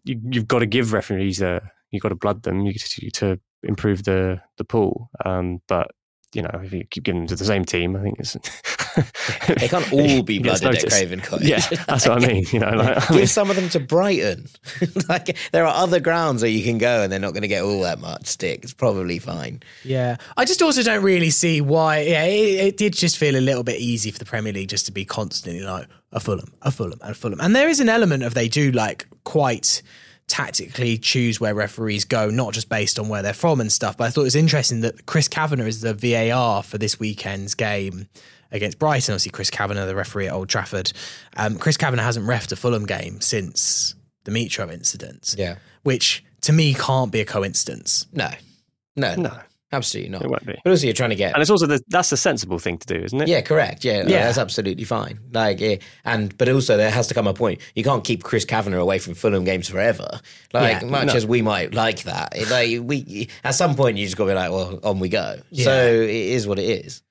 you 0.04 0.20
you've 0.32 0.48
got 0.48 0.60
to 0.60 0.66
give 0.68 0.94
referees 0.94 1.42
a 1.42 1.72
you've 1.92 2.04
got 2.04 2.10
to 2.10 2.16
blood 2.16 2.44
them 2.44 2.62
you, 2.62 2.74
to, 2.74 3.12
to 3.12 3.40
improve 3.64 4.04
the 4.04 4.40
the 4.58 4.64
pool. 4.66 5.10
Um, 5.26 5.62
but 5.68 5.88
you 6.34 6.42
know, 6.42 6.52
if 6.64 6.74
you 6.74 6.84
keep 6.86 7.04
giving 7.04 7.22
them 7.22 7.28
to 7.28 7.36
the 7.36 7.46
same 7.46 7.64
team, 7.66 7.96
I 7.96 8.02
think 8.02 8.20
it's 8.20 8.36
They 9.48 9.68
can't 9.68 9.92
all 9.94 10.24
be 10.24 10.38
it 10.38 10.44
gets 10.44 10.62
blooded 10.62 10.84
at. 10.84 10.90
Craven 10.90 11.20
Cottage. 11.22 11.48
Yeah, 11.48 11.60
that's 11.88 12.08
what 12.08 12.24
I 12.24 12.28
mean. 12.28 12.46
You 12.52 12.60
know, 12.60 12.72
like, 12.72 12.98
I 12.98 13.08
Give 13.08 13.18
mean, 13.18 13.28
some 13.28 13.50
of 13.50 13.56
them 13.56 13.70
to 13.70 13.80
Brighton. 13.80 14.48
like 15.10 15.38
there 15.52 15.66
are 15.66 15.74
other 15.74 16.00
grounds 16.00 16.42
where 16.42 16.52
you 16.52 16.64
can 16.64 16.78
go 16.78 17.04
and 17.04 17.12
they're 17.12 17.20
not 17.20 17.34
going 17.34 17.44
to 17.44 17.48
get 17.48 17.64
all 17.64 17.82
that 17.82 18.00
much 18.00 18.26
stick. 18.26 18.62
It's 18.64 18.74
probably 18.74 19.20
fine. 19.20 19.62
Yeah, 19.84 20.18
I 20.36 20.46
just 20.46 20.62
also 20.62 20.84
don't 20.84 21.04
really 21.04 21.30
see 21.30 21.62
why. 21.62 22.02
Yeah, 22.02 22.24
it, 22.26 22.66
it 22.66 22.78
did 22.78 22.94
just 22.94 23.18
feel 23.18 23.36
a 23.36 23.42
little 23.42 23.64
bit 23.64 23.80
easy 23.80 24.12
for 24.12 24.20
the 24.20 24.26
Premier 24.26 24.54
League 24.54 24.70
just 24.70 24.86
to 24.88 24.92
be 24.92 25.06
constantly 25.06 25.64
like 25.64 25.88
a 26.12 26.20
Fulham, 26.20 26.54
a 26.62 26.72
Fulham, 26.72 27.00
and 27.02 27.12
a 27.12 27.16
Fulham. 27.16 27.40
And 27.40 27.56
there 27.56 27.70
is 27.70 27.80
an 27.80 27.90
element 27.90 28.24
of 28.24 28.34
they 28.34 28.50
do 28.50 28.72
like 28.72 29.08
quite 29.24 29.82
tactically 30.28 30.98
choose 30.98 31.40
where 31.40 31.56
referees 31.56 32.06
go, 32.06 32.30
not 32.30 32.54
just 32.54 32.70
based 32.70 33.00
on 33.00 33.08
where 33.10 33.22
they're 33.22 33.34
from 33.34 33.62
and 33.62 33.72
stuff. 33.72 33.98
But 33.98 34.06
I 34.06 34.10
thought 34.10 34.22
it 34.22 34.26
was 34.26 34.36
interesting 34.36 34.82
that 34.82 35.06
Chris 35.06 35.28
Kavanagh 35.28 35.66
is 35.66 35.82
the 35.82 35.94
VAR 35.94 36.64
for 36.64 36.78
this 36.78 37.00
weekend's 37.00 37.56
game. 37.56 38.08
against 38.52 38.80
Brighton. 38.80 39.12
Obviously, 39.14 39.32
Chris 39.32 39.50
Kavanagh, 39.50 39.86
the 39.86 39.96
referee 39.96 40.28
at 40.28 40.34
Old 40.34 40.48
Trafford. 40.48 40.94
Um, 41.36 41.58
Chris 41.58 41.76
Kavanagh 41.76 42.04
hasn't 42.04 42.26
refed 42.26 42.52
a 42.54 42.56
Fulham 42.56 42.86
game 42.86 43.20
since 43.20 43.94
the 44.24 44.32
Mitro 44.32 44.72
incident. 44.72 45.36
Yeah. 45.38 45.56
Which 45.84 46.24
to 46.42 46.54
me 46.54 46.74
can't 46.74 47.12
be 47.12 47.20
a 47.20 47.26
coincidence. 47.26 48.08
No, 48.14 48.30
no, 48.96 49.16
No, 49.16 49.40
absolutely 49.72 50.10
not. 50.12 50.22
it 50.24 50.30
won't 50.30 50.46
be. 50.46 50.56
But 50.64 50.70
also, 50.72 50.86
you're 50.86 50.94
trying 50.94 51.10
to 51.12 51.16
get 51.16 51.34
And 51.34 51.42
it's 51.42 51.50
also 51.52 51.66
the, 51.68 51.82
that's 51.88 52.10
the 52.10 52.18
sensible 52.18 52.60
thing 52.60 52.78
to 52.78 52.88
do, 52.88 53.04
isn't 53.04 53.22
it? 53.22 53.28
Yeah, 53.28 53.42
correct. 53.42 53.84
Yeah, 53.86 54.04
no, 54.04 54.10
Yeah. 54.10 54.26
that's 54.26 54.38
absolutely 54.38 54.84
fine. 54.84 55.20
Like, 55.34 55.60
yeah, 55.60 55.76
and 56.06 56.38
but 56.38 56.50
also 56.50 56.78
there 56.78 56.92
has 56.92 57.08
to 57.08 57.14
come 57.14 57.28
a 57.28 57.34
point. 57.34 57.60
You 57.76 57.84
can't 57.84 58.04
keep 58.04 58.24
Chris 58.24 58.46
Kavanagh 58.46 58.78
away 58.80 59.00
from 59.00 59.14
Fulham 59.14 59.44
games 59.44 59.68
forever. 59.70 60.08
Like, 60.54 60.82
Yeah, 60.82 60.88
much 60.88 61.08
no. 61.08 61.14
as 61.14 61.26
we 61.26 61.42
might 61.42 61.74
like 61.74 62.04
that, 62.04 62.34
like 62.50 62.80
we 62.82 63.30
at 63.44 63.56
some 63.56 63.76
point 63.76 63.98
you 63.98 64.06
just 64.06 64.18
got 64.18 64.26
to 64.26 64.32
be 64.32 64.36
like, 64.36 64.52
well, 64.52 64.80
on 64.84 65.00
we 65.00 65.10
go. 65.10 65.40
Yeah. 65.52 65.64
So 65.66 65.92
it 66.02 66.10
is 66.10 66.48
what 66.48 66.60
it 66.60 66.86
is. 66.86 67.02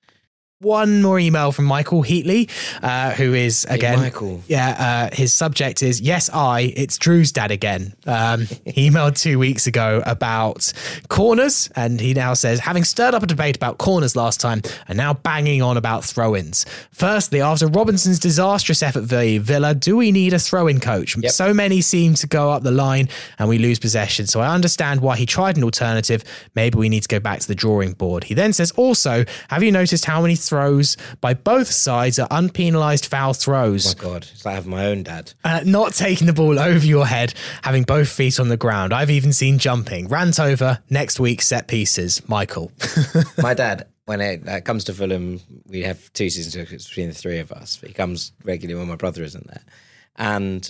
One 0.60 1.02
more 1.02 1.18
email 1.18 1.52
from 1.52 1.66
Michael 1.66 2.02
Heatley, 2.02 2.48
uh, 2.82 3.10
who 3.10 3.34
is 3.34 3.66
again, 3.68 3.98
Michael. 3.98 4.40
yeah, 4.48 5.10
uh, 5.12 5.14
his 5.14 5.34
subject 5.34 5.82
is 5.82 6.00
yes, 6.00 6.30
I. 6.32 6.72
It's 6.74 6.96
Drew's 6.96 7.30
dad 7.30 7.50
again. 7.50 7.92
Um, 8.06 8.46
he 8.64 8.88
emailed 8.88 9.20
two 9.20 9.38
weeks 9.38 9.66
ago 9.66 10.02
about 10.06 10.72
corners, 11.08 11.68
and 11.76 12.00
he 12.00 12.14
now 12.14 12.32
says 12.32 12.60
having 12.60 12.84
stirred 12.84 13.12
up 13.12 13.22
a 13.22 13.26
debate 13.26 13.54
about 13.54 13.76
corners 13.76 14.16
last 14.16 14.40
time, 14.40 14.62
and 14.88 14.96
now 14.96 15.12
banging 15.12 15.60
on 15.60 15.76
about 15.76 16.06
throw-ins. 16.06 16.64
Firstly, 16.90 17.42
after 17.42 17.66
Robinson's 17.66 18.18
disastrous 18.18 18.82
effort 18.82 19.02
v 19.02 19.36
Villa, 19.36 19.74
do 19.74 19.98
we 19.98 20.10
need 20.10 20.32
a 20.32 20.38
throw-in 20.38 20.80
coach? 20.80 21.18
Yep. 21.18 21.32
So 21.32 21.52
many 21.52 21.82
seem 21.82 22.14
to 22.14 22.26
go 22.26 22.50
up 22.50 22.62
the 22.62 22.70
line, 22.70 23.10
and 23.38 23.50
we 23.50 23.58
lose 23.58 23.78
possession. 23.78 24.26
So 24.26 24.40
I 24.40 24.54
understand 24.54 25.02
why 25.02 25.18
he 25.18 25.26
tried 25.26 25.58
an 25.58 25.64
alternative. 25.64 26.24
Maybe 26.54 26.78
we 26.78 26.88
need 26.88 27.02
to 27.02 27.08
go 27.08 27.20
back 27.20 27.40
to 27.40 27.46
the 27.46 27.54
drawing 27.54 27.92
board. 27.92 28.24
He 28.24 28.32
then 28.32 28.54
says, 28.54 28.70
also, 28.70 29.26
have 29.50 29.62
you 29.62 29.70
noticed 29.70 30.06
how 30.06 30.22
many 30.22 30.34
throws 30.48 30.96
by 31.20 31.34
both 31.34 31.68
sides 31.68 32.18
are 32.18 32.28
unpenalised 32.28 33.06
foul 33.06 33.30
Oh 33.30 33.32
throws? 33.32 33.96
my 33.96 34.02
god, 34.02 34.26
it's 34.32 34.44
like 34.44 34.54
having 34.54 34.70
my 34.70 34.86
own 34.86 35.02
dad. 35.02 35.32
Uh, 35.44 35.60
not 35.64 35.92
taking 35.94 36.26
the 36.26 36.32
ball 36.32 36.58
over 36.58 36.84
your 36.86 37.06
head, 37.06 37.34
having 37.62 37.82
both 37.82 38.08
feet 38.08 38.38
on 38.40 38.48
the 38.48 38.56
ground. 38.56 38.92
I've 38.92 39.10
even 39.10 39.32
seen 39.32 39.58
jumping. 39.58 40.08
Rant 40.08 40.38
over 40.40 40.80
next 40.90 41.18
week 41.20 41.42
set 41.42 41.68
pieces. 41.68 42.26
Michael. 42.28 42.72
my 43.38 43.54
dad, 43.54 43.86
when 44.04 44.20
it 44.20 44.46
uh, 44.48 44.60
comes 44.60 44.84
to 44.84 44.92
Fulham, 44.92 45.40
we 45.66 45.82
have 45.82 46.12
two 46.12 46.30
season 46.30 46.52
tickets 46.52 46.88
between 46.88 47.08
the 47.08 47.14
three 47.14 47.38
of 47.38 47.50
us. 47.52 47.80
He 47.84 47.92
comes 47.92 48.32
regularly 48.44 48.78
when 48.78 48.88
my 48.88 48.96
brother 48.96 49.22
isn't 49.22 49.46
there, 49.46 49.64
and 50.16 50.68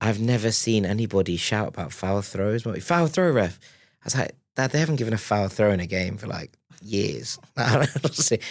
I've 0.00 0.20
never 0.20 0.52
seen 0.52 0.84
anybody 0.86 1.36
shout 1.36 1.68
about 1.68 1.92
foul 1.92 2.22
throws. 2.22 2.64
What, 2.64 2.80
Foul 2.82 3.08
throw 3.08 3.30
ref. 3.30 3.58
I 4.02 4.04
was 4.04 4.16
like, 4.16 4.36
Dad, 4.54 4.70
they 4.70 4.78
haven't 4.80 4.96
given 4.96 5.14
a 5.14 5.18
foul 5.18 5.48
throw 5.48 5.70
in 5.70 5.80
a 5.80 5.86
game 5.86 6.16
for 6.18 6.26
like 6.26 6.52
years. 6.82 7.38
I 7.56 7.86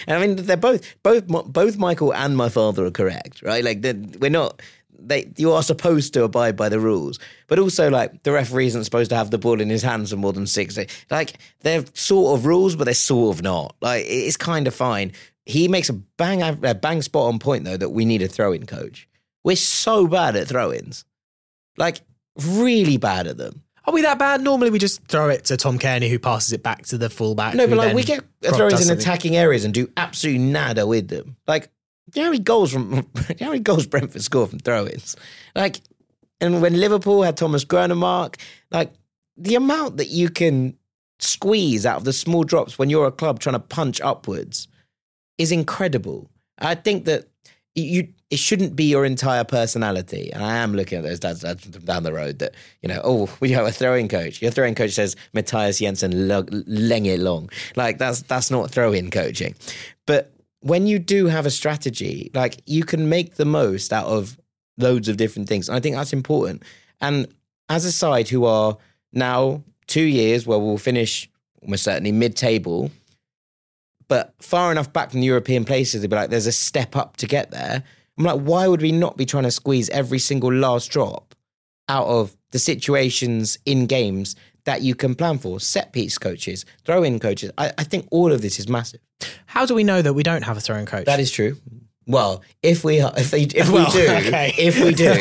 mean, 0.08 0.36
they're 0.36 0.58
both 0.58 0.86
both 1.04 1.28
both 1.28 1.78
Michael 1.78 2.14
and 2.14 2.36
my 2.36 2.50
father 2.50 2.86
are 2.86 2.92
correct, 2.92 3.42
right? 3.42 3.64
Like, 3.64 3.84
we're 4.20 4.30
not. 4.30 4.62
They, 5.00 5.32
you 5.38 5.52
are 5.54 5.62
supposed 5.62 6.14
to 6.16 6.24
abide 6.24 6.56
by 6.56 6.70
the 6.70 6.80
rules, 6.80 7.20
but 7.48 7.60
also 7.60 7.88
like 7.90 8.24
the 8.24 8.32
referee 8.32 8.66
isn't 8.66 8.84
supposed 8.84 9.12
to 9.12 9.16
have 9.16 9.30
the 9.30 9.38
ball 9.38 9.62
in 9.62 9.70
his 9.70 9.84
hands 9.84 10.10
for 10.10 10.18
more 10.18 10.34
than 10.34 10.48
six. 10.48 10.78
Like 11.12 11.34
they're 11.60 11.86
sort 11.94 12.38
of 12.38 12.48
rules, 12.48 12.76
but 12.76 12.86
they're 12.86 12.96
sort 12.96 13.38
of 13.38 13.44
not. 13.44 13.76
Like 13.80 14.06
it's 14.08 14.38
kind 14.38 14.68
of 14.68 14.74
fine. 14.74 15.12
He 15.46 15.68
makes 15.68 15.90
a 15.90 15.94
bang 15.94 16.42
a 16.42 16.74
bang 16.74 17.04
spot 17.04 17.32
on 17.32 17.38
point 17.38 17.64
though 17.64 17.78
that 17.78 17.90
we 17.90 18.06
need 18.06 18.24
a 18.24 18.28
throw-in 18.28 18.66
coach. 18.66 19.08
We're 19.44 19.56
so 19.56 20.08
bad 20.08 20.36
at 20.36 20.48
throw-ins, 20.48 21.06
like 21.78 22.02
really 22.36 22.98
bad 22.98 23.28
at 23.28 23.38
them. 23.38 23.62
Are 23.88 23.94
we 23.94 24.02
that 24.02 24.20
bad? 24.20 24.42
Normally 24.42 24.70
we 24.70 24.80
just 24.80 25.06
throw 25.08 25.30
it 25.30 25.46
to 25.46 25.56
Tom 25.56 25.80
Cairney, 25.80 26.10
who 26.10 26.20
passes 26.20 26.52
it 26.52 26.62
back 26.62 26.86
to 26.88 26.98
the 26.98 27.10
fullback. 27.10 27.56
No, 27.56 27.68
but 27.68 27.78
like 27.78 27.96
we 27.96 28.04
get 28.04 28.22
does 28.42 28.58
throw-ins 28.58 28.82
in 28.82 28.88
something. 28.88 29.02
attacking 29.02 29.38
areas 29.38 29.64
and 29.64 29.74
do 29.74 29.90
absolutely 29.96 30.44
nada 30.44 30.86
with 30.86 31.08
them. 31.08 31.38
Like, 31.48 31.70
do 32.10 32.20
you 32.20 32.26
how 32.26 32.32
many 32.32 32.44
goals 32.44 32.74
from? 32.74 32.92
do 32.92 33.06
you 33.30 33.46
how 33.46 33.52
many 33.52 33.62
goals 33.62 33.88
Brentford 33.88 34.22
score 34.22 34.46
from 34.46 34.60
throw-ins? 34.60 35.16
Like, 35.56 35.80
and 36.42 36.62
when 36.62 36.78
Liverpool 36.78 37.24
had 37.24 37.38
Thomas 37.38 37.64
Grønnemark, 37.64 38.36
like 38.72 38.92
the 39.38 39.56
amount 39.56 39.98
that 39.98 40.10
you 40.10 40.30
can 40.30 40.78
squeeze 41.20 41.86
out 41.86 41.98
of 41.98 42.04
the 42.04 42.14
small 42.14 42.44
drops 42.44 42.78
when 42.78 42.90
you're 42.90 43.08
a 43.08 43.12
club 43.12 43.40
trying 43.40 43.56
to 43.56 43.60
punch 43.60 44.02
upwards 44.02 44.68
is 45.38 45.52
incredible. 45.52 46.30
I 46.60 46.76
think 46.76 47.06
that 47.06 47.28
you 47.82 48.08
it 48.30 48.40
shouldn't 48.40 48.76
be 48.76 48.84
your 48.86 49.06
entire 49.06 49.44
personality. 49.44 50.32
And 50.34 50.44
I 50.44 50.58
am 50.58 50.74
looking 50.74 50.98
at 50.98 51.04
those 51.06 51.20
dads, 51.20 51.42
dads 51.42 51.66
down 51.66 52.04
the 52.04 52.12
road 52.12 52.40
that, 52.40 52.56
you 52.82 52.90
know, 52.90 53.00
oh, 53.04 53.30
we 53.40 53.52
have 53.52 53.66
a 53.66 53.72
throwing 53.72 54.08
coach. 54.08 54.42
Your 54.42 54.52
throwing 54.52 54.76
coach 54.76 54.92
says 54.92 55.16
Mathias 55.34 55.80
Jensen 55.80 56.12
leng 56.12 57.06
it 57.06 57.20
long. 57.20 57.50
Like 57.76 57.98
that's 57.98 58.22
that's 58.24 58.52
not 58.52 58.72
throw-in 58.72 59.12
coaching. 59.12 59.56
But 60.06 60.34
when 60.60 60.88
you 60.88 61.00
do 61.00 61.28
have 61.28 61.46
a 61.46 61.52
strategy, 61.52 62.32
like 62.34 62.62
you 62.66 62.84
can 62.84 63.08
make 63.10 63.36
the 63.36 63.46
most 63.46 63.94
out 63.94 64.08
of 64.08 64.38
loads 64.78 65.08
of 65.08 65.18
different 65.18 65.48
things. 65.48 65.70
And 65.70 65.76
I 65.78 65.80
think 65.80 65.96
that's 65.96 66.14
important. 66.14 66.64
And 67.00 67.28
as 67.70 67.86
a 67.86 67.92
side 67.92 68.28
who 68.28 68.46
are 68.46 68.78
now 69.14 69.64
two 69.88 70.04
years 70.04 70.46
where 70.46 70.60
we'll 70.60 70.78
finish 70.78 71.30
almost 71.62 71.84
certainly 71.84 72.12
mid-table, 72.12 72.92
but 74.08 74.34
far 74.40 74.72
enough 74.72 74.92
back 74.94 75.12
from 75.12 75.20
the 75.22 75.26
European 75.28 75.66
places 75.66 76.02
they'd 76.02 76.10
be 76.10 76.16
like, 76.16 76.30
there's 76.30 76.48
a 76.48 76.52
step 76.52 76.96
up 76.96 77.18
to 77.18 77.28
get 77.28 77.52
there. 77.52 77.84
I'm 78.18 78.24
like, 78.24 78.40
why 78.42 78.68
would 78.68 78.82
we 78.82 78.92
not 78.92 79.18
be 79.18 79.26
trying 79.26 79.44
to 79.44 79.52
squeeze 79.52 79.90
every 79.90 80.20
single 80.20 80.52
last 80.54 80.90
drop 80.92 81.36
out 81.90 82.08
of 82.08 82.36
the 82.52 82.60
situations 82.60 83.58
in 83.66 83.86
games 83.86 84.36
that 84.66 84.82
you 84.82 84.96
can 84.96 85.14
plan 85.16 85.38
for? 85.38 85.60
Set 85.60 85.94
piece 85.94 86.18
coaches, 86.18 86.66
throw 86.86 87.04
in 87.04 87.20
coaches. 87.20 87.52
I, 87.58 87.72
I 87.78 87.84
think 87.84 88.08
all 88.12 88.32
of 88.32 88.42
this 88.42 88.60
is 88.60 88.68
massive. 88.68 89.02
How 89.46 89.66
do 89.66 89.76
we 89.76 89.84
know 89.84 90.02
that 90.02 90.14
we 90.14 90.24
don't 90.24 90.44
have 90.44 90.58
a 90.58 90.62
throwing 90.62 90.86
coach? 90.86 91.06
That 91.06 91.20
is 91.20 91.32
true. 91.32 91.58
Well, 92.08 92.42
if 92.64 92.84
we 92.86 93.02
are, 93.02 93.12
if, 93.18 93.32
they, 93.32 93.44
if 93.44 93.70
Well, 93.70 93.86
we 93.88 93.92
do, 93.92 94.28
okay. 94.28 94.54
if 94.58 94.80
we 94.82 94.94
do, 94.94 95.12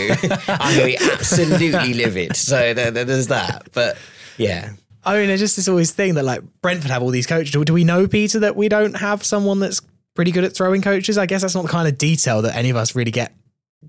I'm 0.49 0.77
going 0.79 0.93
to 0.97 1.05
be 1.05 1.11
absolutely 1.13 1.95
livid. 1.95 2.37
So 2.37 2.75
there, 2.75 2.91
there- 2.93 3.05
there's 3.05 3.27
that. 3.27 3.69
But 3.73 3.99
yeah, 4.39 4.73
I 5.07 5.19
mean, 5.19 5.31
it's 5.31 5.41
just 5.41 5.55
this 5.57 5.69
always 5.69 5.93
thing 5.93 6.15
that 6.15 6.25
like 6.25 6.43
Brentford 6.61 6.91
have 6.91 7.03
all 7.03 7.11
these 7.11 7.27
coaches. 7.29 7.53
Do, 7.53 7.65
do 7.65 7.73
we 7.73 7.85
know, 7.85 8.09
Peter, 8.09 8.41
that 8.41 8.57
we 8.57 8.69
don't 8.69 8.95
have 8.95 9.25
someone 9.25 9.61
that's 9.61 9.81
pretty 10.15 10.33
good 10.33 10.43
at 10.43 10.55
throwing 10.55 10.83
coaches? 10.83 11.17
I 11.17 11.27
guess 11.27 11.43
that's 11.43 11.55
not 11.55 11.63
the 11.63 11.69
kind 11.69 11.87
of 11.87 11.97
detail 11.97 12.43
that 12.43 12.57
any 12.57 12.71
of 12.71 12.77
us 12.77 12.97
really 12.97 13.13
get 13.13 13.33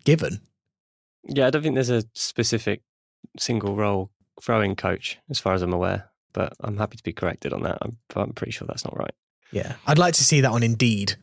given. 0.05 0.39
Yeah, 1.23 1.47
I 1.47 1.49
don't 1.49 1.63
think 1.63 1.73
there's 1.73 1.89
a 1.89 2.03
specific 2.13 2.83
single 3.39 3.75
role 3.75 4.11
throwing 4.41 4.75
coach, 4.75 5.17
as 5.29 5.39
far 5.39 5.55
as 5.55 5.63
I'm 5.63 5.73
aware. 5.73 6.09
But 6.33 6.53
I'm 6.59 6.77
happy 6.77 6.97
to 6.97 7.03
be 7.03 7.13
corrected 7.13 7.51
on 7.51 7.63
that. 7.63 7.79
I'm, 7.81 7.97
I'm 8.15 8.33
pretty 8.33 8.51
sure 8.51 8.67
that's 8.67 8.85
not 8.85 8.95
right. 8.95 9.13
Yeah. 9.51 9.73
I'd 9.87 9.97
like 9.97 10.13
to 10.15 10.23
see 10.23 10.41
that 10.41 10.51
on 10.51 10.61
Indeed. 10.61 11.15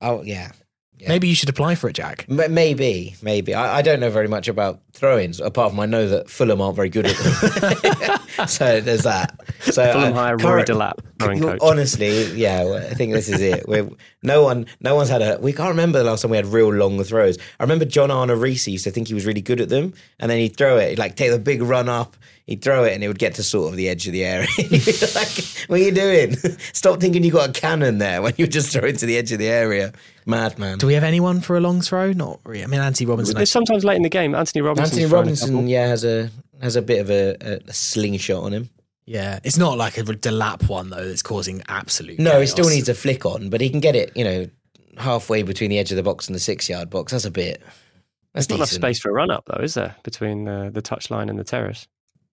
oh 0.00 0.22
yeah. 0.22 0.50
Yeah. 0.98 1.08
Maybe 1.08 1.28
you 1.28 1.34
should 1.34 1.48
apply 1.48 1.74
for 1.76 1.88
it, 1.88 1.92
Jack. 1.94 2.26
M- 2.28 2.52
Maybe, 2.52 3.14
maybe. 3.22 3.54
I, 3.54 3.78
I 3.78 3.82
don't 3.82 4.00
know 4.00 4.10
very 4.10 4.26
much 4.28 4.48
about 4.48 4.80
throw-ins, 4.92 5.40
apart 5.40 5.70
from 5.70 5.78
I 5.80 5.86
know 5.86 6.08
that 6.08 6.28
Fulham 6.28 6.60
aren't 6.60 6.74
very 6.74 6.88
good 6.88 7.06
at 7.06 7.16
them. 7.16 8.18
so 8.48 8.80
there's 8.80 9.02
that. 9.04 9.38
So 9.60 9.92
Fulham 9.92 10.12
uh, 10.12 10.16
hire 10.16 10.36
Roy 10.36 10.42
current- 10.64 10.68
Delap, 10.68 10.94
throwing 11.20 11.40
Well, 11.40 11.52
coach. 11.52 11.60
Honestly, 11.62 12.24
yeah, 12.34 12.64
well, 12.64 12.76
I 12.78 12.94
think 12.94 13.12
this 13.12 13.28
is 13.28 13.40
it. 13.40 13.68
We're, 13.68 13.88
no 14.22 14.42
one, 14.42 14.66
no 14.80 14.94
one's 14.96 15.08
had 15.08 15.22
a. 15.22 15.38
We 15.40 15.52
can't 15.52 15.68
remember 15.70 15.98
the 15.98 16.04
last 16.04 16.22
time 16.22 16.32
we 16.32 16.36
had 16.36 16.46
real 16.46 16.72
long 16.72 17.02
throws. 17.04 17.38
I 17.60 17.62
remember 17.62 17.84
John 17.84 18.10
Arne 18.10 18.30
Riise 18.30 18.66
used 18.72 18.84
to 18.84 18.90
think 18.90 19.06
he 19.08 19.14
was 19.14 19.24
really 19.26 19.40
good 19.40 19.60
at 19.60 19.68
them, 19.68 19.94
and 20.18 20.30
then 20.30 20.38
he'd 20.38 20.56
throw 20.56 20.78
it, 20.78 20.90
he'd 20.90 20.98
like 20.98 21.14
take 21.14 21.30
the 21.30 21.38
big 21.38 21.62
run 21.62 21.88
up, 21.88 22.16
he'd 22.46 22.60
throw 22.62 22.82
it, 22.82 22.92
and 22.94 23.04
it 23.04 23.08
would 23.08 23.20
get 23.20 23.34
to 23.36 23.44
sort 23.44 23.70
of 23.70 23.76
the 23.76 23.88
edge 23.88 24.06
of 24.08 24.12
the 24.12 24.24
area. 24.24 24.48
Like, 25.14 25.68
"What 25.68 25.80
are 25.80 25.82
you 25.82 25.92
doing? 25.92 26.34
Stop 26.72 26.98
thinking 27.00 27.22
you 27.22 27.30
got 27.30 27.50
a 27.50 27.52
cannon 27.60 27.98
there 27.98 28.20
when 28.22 28.34
you're 28.36 28.48
just 28.48 28.72
throwing 28.72 28.96
to 28.96 29.06
the 29.06 29.16
edge 29.16 29.30
of 29.30 29.38
the 29.38 29.48
area." 29.48 29.92
Madman. 30.28 30.78
Do 30.78 30.86
we 30.86 30.94
have 30.94 31.02
anyone 31.04 31.40
for 31.40 31.56
a 31.56 31.60
long 31.60 31.80
throw? 31.80 32.12
Not 32.12 32.40
really. 32.44 32.62
I 32.62 32.66
mean, 32.66 32.80
Anthony 32.80 33.06
Robinson. 33.08 33.34
There's 33.34 33.50
sometimes 33.50 33.84
late 33.84 33.96
in 33.96 34.02
the 34.02 34.08
game, 34.08 34.34
Anthony 34.34 34.62
Robinson. 34.62 34.98
Anthony 34.98 35.06
Robinson, 35.12 35.66
yeah, 35.68 35.86
has 35.88 36.04
a 36.04 36.30
has 36.60 36.76
a 36.76 36.82
bit 36.82 37.00
of 37.00 37.10
a, 37.10 37.36
a, 37.40 37.60
a 37.68 37.72
slingshot 37.72 38.42
on 38.44 38.52
him. 38.52 38.68
yeah. 39.06 39.38
It's 39.44 39.56
not 39.58 39.78
like 39.78 39.96
a 39.96 40.02
Delap 40.02 40.68
one, 40.68 40.90
though, 40.90 41.06
that's 41.08 41.22
causing 41.22 41.62
absolute 41.68 42.18
No, 42.18 42.40
he 42.40 42.46
still 42.46 42.68
needs 42.68 42.88
a 42.88 42.94
flick 42.94 43.24
on, 43.24 43.48
but 43.48 43.60
he 43.60 43.70
can 43.70 43.80
get 43.80 43.94
it, 43.96 44.10
you 44.16 44.24
know, 44.24 44.48
halfway 44.96 45.42
between 45.44 45.70
the 45.70 45.78
edge 45.78 45.90
of 45.92 45.96
the 45.96 46.02
box 46.02 46.26
and 46.26 46.34
the 46.34 46.40
six 46.40 46.68
yard 46.68 46.90
box. 46.90 47.12
That's 47.12 47.24
a 47.24 47.30
bit. 47.30 47.62
That's 48.34 48.46
There's 48.46 48.50
not 48.50 48.56
enough 48.56 48.68
space 48.70 48.98
for 49.00 49.08
a 49.10 49.12
run 49.12 49.30
up, 49.30 49.44
though, 49.46 49.62
is 49.62 49.74
there, 49.74 49.94
between 50.02 50.46
uh, 50.48 50.70
the 50.72 50.82
touchline 50.82 51.30
and 51.30 51.38
the 51.38 51.44
terrace? 51.44 51.86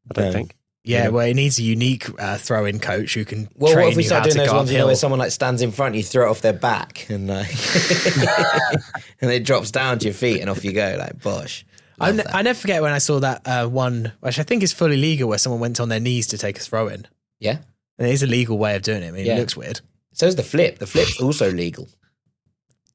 I 0.09 0.13
don't 0.15 0.25
No. 0.25 0.31
think. 0.33 0.55
Yeah, 0.87 1.07
well, 1.09 1.25
it 1.25 1.33
needs 1.33 1.57
a 1.59 1.63
unique 1.63 2.07
uh, 2.19 2.37
throw-in 2.37 2.79
coach 2.79 3.15
who 3.15 3.25
can 3.25 3.49
Well, 3.55 3.73
train 3.73 3.85
what 3.85 3.91
if 3.91 3.97
we 3.97 4.03
you 4.03 4.07
start 4.07 4.19
how 4.19 4.23
doing 4.25 4.33
to 4.35 4.39
those 4.41 4.49
go 4.51 4.57
ones, 4.57 4.71
you 4.71 4.77
know, 4.77 4.81
uphill. 4.83 4.87
where 4.89 4.95
someone 4.95 5.19
like 5.19 5.31
stands 5.31 5.61
in 5.63 5.71
front, 5.71 5.95
you 5.95 6.03
throw 6.03 6.27
it 6.27 6.29
off 6.29 6.41
their 6.41 6.53
back, 6.53 7.07
and 7.09 7.27
like, 7.27 7.49
and 9.21 9.31
it 9.31 9.43
drops 9.45 9.71
down 9.71 9.99
to 9.99 10.05
your 10.05 10.13
feet, 10.13 10.41
and 10.41 10.49
off 10.49 10.63
you 10.63 10.73
go, 10.73 10.95
like 10.99 11.21
bosh. 11.21 11.65
I, 11.99 12.07
Love 12.07 12.15
ne- 12.17 12.23
that. 12.23 12.35
I 12.35 12.41
never 12.41 12.59
forget 12.59 12.81
when 12.81 12.91
I 12.91 12.97
saw 12.99 13.19
that 13.19 13.41
uh, 13.47 13.67
one, 13.67 14.11
which 14.19 14.37
I 14.37 14.43
think 14.43 14.63
is 14.63 14.73
fully 14.73 14.97
legal, 14.97 15.29
where 15.29 15.37
someone 15.37 15.59
went 15.61 15.79
on 15.79 15.89
their 15.89 15.99
knees 15.99 16.27
to 16.27 16.37
take 16.37 16.57
a 16.57 16.61
throw 16.61 16.87
in. 16.87 17.07
yeah. 17.39 17.57
And 17.97 18.09
it 18.09 18.13
is 18.13 18.23
a 18.23 18.27
legal 18.27 18.57
way 18.57 18.75
of 18.75 18.81
doing 18.81 19.03
it. 19.03 19.07
I 19.07 19.11
mean, 19.11 19.25
Yeah. 19.25 19.37
it 19.37 19.39
looks 19.39 19.55
weird. 19.55 19.79
So 20.11 20.27
is 20.27 20.35
the 20.35 20.43
flip. 20.43 20.79
The 20.79 20.85
flip's 20.85 21.21
also 21.21 21.49
legal. 21.49 21.87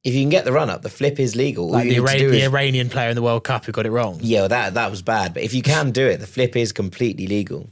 If 0.05 0.13
you 0.15 0.21
can 0.21 0.29
get 0.29 0.45
the 0.45 0.53
run 0.53 0.69
up, 0.69 0.83
the 0.83 0.91
flip 0.91 1.19
is 1.19 1.35
legal. 1.35 1.65
All 1.65 1.71
Like 1.73 1.87
you 1.87 1.95
the, 1.95 2.01
need 2.03 2.07
to 2.07 2.13
Iran- 2.13 2.19
do 2.19 2.31
the 2.31 2.37
is- 2.43 2.45
Iranian 2.49 2.91
player 2.91 3.09
in 3.09 3.15
the 3.17 3.23
World 3.23 3.43
Cup 3.45 3.65
who 3.65 3.73
got 3.73 3.87
it 3.87 3.91
wrong. 3.91 4.19
Yeah, 4.23 4.41
well, 4.41 4.49
that 4.51 4.75
that 4.75 4.91
was 4.91 5.01
bad. 5.01 5.33
But 5.33 5.43
if 5.43 5.55
you 5.55 5.63
can 5.63 5.91
do 5.91 6.07
it, 6.07 6.19
the 6.21 6.27
flip 6.27 6.55
is 6.55 6.71
completely 6.73 7.27
legal. 7.27 7.71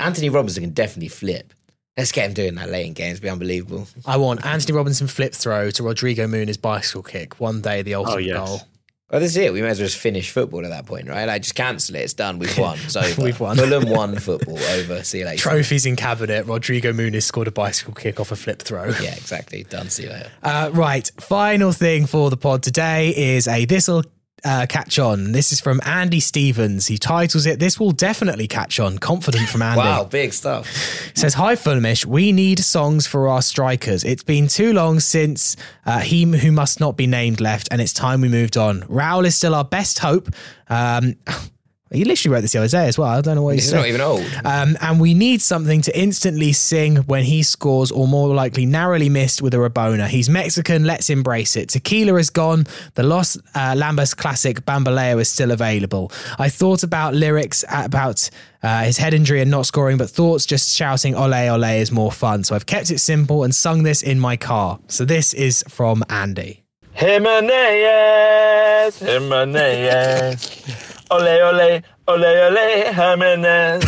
Anthony 0.00 0.28
Robinson 0.28 0.62
can 0.62 0.72
definitely 0.72 1.08
flip. 1.08 1.52
Let's 1.96 2.12
get 2.12 2.26
him 2.26 2.34
doing 2.34 2.54
that 2.54 2.70
late 2.70 2.86
in 2.86 2.94
games. 2.94 3.20
Be 3.20 3.28
unbelievable. 3.28 3.86
I 4.06 4.16
want 4.16 4.44
Anthony 4.46 4.76
Robinson 4.76 5.06
flip 5.06 5.34
throw 5.34 5.70
to 5.70 5.82
Rodrigo 5.82 6.26
Muniz 6.26 6.60
bicycle 6.60 7.02
kick. 7.02 7.38
One 7.38 7.60
day 7.60 7.82
the 7.82 7.94
ultimate 7.96 8.24
yes. 8.24 8.36
goal. 8.36 8.62
Well, 9.10 9.20
this 9.20 9.32
is 9.32 9.36
it. 9.36 9.52
We 9.52 9.60
may 9.60 9.68
as 9.68 9.78
well 9.78 9.88
just 9.88 9.98
finish 9.98 10.30
football 10.30 10.64
at 10.64 10.70
that 10.70 10.86
point, 10.86 11.06
right? 11.06 11.26
Like, 11.26 11.42
just 11.42 11.54
cancel 11.54 11.96
it. 11.96 11.98
It's 11.98 12.14
done. 12.14 12.38
We've 12.38 12.56
won. 12.56 12.78
It's 12.82 12.96
over. 12.96 13.22
We've 13.22 13.38
won. 13.38 13.58
Fulham 13.58 13.90
won 13.90 14.16
football. 14.16 14.58
Over. 14.58 15.04
See 15.04 15.18
you 15.18 15.26
later. 15.26 15.38
Trophies 15.38 15.84
in 15.84 15.96
cabinet. 15.96 16.46
Rodrigo 16.46 16.94
Muniz 16.94 17.24
scored 17.24 17.46
a 17.46 17.50
bicycle 17.50 17.92
kick 17.92 18.18
off 18.18 18.32
a 18.32 18.36
flip 18.36 18.62
throw. 18.62 18.86
Yeah, 18.86 19.14
exactly. 19.14 19.64
Done. 19.64 19.90
See 19.90 20.04
you 20.04 20.08
later. 20.08 20.30
Uh, 20.42 20.70
right. 20.72 21.10
Final 21.20 21.72
thing 21.72 22.06
for 22.06 22.30
the 22.30 22.38
pod 22.38 22.62
today 22.62 23.14
is 23.14 23.46
a 23.46 23.66
this'll 23.66 24.02
uh, 24.44 24.66
catch 24.68 24.98
on. 24.98 25.32
This 25.32 25.52
is 25.52 25.60
from 25.60 25.80
Andy 25.84 26.20
Stevens. 26.20 26.86
He 26.86 26.98
titles 26.98 27.46
it 27.46 27.58
"This 27.58 27.78
will 27.78 27.92
definitely 27.92 28.48
catch 28.48 28.80
on." 28.80 28.98
Confident 28.98 29.48
from 29.48 29.62
Andy. 29.62 29.78
Wow, 29.78 30.04
big 30.04 30.32
stuff. 30.32 30.66
says, 31.14 31.34
Hi, 31.34 31.54
Fulhamish. 31.54 32.04
We 32.04 32.32
need 32.32 32.58
songs 32.58 33.06
for 33.06 33.28
our 33.28 33.42
strikers. 33.42 34.04
It's 34.04 34.22
been 34.22 34.48
too 34.48 34.72
long 34.72 35.00
since 35.00 35.56
uh, 35.86 36.00
he 36.00 36.24
who 36.24 36.52
must 36.52 36.80
not 36.80 36.96
be 36.96 37.06
named 37.06 37.40
left, 37.40 37.68
and 37.70 37.80
it's 37.80 37.92
time 37.92 38.20
we 38.20 38.28
moved 38.28 38.56
on. 38.56 38.82
Raul 38.82 39.24
is 39.26 39.36
still 39.36 39.54
our 39.54 39.64
best 39.64 40.00
hope. 40.00 40.28
Um, 40.68 41.16
he 41.92 42.04
literally 42.04 42.34
wrote 42.34 42.40
this 42.40 42.52
the 42.52 42.58
other 42.58 42.68
day 42.68 42.86
as 42.86 42.98
well. 42.98 43.08
I 43.08 43.20
don't 43.20 43.36
know 43.36 43.42
what 43.42 43.54
he's 43.54 43.64
He's 43.64 43.72
not 43.72 43.86
even 43.86 44.00
old. 44.00 44.24
Um, 44.44 44.76
and 44.80 45.00
we 45.00 45.14
need 45.14 45.42
something 45.42 45.82
to 45.82 45.98
instantly 45.98 46.52
sing 46.52 46.96
when 46.96 47.24
he 47.24 47.42
scores, 47.42 47.90
or 47.90 48.08
more 48.08 48.34
likely, 48.34 48.66
narrowly 48.66 49.08
missed 49.08 49.42
with 49.42 49.54
a 49.54 49.58
Rabona. 49.58 50.08
He's 50.08 50.28
Mexican. 50.28 50.84
Let's 50.84 51.10
embrace 51.10 51.56
it. 51.56 51.68
Tequila 51.68 52.16
is 52.16 52.30
gone. 52.30 52.66
The 52.94 53.02
Los 53.02 53.36
uh, 53.54 53.74
Lambas 53.74 54.16
classic 54.16 54.64
Bambaleo 54.64 55.20
is 55.20 55.28
still 55.28 55.50
available. 55.50 56.10
I 56.38 56.48
thought 56.48 56.82
about 56.82 57.14
lyrics 57.14 57.64
about 57.70 58.28
uh, 58.62 58.84
his 58.84 58.98
head 58.98 59.14
injury 59.14 59.40
and 59.40 59.50
not 59.50 59.66
scoring, 59.66 59.98
but 59.98 60.08
thoughts 60.08 60.46
just 60.46 60.76
shouting 60.76 61.14
"Ole 61.14 61.50
Ole" 61.50 61.64
is 61.64 61.92
more 61.92 62.12
fun. 62.12 62.44
So 62.44 62.54
I've 62.54 62.66
kept 62.66 62.90
it 62.90 63.00
simple 63.00 63.44
and 63.44 63.54
sung 63.54 63.82
this 63.82 64.02
in 64.02 64.18
my 64.18 64.36
car. 64.36 64.78
So 64.88 65.04
this 65.04 65.34
is 65.34 65.64
from 65.68 66.04
Andy. 66.08 66.60
Jimenez, 66.94 68.98
Jimenez. 68.98 71.01
Ole, 71.12 71.42
ole, 71.42 71.82
ole, 72.08 72.24
ole, 72.46 72.92
Jimenez. 72.92 73.84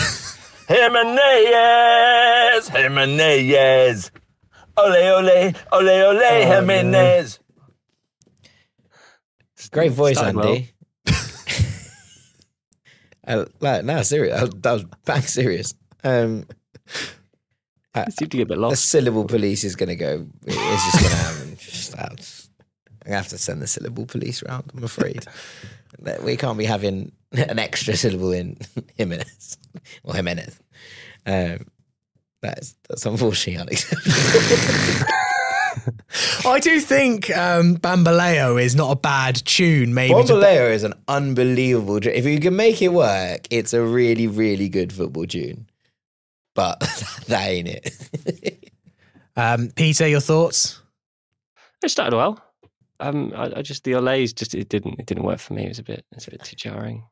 Jimenez, 0.68 2.68
Jimenez. 2.68 4.10
Ole, 4.76 5.10
ole, 5.10 5.52
ole, 5.72 6.02
ole, 6.08 6.46
Jimenez. 6.46 7.38
Great 9.72 9.92
voice, 9.92 10.18
Started 10.18 10.38
Andy. 10.38 10.70
I, 13.26 13.44
like, 13.60 13.84
no, 13.84 14.02
serious. 14.02 14.40
I- 14.42 14.48
That 14.60 14.72
was 14.72 14.84
bang 15.04 15.22
serious. 15.22 15.74
Um, 16.04 16.46
I 17.94 18.08
seem 18.10 18.28
to 18.28 18.36
get 18.36 18.42
a 18.44 18.46
bit 18.46 18.58
lost. 18.58 18.72
the 18.72 18.76
syllable 18.76 19.24
police 19.24 19.64
is 19.64 19.74
going 19.76 19.88
to 19.88 19.96
go. 19.96 20.26
It's 20.46 20.84
just 20.92 21.00
going 21.00 21.10
to 21.10 21.16
happen. 21.16 21.56
Just 21.58 21.92
that. 21.92 22.43
I'm 23.04 23.10
going 23.10 23.12
to 23.12 23.22
have 23.22 23.28
to 23.28 23.38
send 23.38 23.60
the 23.62 23.66
syllable 23.66 24.06
police 24.06 24.42
round, 24.42 24.70
I'm 24.76 24.84
afraid. 24.84 25.24
We 26.24 26.36
can't 26.36 26.58
be 26.58 26.64
having 26.64 27.12
an 27.32 27.58
extra 27.60 27.96
syllable 27.96 28.32
in 28.32 28.58
Jimenez 28.96 29.56
or 30.02 30.14
Jimenez. 30.14 30.58
Um, 31.24 31.66
that's, 32.42 32.74
that's 32.88 33.06
unfortunately 33.06 33.60
unacceptable. 33.62 35.06
I 36.50 36.58
do 36.60 36.80
think 36.80 37.30
um, 37.36 37.76
Bamboleo 37.76 38.60
is 38.60 38.74
not 38.74 38.90
a 38.90 38.96
bad 38.96 39.36
tune. 39.46 39.94
Maybe 39.94 40.12
to- 40.14 40.32
Bamboleo 40.34 40.70
is 40.70 40.82
an 40.82 40.94
unbelievable. 41.08 42.00
dr- 42.00 42.14
If 42.16 42.24
you 42.26 42.40
can 42.40 42.56
make 42.56 42.82
it 42.82 42.88
work, 42.88 43.46
it's 43.50 43.72
a 43.72 43.82
really, 43.82 44.26
really 44.26 44.68
good 44.68 44.92
football 44.92 45.26
tune. 45.26 45.68
But 46.54 46.80
that 47.28 47.48
ain't 47.48 47.68
it. 47.68 48.70
um, 49.36 49.70
Peter, 49.74 50.06
your 50.08 50.20
thoughts? 50.20 50.80
It 51.82 51.88
started 51.90 52.16
well. 52.16 52.40
Um, 53.00 53.32
I, 53.34 53.52
I 53.56 53.62
just 53.62 53.84
the 53.84 53.92
Olays 53.92 54.34
just 54.34 54.54
it 54.54 54.68
didn't 54.68 54.98
it 54.98 55.06
didn't 55.06 55.24
work 55.24 55.40
for 55.40 55.54
me. 55.54 55.64
It 55.64 55.68
was 55.68 55.78
a 55.78 55.82
bit 55.82 56.04
it's 56.12 56.28
a 56.28 56.30
bit 56.30 56.44
too 56.44 56.56
jarring. 56.56 57.04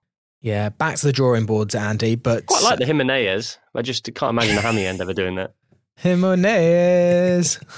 Yeah, 0.43 0.71
back 0.71 0.97
to 0.97 1.07
the 1.07 1.13
drawing 1.13 1.47
boards, 1.47 1.75
Andy. 1.75 2.17
But 2.17 2.47
Quite 2.47 2.65
like 2.65 2.79
the 2.81 2.85
Jimenez. 2.85 3.59
I 3.75 3.83
just 3.83 4.13
can't 4.15 4.31
imagine 4.31 4.57
the 4.57 4.61
Hammy 4.61 4.85
end 4.85 5.01
ever 5.01 5.15
doing 5.15 5.37
that. 5.37 5.55
Jimenez. 5.97 7.61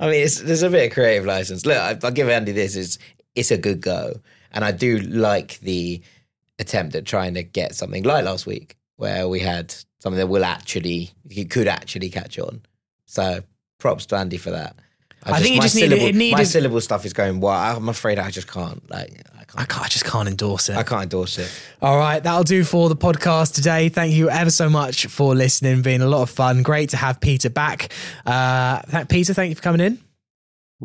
I 0.00 0.06
mean, 0.06 0.22
it's, 0.22 0.40
there's 0.40 0.62
a 0.62 0.70
bit 0.70 0.86
of 0.86 0.94
creative 0.94 1.26
license. 1.26 1.66
Look, 1.66 1.76
I, 1.76 1.98
I'll 2.02 2.10
give 2.10 2.28
Andy 2.28 2.52
this. 2.52 2.74
It's, 2.76 2.98
it's 3.34 3.50
a 3.50 3.58
good 3.58 3.82
go. 3.82 4.14
And 4.50 4.64
I 4.64 4.72
do 4.72 4.98
like 4.98 5.60
the 5.60 6.02
attempt 6.58 6.94
at 6.94 7.04
trying 7.04 7.34
to 7.34 7.42
get 7.42 7.74
something 7.74 8.02
like 8.02 8.24
last 8.24 8.46
week, 8.46 8.76
where 8.96 9.28
we 9.28 9.40
had 9.40 9.74
something 10.00 10.18
that 10.18 10.26
will 10.26 10.44
actually, 10.44 11.10
you 11.28 11.46
could 11.46 11.68
actually 11.68 12.08
catch 12.08 12.38
on. 12.38 12.62
So 13.06 13.42
props 13.78 14.06
to 14.06 14.16
Andy 14.16 14.38
for 14.38 14.50
that. 14.50 14.76
I 15.24 15.40
think 15.40 15.54
it 15.56 15.58
my 15.58 15.62
just 15.64 15.74
needed- 15.76 15.88
syllable, 15.90 16.06
it 16.08 16.14
needed- 16.16 16.36
My 16.36 16.42
syllable 16.44 16.80
stuff 16.80 17.04
is 17.06 17.12
going, 17.12 17.40
well, 17.40 17.52
I'm 17.76 17.88
afraid 17.88 18.18
I 18.18 18.30
just 18.30 18.48
can't. 18.48 18.82
Like, 18.90 19.22
I 19.54 19.62
I, 19.62 19.64
can't, 19.66 19.84
I 19.84 19.88
just 19.88 20.04
can't 20.06 20.28
endorse 20.28 20.68
it. 20.70 20.76
I 20.76 20.82
can't 20.82 21.02
endorse 21.02 21.38
it. 21.38 21.50
All 21.82 21.98
right, 21.98 22.22
that'll 22.22 22.42
do 22.42 22.64
for 22.64 22.88
the 22.88 22.96
podcast 22.96 23.54
today. 23.54 23.88
Thank 23.90 24.14
you 24.14 24.30
ever 24.30 24.50
so 24.50 24.70
much 24.70 25.06
for 25.06 25.34
listening. 25.34 25.82
Been 25.82 26.00
a 26.00 26.06
lot 26.06 26.22
of 26.22 26.30
fun. 26.30 26.62
Great 26.62 26.88
to 26.90 26.96
have 26.96 27.20
Peter 27.20 27.50
back. 27.50 27.92
Uh, 28.24 28.80
th- 28.90 29.08
Peter, 29.08 29.34
thank 29.34 29.50
you 29.50 29.54
for 29.54 29.62
coming 29.62 29.80
in. 29.82 29.98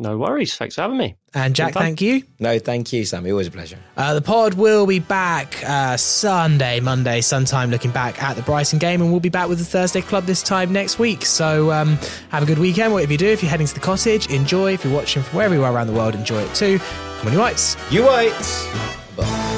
No 0.00 0.16
worries. 0.16 0.54
Thanks 0.56 0.76
for 0.76 0.82
having 0.82 0.96
me. 0.96 1.16
And 1.34 1.56
Jack, 1.56 1.74
thank 1.74 2.00
you. 2.00 2.22
No, 2.38 2.60
thank 2.60 2.92
you, 2.92 3.04
Sammy. 3.04 3.32
Always 3.32 3.48
a 3.48 3.50
pleasure. 3.50 3.78
Uh, 3.96 4.14
the 4.14 4.22
pod 4.22 4.54
will 4.54 4.86
be 4.86 5.00
back 5.00 5.60
uh, 5.66 5.96
Sunday, 5.96 6.78
Monday, 6.78 7.20
sometime 7.20 7.70
looking 7.70 7.90
back 7.90 8.22
at 8.22 8.36
the 8.36 8.42
Brighton 8.42 8.78
game, 8.78 9.02
and 9.02 9.10
we'll 9.10 9.18
be 9.18 9.28
back 9.28 9.48
with 9.48 9.58
the 9.58 9.64
Thursday 9.64 10.00
Club 10.00 10.24
this 10.24 10.40
time 10.40 10.72
next 10.72 11.00
week. 11.00 11.26
So 11.26 11.72
um, 11.72 11.98
have 12.30 12.44
a 12.44 12.46
good 12.46 12.60
weekend, 12.60 12.92
whatever 12.92 13.10
you 13.10 13.18
do. 13.18 13.26
If 13.26 13.42
you're 13.42 13.50
heading 13.50 13.66
to 13.66 13.74
the 13.74 13.80
cottage, 13.80 14.30
enjoy. 14.30 14.74
If 14.74 14.84
you're 14.84 14.94
watching 14.94 15.24
from 15.24 15.36
wherever 15.36 15.54
you 15.54 15.64
are 15.64 15.72
around 15.72 15.88
the 15.88 15.94
world, 15.94 16.14
enjoy 16.14 16.42
it 16.42 16.54
too. 16.54 16.78
Come 16.78 17.26
on, 17.26 17.32
you 17.32 17.40
whites. 17.40 17.76
You 17.90 18.04
whites. 18.04 19.57